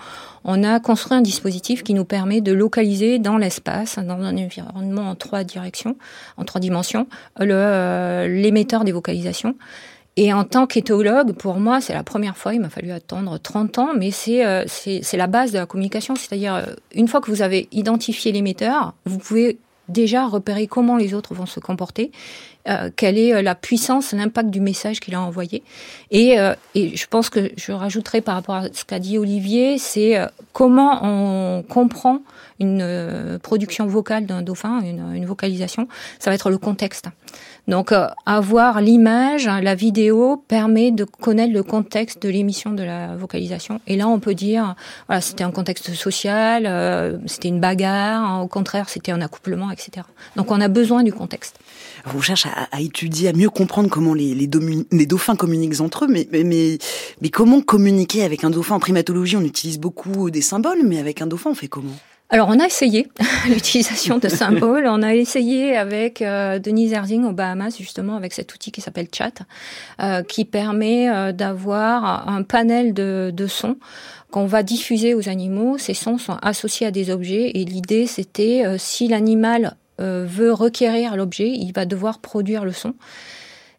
on 0.45 0.63
a 0.63 0.79
construit 0.81 1.17
un 1.17 1.23
dispositif 1.23 1.83
qui 1.83 1.95
nous 1.95 2.05
permet 2.05 2.41
de 2.41 2.53
localiser 2.53 3.19
dans 3.19 3.37
l'espace, 3.37 3.99
dans 3.99 4.21
un 4.21 4.37
environnement 4.37 5.11
en 5.11 5.15
trois 5.15 5.45
directions, 5.45 5.97
en 6.37 6.45
trois 6.45 6.61
dimensions, 6.61 7.07
l'émetteur 7.39 8.85
des 8.85 8.93
vocalisations. 8.93 9.55
Et 10.17 10.33
en 10.33 10.45
tant 10.45 10.67
qu'éthologue, 10.67 11.33
pour 11.33 11.61
moi, 11.61 11.81
c'est 11.83 11.93
la 11.93 12.03
première 12.03 12.39
fois, 12.39 12.55
il 12.55 12.61
m'a 12.61 12.71
fallu 12.71 12.91
attendre 12.91 13.39
30 13.39 13.79
ans, 13.79 13.91
mais 13.95 14.11
c'est 14.11 14.47
euh, 14.47 14.65
c'est 14.67 15.17
la 15.17 15.27
base 15.27 15.53
de 15.53 15.59
la 15.59 15.67
communication. 15.67 16.17
C'est-à-dire, 16.17 16.55
euh, 16.55 16.65
une 16.95 17.07
fois 17.07 17.21
que 17.21 17.31
vous 17.31 17.43
avez 17.43 17.69
identifié 17.71 18.33
l'émetteur, 18.33 18.95
vous 19.05 19.19
pouvez 19.19 19.59
déjà 19.89 20.27
repérer 20.27 20.67
comment 20.67 20.97
les 20.97 21.13
autres 21.13 21.35
vont 21.35 21.47
se 21.47 21.61
comporter, 21.61 22.11
euh, 22.67 22.91
quelle 22.97 23.19
est 23.19 23.43
la 23.43 23.55
puissance, 23.55 24.13
l'impact 24.13 24.49
du 24.49 24.61
message 24.61 25.01
qu'il 25.01 25.15
a 25.15 25.21
envoyé. 25.21 25.63
Et, 26.11 26.37
et 26.75 26.97
je 26.97 27.07
pense 27.07 27.31
que 27.31 27.53
je 27.57 27.71
rajouterai 27.71 28.21
par 28.21 28.35
rapport 28.35 28.57
à 28.57 28.65
ce 28.73 28.85
qu'a 28.85 28.99
dit 28.99 29.19
Olivier, 29.19 29.79
c'est 29.79 30.19
comment 30.57 31.01
on 31.03 31.63
comprend 31.63 32.21
une 32.61 33.39
production 33.43 33.87
vocale 33.87 34.25
d'un 34.25 34.41
dauphin, 34.41 34.81
une, 34.81 35.27
vocalisation. 35.27 35.87
Ça 36.19 36.31
va 36.31 36.35
être 36.35 36.49
le 36.49 36.57
contexte. 36.57 37.11
Donc 37.69 37.93
euh, 37.93 38.07
avoir 38.25 38.81
l'image, 38.81 39.47
la 39.47 39.75
vidéo 39.75 40.43
permet 40.49 40.93
de 40.93 41.05
connaître 41.05 41.53
le 41.53 41.63
contexte 41.63 42.23
de 42.23 42.31
l'émission 42.31 42.71
de 42.71 42.85
la 42.85 43.17
vocalisation. 43.17 43.81
Et 43.87 43.97
là, 43.97 44.09
on 44.09 44.21
peut 44.21 44.35
dire, 44.35 44.77
voilà, 45.09 45.21
c'était 45.21 45.45
un 45.45 45.51
contexte 45.51 45.93
social, 45.93 46.65
euh, 46.67 47.19
c'était 47.27 47.49
une 47.49 47.61
bagarre, 47.61 48.25
hein, 48.25 48.41
au 48.41 48.47
contraire, 48.47 48.89
c'était 48.89 49.13
un 49.13 49.21
accouplement, 49.21 49.71
etc. 49.71 50.07
Donc 50.37 50.53
on 50.53 50.61
a 50.61 50.69
besoin 50.69 51.03
du 51.03 51.13
contexte. 51.13 51.59
On 52.15 52.21
cherche 52.21 52.47
à, 52.47 52.81
étudier, 52.81 53.29
à 53.29 53.33
mieux 53.33 53.51
comprendre 53.51 53.91
comment 53.91 54.15
les, 54.15 54.47
dauphins 54.47 55.35
communiquent 55.35 55.81
entre 55.81 56.05
eux, 56.05 56.09
mais, 56.09 56.29
mais 56.33 57.29
comment 57.31 57.61
communiquer 57.61 58.23
avec 58.23 58.45
un 58.45 58.51
dauphin? 58.51 58.77
En 58.77 58.81
primatologie, 58.81 59.37
on 59.37 59.43
utilise 59.43 59.81
beaucoup 59.81 60.31
des 60.31 60.41
symboles, 60.47 60.81
mais 60.85 60.99
avec 60.99 61.21
un 61.21 61.27
dauphin, 61.27 61.51
on 61.51 61.55
fait 61.55 61.69
comment? 61.69 61.95
Alors 62.29 62.49
on 62.49 62.59
a 62.59 62.65
essayé 62.65 63.07
l'utilisation 63.49 64.19
de 64.19 64.29
symboles, 64.29 64.87
on 64.89 65.03
a 65.03 65.15
essayé 65.15 65.77
avec 65.77 66.23
euh, 66.23 66.59
Denise 66.59 66.93
Erzing 66.93 67.25
aux 67.25 67.33
Bahamas 67.33 67.77
justement 67.79 68.17
avec 68.17 68.33
cet 68.33 68.53
outil 68.53 68.73
qui 68.73 68.81
s'appelle 68.81 69.07
Chat, 69.15 69.43
euh, 70.01 70.25
qui 70.25 70.45
permet 70.45 71.09
euh, 71.09 71.31
d'avoir 71.31 72.29
un 72.29 72.43
panel 72.43 72.95
de, 72.95 73.47
sons 73.47 73.77
qu'on 74.33 74.47
va 74.47 74.65
diffuser 74.65 75.15
aux 75.15 75.29
animaux. 75.29 75.79
Ces 75.79 75.95
sons 75.95 76.19
sont 76.19 76.37
associés 76.43 76.89
à 76.89 76.91
des 76.91 77.11
objets 77.11 77.53
et 77.55 77.65
l'idée 77.65 78.09
c'était 78.09 78.65
si 78.77 79.07
l'animal 79.07 79.77
veut 79.99 80.53
requérir 80.53 81.17
l'objet, 81.17 81.49
il 81.49 81.73
va 81.73 81.87
devoir 81.87 82.19
produire 82.19 82.65
le 82.65 82.73
son. 82.73 82.95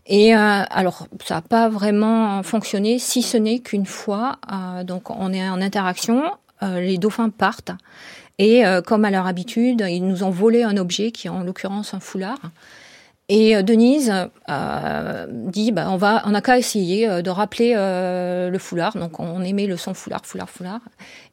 Et 0.08 0.34
euh, 0.34 0.64
alors, 0.70 1.08
ça 1.26 1.36
n'a 1.36 1.42
pas 1.42 1.68
vraiment 1.68 2.42
fonctionné, 2.42 2.98
si 2.98 3.22
ce 3.22 3.36
n'est 3.36 3.60
qu'une 3.60 3.86
fois, 3.86 4.38
euh, 4.52 4.84
donc 4.86 5.10
on 5.10 5.34
est 5.34 5.48
en 5.48 5.62
interaction, 5.62 6.24
euh, 6.24 6.30
les 6.62 6.98
dauphins 6.98 7.30
partent, 7.30 7.72
et 8.40 8.64
comme 8.86 9.06
à 9.06 9.12
leur 9.12 9.28
habitude, 9.28 9.84
ils 9.88 10.06
nous 10.06 10.24
ont 10.24 10.30
volé 10.30 10.64
un 10.64 10.78
objet 10.78 11.12
qui 11.12 11.28
est 11.28 11.30
en 11.30 11.44
l'occurrence 11.44 11.94
un 11.94 12.00
foulard. 12.00 12.40
Et 13.30 13.62
Denise 13.62 14.14
dit, 15.30 15.72
bah, 15.72 15.88
on 15.90 15.98
va, 15.98 16.24
on 16.26 16.30
n'a 16.30 16.42
qu'à 16.42 16.58
essayer 16.58 17.22
de 17.22 17.30
rappeler 17.30 17.74
le 17.76 18.58
foulard. 18.60 18.96
Donc 18.98 19.20
on 19.20 19.42
émet 19.44 19.66
le 19.66 19.76
son 19.76 19.94
foulard, 19.94 20.26
foulard, 20.26 20.50
foulard. 20.50 20.82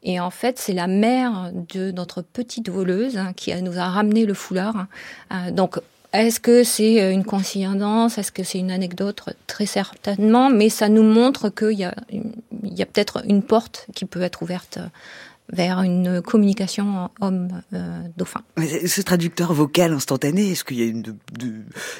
Et 0.03 0.19
en 0.19 0.29
fait, 0.29 0.59
c'est 0.59 0.73
la 0.73 0.87
mère 0.87 1.51
de 1.73 1.91
notre 1.91 2.21
petite 2.21 2.69
voleuse 2.69 3.17
hein, 3.17 3.33
qui 3.35 3.53
nous 3.61 3.77
a 3.79 3.85
ramené 3.85 4.25
le 4.25 4.33
foulard. 4.33 4.87
donc 5.51 5.79
est-ce 6.21 6.39
que 6.39 6.63
c'est 6.63 7.01
euh, 7.01 7.11
une 7.11 7.23
coïncidence? 7.23 8.17
Est-ce 8.17 8.31
que 8.31 8.43
c'est 8.43 8.59
une 8.59 8.71
anecdote? 8.71 9.23
Très 9.47 9.65
certainement, 9.65 10.49
mais 10.49 10.69
ça 10.69 10.89
nous 10.89 11.03
montre 11.03 11.49
qu'il 11.49 11.77
y 11.79 11.83
a, 11.83 11.93
a 11.93 12.85
peut-être 12.85 13.23
une 13.25 13.43
porte 13.43 13.87
qui 13.95 14.05
peut 14.05 14.21
être 14.21 14.41
ouverte 14.41 14.79
vers 15.51 15.81
une 15.81 16.21
communication 16.21 17.09
homme-dauphin. 17.21 18.41
ce 18.57 19.01
traducteur 19.01 19.53
vocal 19.53 19.93
instantané, 19.93 20.51
est-ce 20.51 20.63
qu'il 20.63 20.79
y 20.79 20.83
a 20.83 20.85
une, 20.85 21.03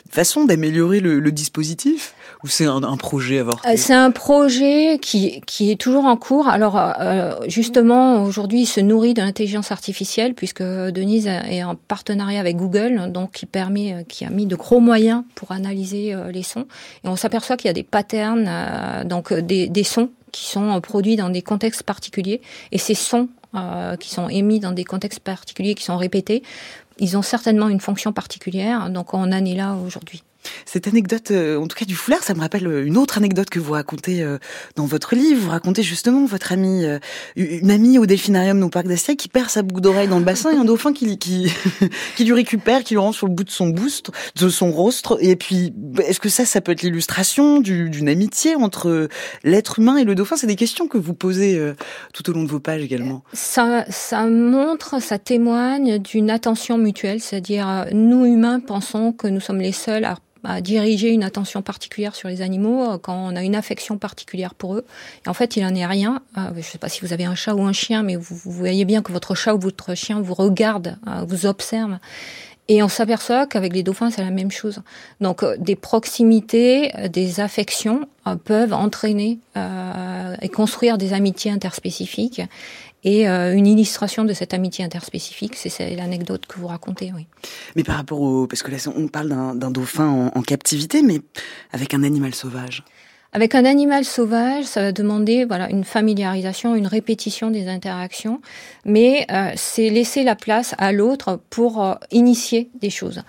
façon 0.09 0.45
d'améliorer 0.45 0.99
le, 0.99 1.31
dispositif 1.31 2.15
ou 2.43 2.47
c'est 2.47 2.65
un, 2.65 2.97
projet 2.97 3.39
avorté 3.39 3.67
euh, 3.67 3.73
C'est 3.77 3.93
un 3.93 4.11
projet 4.11 4.99
qui, 5.01 5.41
qui 5.45 5.71
est 5.71 5.75
toujours 5.75 6.05
en 6.05 6.15
cours. 6.15 6.47
Alors 6.47 6.77
euh, 6.77 7.35
justement, 7.47 8.23
aujourd'hui, 8.23 8.61
il 8.61 8.65
se 8.65 8.79
nourrit 8.79 9.13
de 9.13 9.21
l'intelligence 9.21 9.71
artificielle 9.71 10.33
puisque 10.33 10.63
Denise 10.63 11.27
est 11.27 11.63
en 11.63 11.75
partenariat 11.75 12.39
avec 12.39 12.55
Google, 12.55 13.11
donc 13.11 13.31
qui 13.31 13.45
permet, 13.45 13.93
euh, 13.93 14.03
qui 14.07 14.25
a 14.25 14.29
mis 14.29 14.45
de 14.45 14.55
gros 14.55 14.79
moyens 14.79 15.23
pour 15.35 15.51
analyser 15.51 16.15
les 16.31 16.43
sons. 16.43 16.65
Et 17.03 17.07
on 17.07 17.15
s'aperçoit 17.15 17.57
qu'il 17.57 17.67
y 17.67 17.71
a 17.71 17.73
des 17.73 17.83
patterns, 17.83 18.49
donc 19.05 19.33
des, 19.33 19.67
des 19.67 19.83
sons 19.83 20.09
qui 20.36 20.47
sont 20.47 20.81
produits 20.81 21.15
dans 21.15 21.29
des 21.29 21.41
contextes 21.41 21.83
particuliers. 21.83 22.41
Et 22.73 22.77
ces 22.77 22.93
sons 22.93 23.29
euh, 23.55 23.95
qui 23.95 24.09
sont 24.09 24.27
émis 24.27 24.59
dans 24.59 24.73
des 24.73 24.83
contextes 24.83 25.21
particuliers, 25.21 25.75
qui 25.75 25.86
sont 25.86 25.95
répétés, 25.95 26.43
ils 26.99 27.15
ont 27.15 27.21
certainement 27.21 27.69
une 27.69 27.79
fonction 27.79 28.11
particulière. 28.11 28.89
Donc 28.89 29.13
on 29.13 29.19
en 29.19 29.31
est 29.31 29.55
là 29.55 29.75
aujourd'hui. 29.75 30.23
Cette 30.65 30.87
anecdote, 30.87 31.31
euh, 31.31 31.57
en 31.57 31.67
tout 31.67 31.75
cas 31.77 31.85
du 31.85 31.95
foulard, 31.95 32.23
ça 32.23 32.33
me 32.33 32.39
rappelle 32.39 32.67
euh, 32.67 32.85
une 32.85 32.97
autre 32.97 33.17
anecdote 33.17 33.49
que 33.49 33.59
vous 33.59 33.73
racontez 33.73 34.21
euh, 34.21 34.37
dans 34.75 34.85
votre 34.85 35.15
livre. 35.15 35.41
Vous 35.41 35.49
racontez 35.49 35.83
justement 35.83 36.25
votre 36.25 36.51
amie, 36.51 36.85
une 37.35 37.71
amie 37.71 37.99
au 37.99 38.05
delphinarium 38.05 38.61
au 38.63 38.69
parc 38.69 38.87
d'Astia 38.87 39.15
qui 39.15 39.27
perd 39.27 39.49
sa 39.49 39.61
boucle 39.61 39.81
d'oreille 39.81 40.07
dans 40.07 40.19
le 40.19 40.25
bassin 40.25 40.51
et 40.51 40.57
un 40.57 40.65
dauphin 40.65 40.93
qui, 40.93 41.17
qui, 41.17 41.51
qui 42.15 42.23
lui 42.23 42.33
récupère, 42.33 42.83
qui 42.83 42.93
lui 42.93 42.99
rend 42.99 43.11
sur 43.11 43.27
le 43.27 43.33
bout 43.33 43.43
de 43.43 43.49
son 43.49 43.69
boost, 43.69 44.11
de 44.35 44.49
son 44.49 44.71
rostre. 44.71 45.17
Et 45.21 45.35
puis, 45.35 45.73
est-ce 46.03 46.19
que 46.19 46.29
ça, 46.29 46.45
ça 46.45 46.61
peut 46.61 46.71
être 46.71 46.81
l'illustration 46.81 47.59
d'une 47.59 48.09
amitié 48.09 48.55
entre 48.55 49.09
l'être 49.43 49.79
humain 49.79 49.97
et 49.97 50.03
le 50.03 50.15
dauphin? 50.15 50.35
C'est 50.37 50.47
des 50.47 50.55
questions 50.55 50.87
que 50.87 50.97
vous 50.97 51.13
posez 51.13 51.61
tout 52.13 52.29
au 52.29 52.33
long 52.33 52.43
de 52.43 52.49
vos 52.49 52.59
pages 52.59 52.83
également. 52.83 53.23
Ça, 53.33 53.85
ça 53.89 54.25
montre, 54.27 55.01
ça 55.01 55.19
témoigne 55.19 55.99
d'une 55.99 56.29
attention 56.29 56.77
mutuelle, 56.77 57.21
c'est-à-dire 57.21 57.87
nous 57.91 58.25
humains 58.25 58.59
pensons 58.59 59.11
que 59.11 59.27
nous 59.27 59.39
sommes 59.39 59.59
les 59.59 59.71
seuls 59.71 60.05
à 60.05 60.17
à 60.45 60.61
diriger 60.61 61.09
une 61.09 61.23
attention 61.23 61.61
particulière 61.61 62.15
sur 62.15 62.29
les 62.29 62.41
animaux 62.41 62.83
euh, 62.83 62.97
quand 62.97 63.15
on 63.15 63.35
a 63.35 63.43
une 63.43 63.55
affection 63.55 63.97
particulière 63.97 64.53
pour 64.53 64.75
eux. 64.75 64.85
Et 65.25 65.29
en 65.29 65.33
fait, 65.33 65.57
il 65.57 65.65
en 65.65 65.75
est 65.75 65.85
rien. 65.85 66.21
Euh, 66.37 66.49
je 66.53 66.57
ne 66.57 66.63
sais 66.63 66.77
pas 66.77 66.89
si 66.89 67.01
vous 67.01 67.13
avez 67.13 67.25
un 67.25 67.35
chat 67.35 67.53
ou 67.53 67.63
un 67.63 67.73
chien, 67.73 68.03
mais 68.03 68.15
vous, 68.15 68.35
voyez 68.45 68.85
bien 68.85 69.01
que 69.01 69.11
votre 69.11 69.35
chat 69.35 69.53
ou 69.53 69.59
votre 69.59 69.95
chien 69.95 70.21
vous 70.21 70.33
regarde, 70.33 70.97
euh, 71.07 71.25
vous 71.27 71.45
observe. 71.45 71.97
Et 72.67 72.81
on 72.81 72.87
s'aperçoit 72.87 73.45
qu'avec 73.45 73.73
les 73.73 73.83
dauphins, 73.83 74.09
c'est 74.09 74.23
la 74.23 74.31
même 74.31 74.49
chose. 74.49 74.81
Donc, 75.21 75.45
des 75.59 75.75
proximités, 75.75 76.91
des 77.09 77.39
affections 77.39 78.07
peuvent 78.43 78.73
entraîner 78.73 79.37
et 80.41 80.49
construire 80.49 80.97
des 80.97 81.13
amitiés 81.13 81.51
interspécifiques. 81.51 82.41
Et 83.06 83.30
euh, 83.30 83.56
une 83.56 83.68
illustration 83.68 84.26
de 84.26 84.34
cette 84.34 84.56
amitié 84.56 84.84
interspécifique, 84.84 85.56
c'est 85.56 85.95
l'anecdote 85.95 86.47
que 86.47 86.60
vous 86.60 86.66
racontez, 86.66 87.14
oui. 87.16 87.28
Mais 87.76 87.84
par 87.84 87.97
rapport 87.97 88.20
au... 88.20 88.47
Parce 88.47 88.64
que 88.64 88.72
là, 88.72 88.78
on 88.95 89.08
parle 89.08 89.30
d'un 89.30 89.72
dauphin 89.72 90.32
en, 90.34 90.41
captivité, 90.41 91.03
mais 91.03 91.22
avec 91.72 91.93
un 91.93 92.01
animal 92.01 92.34
sauvage. 92.34 92.84
Avec 93.36 93.53
un 93.53 93.65
animal 93.65 94.05
sauvage, 94.05 94.63
ça 94.63 94.81
va 94.81 94.91
demander 94.93 95.43
voilà 95.43 95.69
une 95.69 95.83
familiarisation, 95.83 96.73
une 96.73 96.88
répétition 96.88 97.51
des 97.51 97.67
interactions, 97.67 98.39
mais 98.86 99.27
euh, 99.29 99.51
c'est 99.57 99.89
laisser 99.89 100.23
la 100.23 100.38
place 100.38 100.73
à 100.77 100.93
l'autre 100.93 101.41
pour 101.49 101.83
euh, 101.83 101.95
initier 102.11 102.69
des 102.79 102.89
choses. 102.89 103.23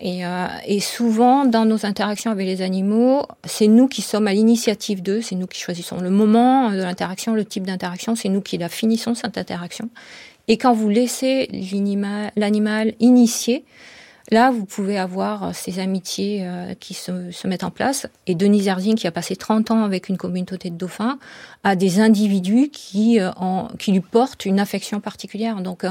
Et, 0.00 0.26
euh, 0.26 0.48
et, 0.66 0.80
souvent, 0.80 1.44
dans 1.44 1.64
nos 1.64 1.86
interactions 1.86 2.32
avec 2.32 2.44
les 2.44 2.60
animaux, 2.60 3.24
c'est 3.44 3.68
nous 3.68 3.86
qui 3.86 4.02
sommes 4.02 4.26
à 4.26 4.32
l'initiative 4.32 5.00
d'eux, 5.00 5.22
c'est 5.22 5.36
nous 5.36 5.46
qui 5.46 5.60
choisissons 5.60 6.00
le 6.00 6.10
moment 6.10 6.72
de 6.72 6.78
l'interaction, 6.78 7.32
le 7.32 7.44
type 7.44 7.64
d'interaction, 7.64 8.16
c'est 8.16 8.30
nous 8.30 8.40
qui 8.40 8.58
la 8.58 8.68
finissons 8.68 9.14
cette 9.14 9.38
interaction. 9.38 9.90
Et 10.48 10.58
quand 10.58 10.72
vous 10.72 10.88
laissez 10.88 11.48
l'animal 12.34 12.94
initier, 12.98 13.64
Là, 14.30 14.50
vous 14.50 14.64
pouvez 14.64 14.98
avoir 14.98 15.44
euh, 15.44 15.50
ces 15.52 15.78
amitiés 15.78 16.40
euh, 16.42 16.74
qui 16.74 16.94
se, 16.94 17.46
mettent 17.46 17.64
en 17.64 17.70
place. 17.70 18.06
Et 18.26 18.34
Denis 18.34 18.66
Erzing, 18.66 18.94
qui 18.94 19.06
a 19.06 19.10
passé 19.10 19.36
30 19.36 19.70
ans 19.70 19.82
avec 19.82 20.08
une 20.08 20.16
communauté 20.16 20.70
de 20.70 20.76
dauphins, 20.76 21.18
a 21.64 21.76
des 21.76 22.00
individus 22.00 22.68
qui, 22.70 23.20
euh, 23.20 23.30
qui 23.78 23.92
lui 23.92 24.00
portent 24.00 24.44
une 24.44 24.60
affection 24.60 25.00
particulière. 25.00 25.60
Donc, 25.60 25.84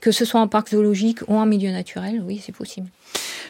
que 0.00 0.12
ce 0.12 0.24
soit 0.24 0.40
en 0.40 0.48
parc 0.48 0.70
zoologique 0.70 1.20
ou 1.28 1.34
en 1.36 1.46
milieu 1.46 1.70
naturel, 1.70 2.22
oui, 2.26 2.40
c'est 2.44 2.54
possible. 2.54 2.88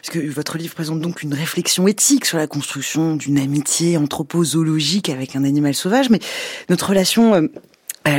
Parce 0.01 0.09
que 0.09 0.29
votre 0.29 0.57
livre 0.57 0.75
présente 0.75 1.01
donc 1.01 1.23
une 1.23 1.33
réflexion 1.33 1.87
éthique 1.87 2.25
sur 2.25 2.37
la 2.37 2.47
construction 2.47 3.15
d'une 3.15 3.39
amitié 3.39 3.97
anthropozoologique 3.97 5.09
avec 5.09 5.35
un 5.35 5.43
animal 5.43 5.73
sauvage, 5.73 6.09
mais 6.09 6.19
notre 6.69 6.89
relation 6.89 7.49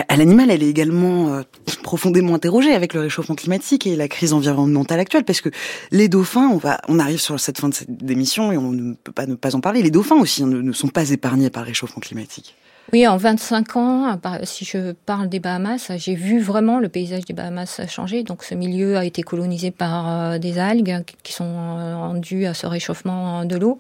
à 0.09 0.17
l'animal, 0.17 0.51
elle 0.51 0.63
est 0.63 0.69
également 0.69 1.29
euh, 1.35 1.43
profondément 1.83 2.35
interrogée 2.35 2.73
avec 2.73 2.95
le 2.95 3.01
réchauffement 3.01 3.35
climatique 3.35 3.87
et 3.87 3.97
la 3.97 4.09
crise 4.09 4.33
environnementale 4.33 5.01
actuelle, 5.01 5.25
parce 5.25 5.41
que 5.41 5.51
les 5.91 6.09
dauphins, 6.09 6.59
on 6.89 6.99
arrive 6.99 7.21
sur 7.21 7.39
cette 7.41 7.59
fin 7.59 7.69
de 7.69 7.75
cette 7.75 7.89
émission 8.11 8.53
et 8.53 8.57
on 8.57 8.73
ne 8.73 8.95
peut 8.95 9.13
pas 9.13 9.27
ne 9.27 9.35
pas 9.35 9.55
en 9.55 9.61
parler. 9.61 9.83
Les 9.83 9.91
dauphins 9.91 10.17
aussi 10.17 10.43
hein, 10.43 10.47
ne, 10.47 10.73
sont 10.73 10.89
pas 10.89 11.11
épargnés 11.11 11.51
par 11.51 11.63
le 11.63 11.69
réchauffement 11.69 12.01
climatique. 12.01 12.55
Oui, 12.95 13.07
en 13.07 13.19
25 13.19 13.77
ans, 13.77 14.19
si 14.45 14.65
je 14.65 14.93
parle 14.93 15.29
des 15.29 15.41
Bahamas, 15.41 15.93
j'ai 15.97 16.15
vu 16.15 16.41
vraiment 16.41 16.79
le 16.79 16.89
paysage 16.89 17.27
des 17.27 17.35
Bahamas 17.35 17.83
changer. 17.87 18.23
Donc 18.23 18.45
ce 18.45 18.55
milieu 18.55 18.97
a 18.97 19.05
été 19.05 19.23
colonisé 19.23 19.71
par 19.71 20.09
euh, 20.09 20.39
des 20.39 20.59
algues 20.59 21.05
qui 21.23 21.35
sont 21.35 22.15
dues 22.15 22.47
à 22.47 22.55
ce 22.55 22.67
réchauffement 22.67 23.45
de 23.45 23.57
l'eau. 23.57 23.79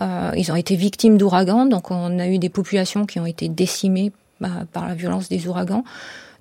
ils 0.00 0.50
ont 0.50 0.56
été 0.56 0.74
victimes 0.74 1.18
d'ouragans, 1.18 1.66
donc 1.66 1.92
on 1.92 2.18
a 2.18 2.26
eu 2.26 2.38
des 2.38 2.48
populations 2.48 3.06
qui 3.06 3.20
ont 3.20 3.26
été 3.26 3.48
décimées 3.48 4.10
bah, 4.40 4.64
par 4.72 4.86
la 4.86 4.94
violence 4.94 5.28
des 5.28 5.46
ouragans. 5.46 5.84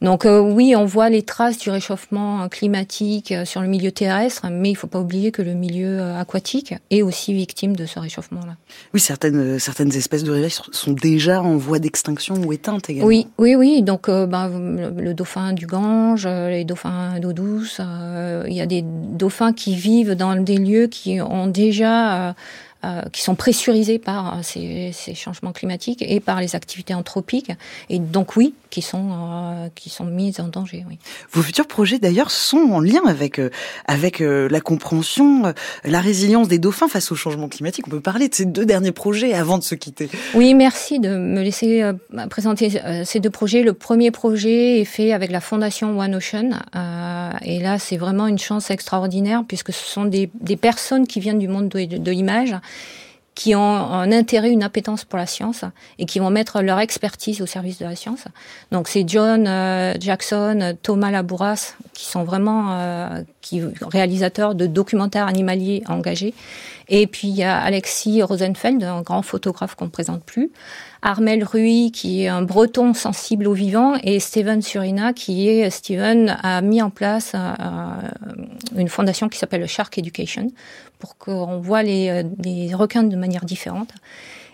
Donc 0.01 0.25
euh, 0.25 0.39
oui, 0.39 0.75
on 0.75 0.85
voit 0.85 1.09
les 1.09 1.23
traces 1.23 1.57
du 1.57 1.71
réchauffement 1.71 2.47
climatique 2.49 3.31
euh, 3.31 3.45
sur 3.45 3.61
le 3.61 3.67
milieu 3.67 3.91
terrestre, 3.91 4.45
mais 4.51 4.69
il 4.69 4.73
ne 4.73 4.77
faut 4.77 4.87
pas 4.87 4.99
oublier 4.99 5.31
que 5.31 5.41
le 5.41 5.53
milieu 5.53 5.99
euh, 5.99 6.19
aquatique 6.19 6.75
est 6.91 7.01
aussi 7.01 7.33
victime 7.33 7.75
de 7.75 7.85
ce 7.87 7.97
réchauffement-là. 7.97 8.57
Oui, 8.93 8.99
certaines 8.99 9.57
certaines 9.57 9.95
espèces 9.95 10.23
de 10.23 10.31
rivières 10.31 10.51
sont 10.71 10.91
déjà 10.91 11.41
en 11.41 11.57
voie 11.57 11.79
d'extinction 11.79 12.35
ou 12.35 12.53
éteintes 12.53 12.89
également. 12.91 13.07
Oui, 13.07 13.27
oui, 13.39 13.55
oui. 13.55 13.81
Donc 13.81 14.07
bah, 14.07 14.49
le, 14.49 15.13
dauphin 15.13 15.53
du 15.53 15.65
Gange, 15.65 16.27
les 16.27 16.63
dauphins 16.63 17.19
d'eau 17.19 17.33
douce, 17.33 17.81
il 18.47 18.53
y 18.53 18.61
a 18.61 18.67
des 18.67 18.83
dauphins 18.83 19.53
qui 19.53 19.75
vivent 19.75 20.13
dans 20.13 20.35
des 20.35 20.57
lieux 20.57 20.87
qui 20.87 21.19
ont 21.21 21.47
déjà 21.47 22.35
euh, 22.87 23.01
qui 23.11 23.21
sont 23.21 23.35
pressurisés 23.35 23.99
par 23.99 24.37
euh, 24.37 24.41
ces, 24.43 24.91
ces, 24.93 25.13
changements 25.13 25.51
climatiques 25.51 26.01
et 26.01 26.19
par 26.19 26.39
les 26.39 26.55
activités 26.55 26.93
anthropiques, 26.93 27.51
et 27.89 27.99
donc 27.99 28.35
oui, 28.37 28.53
qui 28.69 28.81
sont 28.81 29.09
euh, 29.11 29.69
qui 29.75 29.89
sont 29.89 30.05
mises 30.05 30.39
en 30.39 30.47
danger. 30.47 30.85
Oui. 30.89 30.97
Vos 31.31 31.41
futurs 31.41 31.67
projets 31.67 31.99
d'ailleurs 31.99 32.31
sont 32.31 32.57
en 32.71 32.79
lien 32.79 33.01
avec 33.05 33.39
avec 33.85 34.19
la 34.19 34.61
compréhension, 34.61 35.53
la 35.83 36.01
résilience 36.01 36.47
des 36.47 36.59
dauphins 36.59 36.87
face 36.87 37.11
au 37.11 37.15
changement 37.15 37.49
climatique. 37.49 37.87
On 37.87 37.91
peut 37.91 38.01
parler 38.01 38.29
de 38.29 38.35
ces 38.35 38.45
deux 38.45 38.65
derniers 38.65 38.91
projets 38.91 39.33
avant 39.33 39.57
de 39.57 39.63
se 39.63 39.75
quitter. 39.75 40.09
Oui, 40.33 40.53
merci 40.53 40.99
de 40.99 41.09
me 41.09 41.41
laisser 41.41 41.91
présenter 42.29 42.81
ces 43.05 43.19
deux 43.19 43.29
projets. 43.29 43.63
Le 43.63 43.73
premier 43.73 44.11
projet 44.11 44.81
est 44.81 44.85
fait 44.85 45.13
avec 45.13 45.31
la 45.31 45.41
fondation 45.41 45.97
One 45.97 46.15
Ocean, 46.15 46.59
et 47.41 47.59
là 47.59 47.79
c'est 47.79 47.97
vraiment 47.97 48.27
une 48.27 48.39
chance 48.39 48.71
extraordinaire 48.71 49.43
puisque 49.47 49.71
ce 49.73 49.85
sont 49.85 50.05
des, 50.05 50.29
des 50.39 50.57
personnes 50.57 51.07
qui 51.07 51.19
viennent 51.19 51.39
du 51.39 51.47
monde 51.47 51.69
de, 51.69 51.97
de 51.97 52.11
l'image 52.11 52.55
qui 53.37 53.53
ont 53.53 53.61
un 53.61 54.11
intérêt, 54.11 54.49
une 54.49 54.63
appétence 54.63 55.05
pour 55.05 55.19
la 55.19 55.27
science 55.27 55.63
et 55.99 56.07
qui 56.07 56.17
vont 56.17 56.31
mettre 56.31 56.63
leur 56.63 56.79
expertise 56.79 57.39
au 57.39 57.45
service 57.45 57.77
de 57.77 57.85
la 57.85 57.95
science. 57.95 58.23
Donc 58.71 58.87
c'est 58.87 59.07
John 59.07 59.45
euh, 59.47 59.93
Jackson, 59.99 60.75
Thomas 60.81 61.11
Labouras 61.11 61.75
qui 61.97 62.05
sont 62.05 62.23
vraiment 62.23 62.73
euh, 62.73 63.23
qui 63.41 63.59
réalisateur 63.81 64.53
de 64.53 64.67
documentaires 64.67 65.25
animaliers 65.25 65.81
engagés. 65.87 66.35
Et 66.89 67.07
puis 67.07 67.27
il 67.27 67.35
y 67.35 67.41
a 67.41 67.57
Alexis 67.57 68.21
Rosenfeld, 68.21 68.83
un 68.83 69.01
grand 69.01 69.23
photographe 69.23 69.73
qu'on 69.73 69.85
ne 69.85 69.89
présente 69.89 70.23
plus. 70.23 70.51
Armel 71.01 71.43
Rui, 71.43 71.91
qui 71.91 72.23
est 72.23 72.27
un 72.27 72.43
breton 72.43 72.93
sensible 72.93 73.47
au 73.47 73.53
vivant, 73.53 73.95
et 74.03 74.19
Steven 74.19 74.61
Surina, 74.61 75.11
qui 75.11 75.49
est, 75.49 75.71
Steven 75.71 76.37
a 76.43 76.61
mis 76.61 76.83
en 76.83 76.91
place 76.91 77.31
euh, 77.33 77.49
une 78.75 78.89
fondation 78.89 79.27
qui 79.27 79.39
s'appelle 79.39 79.67
Shark 79.67 79.97
Education, 79.97 80.51
pour 80.99 81.17
qu'on 81.17 81.57
voit 81.57 81.81
les, 81.81 82.23
les 82.43 82.75
requins 82.75 83.03
de 83.03 83.15
manière 83.15 83.45
différente. 83.45 83.89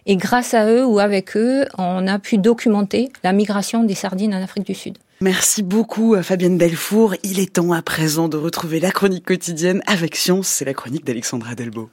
Et 0.05 0.15
grâce 0.15 0.53
à 0.53 0.65
eux 0.65 0.85
ou 0.85 0.99
avec 0.99 1.35
eux, 1.35 1.65
on 1.77 2.07
a 2.07 2.19
pu 2.19 2.37
documenter 2.37 3.11
la 3.23 3.33
migration 3.33 3.83
des 3.83 3.95
sardines 3.95 4.33
en 4.33 4.41
Afrique 4.41 4.65
du 4.65 4.75
Sud. 4.75 4.97
Merci 5.23 5.63
beaucoup 5.63 6.15
à 6.15 6.21
Fabienne 6.21 6.57
Delfour. 6.57 7.15
Il 7.23 7.39
est 7.39 7.53
temps 7.53 7.71
à 7.71 7.81
présent 7.81 8.27
de 8.27 8.35
retrouver 8.35 8.81
la 8.81 8.91
chronique 8.91 9.25
quotidienne 9.25 9.81
avec 9.87 10.17
Science. 10.17 10.49
C'est 10.49 10.65
la 10.65 10.73
chronique 10.73 11.05
d'Alexandra 11.05 11.55
Delbo. 11.55 11.89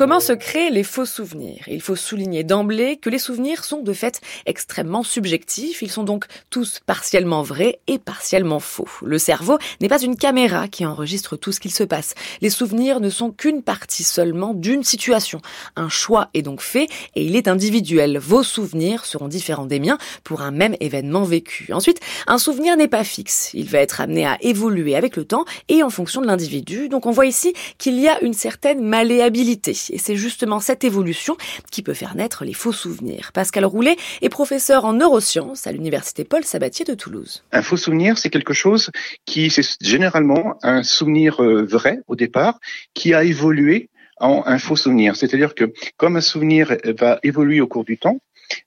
Comment 0.00 0.18
se 0.18 0.32
créent 0.32 0.70
les 0.70 0.82
faux 0.82 1.04
souvenirs 1.04 1.62
Il 1.66 1.82
faut 1.82 1.94
souligner 1.94 2.42
d'emblée 2.42 2.96
que 2.96 3.10
les 3.10 3.18
souvenirs 3.18 3.64
sont 3.64 3.82
de 3.82 3.92
fait 3.92 4.22
extrêmement 4.46 5.02
subjectifs. 5.02 5.82
Ils 5.82 5.90
sont 5.90 6.04
donc 6.04 6.24
tous 6.48 6.80
partiellement 6.86 7.42
vrais 7.42 7.80
et 7.86 7.98
partiellement 7.98 8.60
faux. 8.60 8.88
Le 9.02 9.18
cerveau 9.18 9.58
n'est 9.82 9.90
pas 9.90 10.00
une 10.00 10.16
caméra 10.16 10.68
qui 10.68 10.86
enregistre 10.86 11.36
tout 11.36 11.52
ce 11.52 11.60
qu'il 11.60 11.70
se 11.70 11.84
passe. 11.84 12.14
Les 12.40 12.48
souvenirs 12.48 13.00
ne 13.00 13.10
sont 13.10 13.30
qu'une 13.30 13.62
partie 13.62 14.02
seulement 14.02 14.54
d'une 14.54 14.84
situation. 14.84 15.42
Un 15.76 15.90
choix 15.90 16.30
est 16.32 16.40
donc 16.40 16.62
fait 16.62 16.88
et 17.14 17.22
il 17.22 17.36
est 17.36 17.46
individuel. 17.46 18.16
Vos 18.16 18.42
souvenirs 18.42 19.04
seront 19.04 19.28
différents 19.28 19.66
des 19.66 19.80
miens 19.80 19.98
pour 20.24 20.40
un 20.40 20.50
même 20.50 20.76
événement 20.80 21.24
vécu. 21.24 21.74
Ensuite, 21.74 22.00
un 22.26 22.38
souvenir 22.38 22.74
n'est 22.78 22.88
pas 22.88 23.04
fixe. 23.04 23.50
Il 23.52 23.68
va 23.68 23.80
être 23.80 24.00
amené 24.00 24.24
à 24.24 24.38
évoluer 24.40 24.96
avec 24.96 25.16
le 25.16 25.26
temps 25.26 25.44
et 25.68 25.82
en 25.82 25.90
fonction 25.90 26.22
de 26.22 26.26
l'individu. 26.26 26.88
Donc 26.88 27.04
on 27.04 27.10
voit 27.10 27.26
ici 27.26 27.52
qu'il 27.76 28.00
y 28.00 28.08
a 28.08 28.18
une 28.24 28.32
certaine 28.32 28.80
malléabilité. 28.80 29.74
Et 29.90 29.98
c'est 29.98 30.16
justement 30.16 30.60
cette 30.60 30.84
évolution 30.84 31.36
qui 31.70 31.82
peut 31.82 31.94
faire 31.94 32.14
naître 32.14 32.44
les 32.44 32.52
faux 32.52 32.72
souvenirs. 32.72 33.30
Pascal 33.32 33.64
Roulet 33.64 33.96
est 34.22 34.28
professeur 34.28 34.84
en 34.84 34.92
neurosciences 34.94 35.66
à 35.66 35.72
l'université 35.72 36.24
Paul 36.24 36.44
Sabatier 36.44 36.84
de 36.84 36.94
Toulouse. 36.94 37.42
Un 37.52 37.62
faux 37.62 37.76
souvenir, 37.76 38.18
c'est 38.18 38.30
quelque 38.30 38.54
chose 38.54 38.90
qui, 39.26 39.50
c'est 39.50 39.66
généralement 39.80 40.58
un 40.62 40.82
souvenir 40.82 41.42
euh, 41.42 41.64
vrai 41.64 42.00
au 42.06 42.16
départ, 42.16 42.58
qui 42.94 43.14
a 43.14 43.24
évolué 43.24 43.90
en 44.18 44.42
un 44.46 44.58
faux 44.58 44.76
souvenir. 44.76 45.16
C'est-à-dire 45.16 45.54
que 45.54 45.72
comme 45.96 46.16
un 46.16 46.20
souvenir 46.20 46.76
va 46.98 47.18
évoluer 47.22 47.60
au 47.60 47.66
cours 47.66 47.84
du 47.84 47.98
temps, 47.98 48.18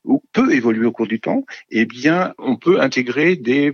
ou 0.05 0.23
peut 0.31 0.53
évoluer 0.53 0.85
au 0.85 0.91
cours 0.91 1.07
du 1.07 1.19
temps, 1.19 1.43
eh 1.69 1.85
bien, 1.85 2.33
on 2.37 2.55
peut 2.55 2.81
intégrer 2.81 3.35
des 3.35 3.73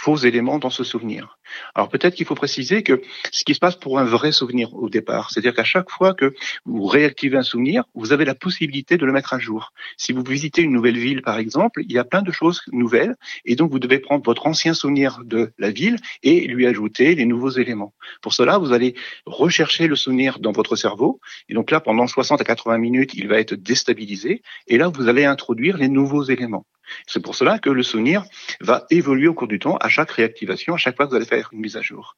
faux 0.00 0.16
éléments 0.16 0.58
dans 0.58 0.70
ce 0.70 0.84
souvenir. 0.84 1.38
Alors 1.74 1.88
peut-être 1.88 2.14
qu'il 2.14 2.24
faut 2.26 2.36
préciser 2.36 2.82
que 2.84 3.02
ce 3.32 3.42
qui 3.44 3.54
se 3.54 3.58
passe 3.58 3.74
pour 3.74 3.98
un 3.98 4.04
vrai 4.04 4.30
souvenir 4.30 4.72
au 4.74 4.88
départ, 4.88 5.30
c'est-à-dire 5.30 5.54
qu'à 5.54 5.64
chaque 5.64 5.90
fois 5.90 6.14
que 6.14 6.34
vous 6.64 6.86
réactivez 6.86 7.36
un 7.36 7.42
souvenir, 7.42 7.82
vous 7.94 8.12
avez 8.12 8.24
la 8.24 8.36
possibilité 8.36 8.96
de 8.96 9.04
le 9.04 9.12
mettre 9.12 9.34
à 9.34 9.40
jour. 9.40 9.72
Si 9.96 10.12
vous 10.12 10.22
visitez 10.22 10.62
une 10.62 10.72
nouvelle 10.72 10.98
ville, 10.98 11.22
par 11.22 11.38
exemple, 11.38 11.82
il 11.82 11.92
y 11.92 11.98
a 11.98 12.04
plein 12.04 12.22
de 12.22 12.30
choses 12.30 12.62
nouvelles, 12.70 13.16
et 13.44 13.56
donc 13.56 13.72
vous 13.72 13.80
devez 13.80 13.98
prendre 13.98 14.24
votre 14.24 14.46
ancien 14.46 14.72
souvenir 14.72 15.20
de 15.24 15.50
la 15.58 15.70
ville 15.70 15.96
et 16.22 16.46
lui 16.46 16.66
ajouter 16.66 17.16
les 17.16 17.24
nouveaux 17.24 17.50
éléments. 17.50 17.92
Pour 18.22 18.34
cela, 18.34 18.58
vous 18.58 18.72
allez 18.72 18.94
rechercher 19.26 19.88
le 19.88 19.96
souvenir 19.96 20.38
dans 20.38 20.52
votre 20.52 20.76
cerveau, 20.76 21.20
et 21.48 21.54
donc 21.54 21.72
là, 21.72 21.80
pendant 21.80 22.06
60 22.06 22.40
à 22.40 22.44
80 22.44 22.78
minutes, 22.78 23.14
il 23.14 23.26
va 23.26 23.40
être 23.40 23.54
déstabilisé, 23.54 24.42
et 24.68 24.78
là, 24.78 24.88
vous 24.88 25.08
allez 25.08 25.24
introduire 25.24 25.76
les 25.76 25.88
nouveaux 25.88 26.22
éléments. 26.22 26.66
C'est 27.06 27.22
pour 27.22 27.34
cela 27.34 27.58
que 27.58 27.70
le 27.70 27.82
souvenir 27.82 28.24
va 28.60 28.86
évoluer 28.90 29.28
au 29.28 29.34
cours 29.34 29.48
du 29.48 29.58
temps 29.58 29.76
à 29.76 29.88
chaque 29.88 30.10
réactivation, 30.10 30.74
à 30.74 30.76
chaque 30.76 30.96
fois 30.96 31.06
que 31.06 31.10
vous 31.10 31.16
allez 31.16 31.24
faire 31.24 31.50
une 31.52 31.60
mise 31.60 31.76
à 31.76 31.82
jour. 31.82 32.16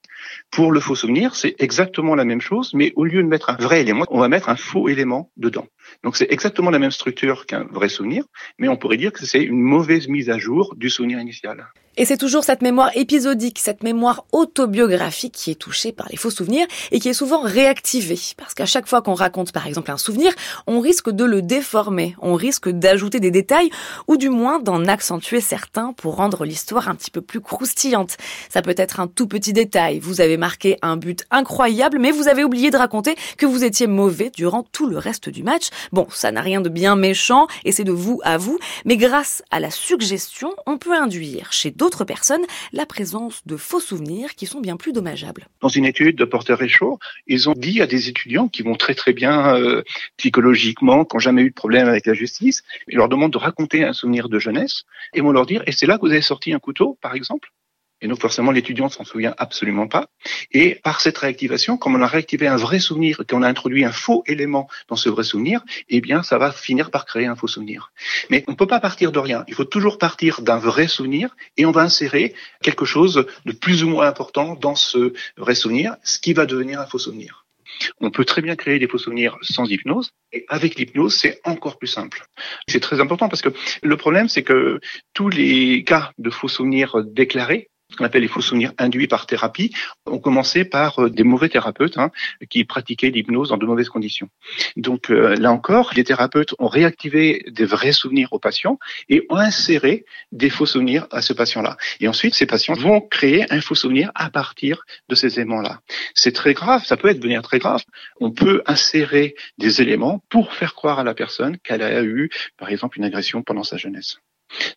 Pour 0.50 0.72
le 0.72 0.80
faux 0.80 0.94
souvenir, 0.94 1.34
c'est 1.34 1.54
exactement 1.58 2.14
la 2.14 2.24
même 2.24 2.40
chose, 2.40 2.72
mais 2.74 2.92
au 2.96 3.04
lieu 3.04 3.22
de 3.22 3.28
mettre 3.28 3.50
un 3.50 3.56
vrai 3.56 3.80
élément, 3.80 4.04
on 4.10 4.20
va 4.20 4.28
mettre 4.28 4.48
un 4.48 4.56
faux 4.56 4.88
élément 4.88 5.30
dedans. 5.36 5.66
Donc 6.02 6.16
c'est 6.16 6.30
exactement 6.30 6.70
la 6.70 6.78
même 6.78 6.90
structure 6.90 7.46
qu'un 7.46 7.64
vrai 7.64 7.88
souvenir, 7.88 8.24
mais 8.58 8.68
on 8.68 8.76
pourrait 8.76 8.96
dire 8.96 9.12
que 9.12 9.24
c'est 9.24 9.42
une 9.42 9.60
mauvaise 9.60 10.08
mise 10.08 10.30
à 10.30 10.38
jour 10.38 10.74
du 10.76 10.90
souvenir 10.90 11.20
initial. 11.20 11.66
Et 11.96 12.04
c'est 12.04 12.16
toujours 12.16 12.44
cette 12.44 12.62
mémoire 12.62 12.90
épisodique, 12.94 13.58
cette 13.58 13.82
mémoire 13.82 14.24
autobiographique 14.30 15.34
qui 15.34 15.50
est 15.50 15.56
touchée 15.56 15.90
par 15.90 16.06
les 16.08 16.16
faux 16.16 16.30
souvenirs 16.30 16.66
et 16.92 17.00
qui 17.00 17.08
est 17.08 17.14
souvent 17.14 17.42
réactivée. 17.42 18.18
Parce 18.36 18.54
qu'à 18.54 18.64
chaque 18.64 18.86
fois 18.86 19.02
qu'on 19.02 19.14
raconte 19.14 19.50
par 19.50 19.66
exemple 19.66 19.90
un 19.90 19.98
souvenir, 19.98 20.32
on 20.68 20.78
risque 20.78 21.10
de 21.10 21.24
le 21.24 21.42
déformer, 21.42 22.14
on 22.22 22.36
risque 22.36 22.68
d'ajouter 22.68 23.18
des 23.18 23.32
détails 23.32 23.70
ou 24.06 24.16
du 24.16 24.30
moins 24.30 24.60
d'en 24.60 24.86
accentuer 24.86 25.40
certains 25.40 25.92
pour 25.92 26.14
rendre 26.16 26.44
l'histoire 26.44 26.88
un 26.88 26.94
petit 26.94 27.10
peu 27.10 27.20
plus 27.20 27.40
croustillante. 27.40 28.16
Ça 28.48 28.62
peut 28.62 28.74
être 28.76 29.00
un 29.00 29.08
tout 29.08 29.26
petit 29.26 29.52
détail, 29.52 29.98
vous 29.98 30.20
avez 30.20 30.36
marqué 30.36 30.78
un 30.82 30.96
but 30.96 31.26
incroyable 31.32 31.98
mais 31.98 32.12
vous 32.12 32.28
avez 32.28 32.44
oublié 32.44 32.70
de 32.70 32.76
raconter 32.76 33.16
que 33.36 33.46
vous 33.46 33.64
étiez 33.64 33.88
mauvais 33.88 34.30
durant 34.30 34.62
tout 34.62 34.86
le 34.86 34.96
reste 34.96 35.28
du 35.28 35.42
match. 35.42 35.68
Bon, 35.92 36.06
ça 36.10 36.32
n'a 36.32 36.40
rien 36.40 36.60
de 36.60 36.68
bien 36.68 36.96
méchant 36.96 37.46
et 37.64 37.72
c'est 37.72 37.84
de 37.84 37.92
vous 37.92 38.20
à 38.24 38.36
vous, 38.36 38.58
mais 38.84 38.96
grâce 38.96 39.42
à 39.50 39.60
la 39.60 39.70
suggestion, 39.70 40.54
on 40.66 40.78
peut 40.78 40.94
induire 40.94 41.52
chez 41.52 41.70
d'autres 41.70 42.04
personnes 42.04 42.44
la 42.72 42.86
présence 42.86 43.46
de 43.46 43.56
faux 43.56 43.80
souvenirs 43.80 44.34
qui 44.34 44.46
sont 44.46 44.60
bien 44.60 44.76
plus 44.76 44.92
dommageables. 44.92 45.46
Dans 45.60 45.68
une 45.68 45.84
étude 45.84 46.16
de 46.16 46.24
Porter 46.24 46.56
et 46.60 46.68
Shaw, 46.68 46.98
ils 47.26 47.48
ont 47.48 47.54
dit 47.56 47.80
à 47.80 47.86
des 47.86 48.08
étudiants 48.08 48.48
qui 48.48 48.62
vont 48.62 48.74
très 48.74 48.94
très 48.94 49.12
bien 49.12 49.56
euh, 49.56 49.82
psychologiquement, 50.16 51.04
qui 51.04 51.16
n'ont 51.16 51.20
jamais 51.20 51.42
eu 51.42 51.50
de 51.50 51.54
problème 51.54 51.88
avec 51.88 52.06
la 52.06 52.14
justice, 52.14 52.62
ils 52.88 52.96
leur 52.96 53.08
demandent 53.08 53.32
de 53.32 53.38
raconter 53.38 53.84
un 53.84 53.92
souvenir 53.92 54.28
de 54.28 54.38
jeunesse 54.38 54.84
et 55.14 55.20
vont 55.20 55.32
leur 55.32 55.46
dire, 55.46 55.62
et 55.66 55.72
c'est 55.72 55.86
là 55.86 55.96
que 55.96 56.02
vous 56.02 56.12
avez 56.12 56.22
sorti 56.22 56.52
un 56.52 56.58
couteau, 56.58 56.98
par 57.00 57.14
exemple? 57.14 57.50
Et 58.00 58.08
donc 58.08 58.20
forcément, 58.20 58.50
l'étudiant 58.50 58.88
s'en 58.88 59.04
souvient 59.04 59.34
absolument 59.38 59.88
pas. 59.88 60.08
Et 60.52 60.76
par 60.76 61.00
cette 61.00 61.18
réactivation, 61.18 61.76
comme 61.76 61.94
on 61.94 62.02
a 62.02 62.06
réactivé 62.06 62.46
un 62.46 62.56
vrai 62.56 62.78
souvenir, 62.78 63.22
qu'on 63.28 63.42
a 63.42 63.48
introduit 63.48 63.84
un 63.84 63.92
faux 63.92 64.22
élément 64.26 64.68
dans 64.88 64.96
ce 64.96 65.08
vrai 65.08 65.22
souvenir, 65.22 65.62
eh 65.88 66.00
bien, 66.00 66.22
ça 66.22 66.38
va 66.38 66.52
finir 66.52 66.90
par 66.90 67.04
créer 67.04 67.26
un 67.26 67.36
faux 67.36 67.46
souvenir. 67.46 67.92
Mais 68.30 68.44
on 68.48 68.52
ne 68.52 68.56
peut 68.56 68.66
pas 68.66 68.80
partir 68.80 69.12
de 69.12 69.18
rien. 69.18 69.44
Il 69.48 69.54
faut 69.54 69.64
toujours 69.64 69.98
partir 69.98 70.42
d'un 70.42 70.58
vrai 70.58 70.88
souvenir 70.88 71.36
et 71.56 71.66
on 71.66 71.72
va 71.72 71.82
insérer 71.82 72.34
quelque 72.62 72.84
chose 72.84 73.26
de 73.44 73.52
plus 73.52 73.84
ou 73.84 73.88
moins 73.88 74.06
important 74.06 74.54
dans 74.54 74.74
ce 74.74 75.12
vrai 75.36 75.54
souvenir, 75.54 75.96
ce 76.02 76.18
qui 76.18 76.32
va 76.32 76.46
devenir 76.46 76.80
un 76.80 76.86
faux 76.86 76.98
souvenir. 76.98 77.44
On 78.00 78.10
peut 78.10 78.24
très 78.24 78.42
bien 78.42 78.56
créer 78.56 78.78
des 78.78 78.88
faux 78.88 78.98
souvenirs 78.98 79.38
sans 79.42 79.64
hypnose, 79.64 80.10
et 80.32 80.44
avec 80.48 80.74
l'hypnose, 80.76 81.14
c'est 81.14 81.40
encore 81.44 81.78
plus 81.78 81.88
simple. 81.88 82.24
C'est 82.68 82.80
très 82.80 83.00
important 83.00 83.28
parce 83.28 83.42
que 83.42 83.50
le 83.82 83.96
problème, 83.96 84.28
c'est 84.28 84.42
que 84.42 84.80
tous 85.14 85.28
les 85.28 85.82
cas 85.84 86.12
de 86.18 86.30
faux 86.30 86.48
souvenirs 86.48 87.02
déclarés 87.04 87.69
qu'on 87.96 88.04
appelle 88.04 88.22
les 88.22 88.28
faux 88.28 88.40
souvenirs 88.40 88.72
induits 88.78 89.06
par 89.06 89.26
thérapie, 89.26 89.72
ont 90.06 90.18
commencé 90.18 90.64
par 90.64 91.02
euh, 91.02 91.10
des 91.10 91.24
mauvais 91.24 91.48
thérapeutes 91.48 91.98
hein, 91.98 92.10
qui 92.48 92.64
pratiquaient 92.64 93.10
l'hypnose 93.10 93.50
dans 93.50 93.56
de 93.56 93.66
mauvaises 93.66 93.88
conditions. 93.88 94.28
Donc 94.76 95.10
euh, 95.10 95.36
là 95.36 95.52
encore, 95.52 95.92
les 95.94 96.04
thérapeutes 96.04 96.54
ont 96.58 96.68
réactivé 96.68 97.44
des 97.48 97.64
vrais 97.64 97.92
souvenirs 97.92 98.28
aux 98.32 98.38
patients 98.38 98.78
et 99.08 99.26
ont 99.30 99.36
inséré 99.36 100.04
des 100.32 100.50
faux 100.50 100.66
souvenirs 100.66 101.06
à 101.10 101.22
ce 101.22 101.32
patient-là. 101.32 101.76
Et 102.00 102.08
ensuite, 102.08 102.34
ces 102.34 102.46
patients 102.46 102.74
vont 102.74 103.00
créer 103.00 103.50
un 103.52 103.60
faux 103.60 103.74
souvenir 103.74 104.10
à 104.14 104.30
partir 104.30 104.84
de 105.08 105.14
ces 105.14 105.38
éléments-là. 105.38 105.80
C'est 106.14 106.32
très 106.32 106.54
grave, 106.54 106.84
ça 106.84 106.96
peut 106.96 107.12
devenir 107.12 107.42
très 107.42 107.58
grave. 107.58 107.82
On 108.20 108.30
peut 108.30 108.62
insérer 108.66 109.34
des 109.58 109.82
éléments 109.82 110.22
pour 110.28 110.52
faire 110.52 110.74
croire 110.74 110.98
à 110.98 111.04
la 111.04 111.14
personne 111.14 111.58
qu'elle 111.58 111.82
a 111.82 112.02
eu, 112.02 112.30
par 112.56 112.70
exemple, 112.70 112.98
une 112.98 113.04
agression 113.04 113.42
pendant 113.42 113.64
sa 113.64 113.76
jeunesse. 113.76 114.18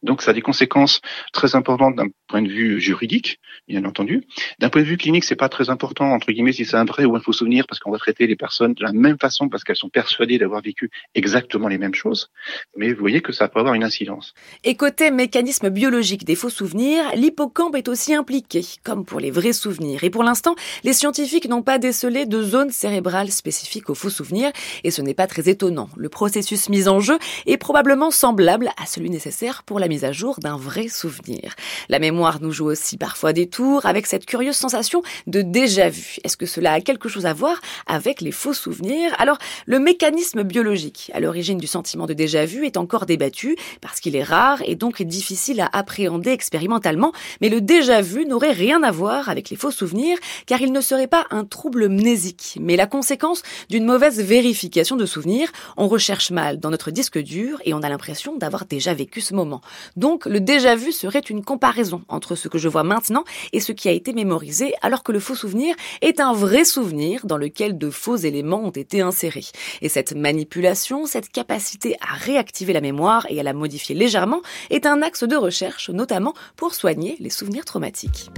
Donc 0.02 0.22
ça 0.22 0.32
a 0.32 0.34
des 0.34 0.42
conséquences 0.42 1.02
très 1.32 1.56
importantes 1.56 1.96
d'un 1.96 2.08
point 2.28 2.42
de 2.42 2.50
vue 2.50 2.80
juridique, 2.80 3.40
bien 3.68 3.86
entendu. 3.86 4.24
D'un 4.60 4.70
point 4.70 4.82
de 4.82 4.88
vue 4.88 4.98
clinique, 4.98 5.24
c'est 5.24 5.36
pas 5.36 5.50
très 5.50 5.70
important 5.70 6.12
entre 6.12 6.32
guillemets 6.32 6.54
si 6.54 6.66
c'est 6.66 6.78
un 6.78 6.86
vrai 6.86 7.06
ou 7.06 7.16
un 7.16 7.20
faux 7.20 7.34
souvenir 7.34 7.66
parce 7.68 7.80
qu'on 7.80 7.92
va 7.92 7.98
traiter 7.98 8.28
les 8.28 8.36
personnes 8.36 8.74
de 8.74 8.84
la 8.84 8.94
même 8.94 9.18
façon 9.20 9.50
parce 9.50 9.64
qu'elles 9.64 9.76
sont 9.76 9.90
persuadées 9.90 10.38
d'avoir 10.38 10.62
vécu 10.62 10.90
exactement 11.16 11.68
les 11.68 11.78
mêmes 11.78 11.96
choses. 11.96 12.30
Mais 12.76 12.94
vous 12.94 13.00
voyez 13.00 13.22
que 13.22 13.32
ça 13.32 13.48
peut 13.48 13.60
avoir 13.60 13.76
une 13.76 13.84
incidence. 13.84 14.34
Et 14.64 14.76
côté 14.76 15.12
mécanisme 15.12 15.70
biologique 15.70 16.26
des 16.26 16.36
faux 16.36 16.50
souvenirs, 16.50 17.04
l'hippocampe 17.16 17.76
est 17.76 17.88
aussi 17.88 18.14
impliqué, 18.14 18.62
comme 18.84 19.06
pour 19.06 19.20
les 19.20 19.32
vrais 19.32 19.54
souvenirs. 19.54 20.04
Et 20.04 20.10
pour 20.10 20.24
l'instant, 20.24 20.56
les 20.84 20.94
scientifiques 20.94 21.48
n'ont 21.48 21.62
pas 21.64 21.78
décelé 21.78 22.26
de 22.26 22.42
zone 22.42 22.72
cérébrale 22.72 23.32
spécifique 23.32 23.90
aux 23.90 23.96
faux 23.96 24.10
souvenirs, 24.10 24.52
et 24.84 24.92
ce 24.92 25.02
n'est 25.02 25.14
pas 25.14 25.28
très 25.28 25.50
étonnant. 25.50 25.90
Le 25.98 26.10
processus 26.10 26.70
mis 26.70 26.88
en 26.88 27.00
jeu 27.00 27.18
est 27.46 27.58
probablement 27.58 28.12
semblable 28.12 28.70
à 28.82 28.86
celui 28.86 29.10
nécessaire 29.10 29.63
pour 29.66 29.80
la 29.80 29.88
mise 29.88 30.04
à 30.04 30.12
jour 30.12 30.40
d'un 30.40 30.58
vrai 30.58 30.88
souvenir. 30.88 31.56
La 31.90 32.00
mémoire 32.00 32.42
nous 32.42 32.52
joue 32.52 32.66
aussi 32.66 32.98
parfois 32.98 33.34
des 33.34 33.48
tours 33.48 33.86
avec 33.86 34.08
cette 34.08 34.26
curieuse 34.26 34.56
sensation 34.56 35.02
de 35.28 35.42
déjà 35.42 35.90
vu. 35.90 36.18
Est-ce 36.24 36.38
que 36.38 36.46
cela 36.46 36.74
a 36.74 36.82
quelque 36.82 37.10
chose 37.10 37.26
à 37.26 37.34
voir 37.34 37.60
avec 37.88 38.22
les 38.22 38.32
faux 38.32 38.54
souvenirs? 38.54 39.14
Alors, 39.18 39.38
le 39.66 39.80
mécanisme 39.80 40.44
biologique 40.44 41.12
à 41.14 41.20
l'origine 41.20 41.58
du 41.58 41.68
sentiment 41.68 42.06
de 42.06 42.14
déjà 42.14 42.46
vu 42.46 42.66
est 42.66 42.78
encore 42.78 43.06
débattu 43.06 43.56
parce 43.82 44.00
qu'il 44.00 44.16
est 44.16 44.24
rare 44.24 44.62
et 44.66 44.76
donc 44.76 45.02
difficile 45.02 45.62
à 45.62 45.70
appréhender 45.72 46.32
expérimentalement, 46.32 47.14
mais 47.42 47.50
le 47.50 47.62
déjà 47.62 48.02
vu 48.02 48.26
n'aurait 48.26 48.52
rien 48.52 48.84
à 48.84 48.92
voir 48.92 49.30
avec 49.30 49.50
les 49.50 49.58
faux 49.58 49.72
souvenirs 49.72 50.18
car 50.46 50.62
il 50.62 50.72
ne 50.72 50.82
serait 50.82 51.08
pas 51.08 51.26
un 51.32 51.46
trouble 51.46 51.90
mnésique, 51.90 52.58
mais 52.60 52.76
la 52.76 52.88
conséquence 52.88 53.44
d'une 53.70 53.86
mauvaise 53.86 54.22
vérification 54.22 54.96
de 54.96 55.06
souvenirs. 55.06 55.52
On 55.78 55.88
recherche 55.88 56.32
mal 56.32 56.60
dans 56.60 56.72
notre 56.72 56.92
disque 56.92 57.20
dur 57.20 57.62
et 57.66 57.74
on 57.74 57.82
a 57.82 57.90
l'impression 57.90 58.38
d'avoir 58.38 58.66
déjà 58.66 58.94
vécu 58.94 59.22
ce 59.22 59.34
moment. 59.34 59.53
Donc 59.96 60.26
le 60.26 60.40
déjà 60.40 60.76
vu 60.76 60.92
serait 60.92 61.20
une 61.20 61.44
comparaison 61.44 62.04
entre 62.08 62.36
ce 62.36 62.48
que 62.48 62.58
je 62.58 62.68
vois 62.68 62.84
maintenant 62.84 63.24
et 63.52 63.60
ce 63.60 63.72
qui 63.72 63.90
a 63.90 63.92
été 63.92 64.14
mémorisé, 64.14 64.74
alors 64.82 65.04
que 65.04 65.12
le 65.12 65.20
faux 65.20 65.36
souvenir 65.36 65.76
est 66.02 66.20
un 66.20 66.34
vrai 66.34 66.66
souvenir 66.66 67.26
dans 67.26 67.38
lequel 67.38 67.78
de 67.78 67.90
faux 67.90 68.16
éléments 68.16 68.64
ont 68.64 68.72
été 68.72 69.02
insérés. 69.02 69.46
Et 69.82 69.90
cette 69.90 70.14
manipulation, 70.14 71.06
cette 71.06 71.30
capacité 71.32 71.96
à 72.02 72.16
réactiver 72.16 72.74
la 72.74 72.82
mémoire 72.82 73.26
et 73.30 73.40
à 73.40 73.44
la 73.44 73.54
modifier 73.54 73.96
légèrement 73.96 74.42
est 74.70 74.86
un 74.86 75.02
axe 75.02 75.24
de 75.24 75.36
recherche, 75.36 75.90
notamment 75.90 76.34
pour 76.56 76.74
soigner 76.74 77.16
les 77.20 77.30
souvenirs 77.30 77.66
traumatiques. 77.66 78.30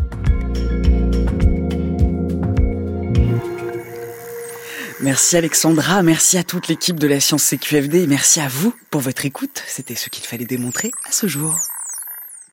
Merci 5.01 5.35
Alexandra, 5.35 6.01
merci 6.03 6.37
à 6.37 6.43
toute 6.43 6.69
l'équipe 6.69 6.97
de 6.97 7.07
la 7.07 7.19
science 7.19 7.43
CQFD 7.43 8.07
merci 8.07 8.39
à 8.39 8.47
vous 8.47 8.73
pour 8.91 9.01
votre 9.01 9.25
écoute. 9.25 9.61
C'était 9.67 9.95
ce 9.95 10.09
qu'il 10.09 10.23
fallait 10.23 10.45
démontrer 10.45 10.91
à 11.05 11.11
ce 11.11 11.27
jour. 11.27 11.59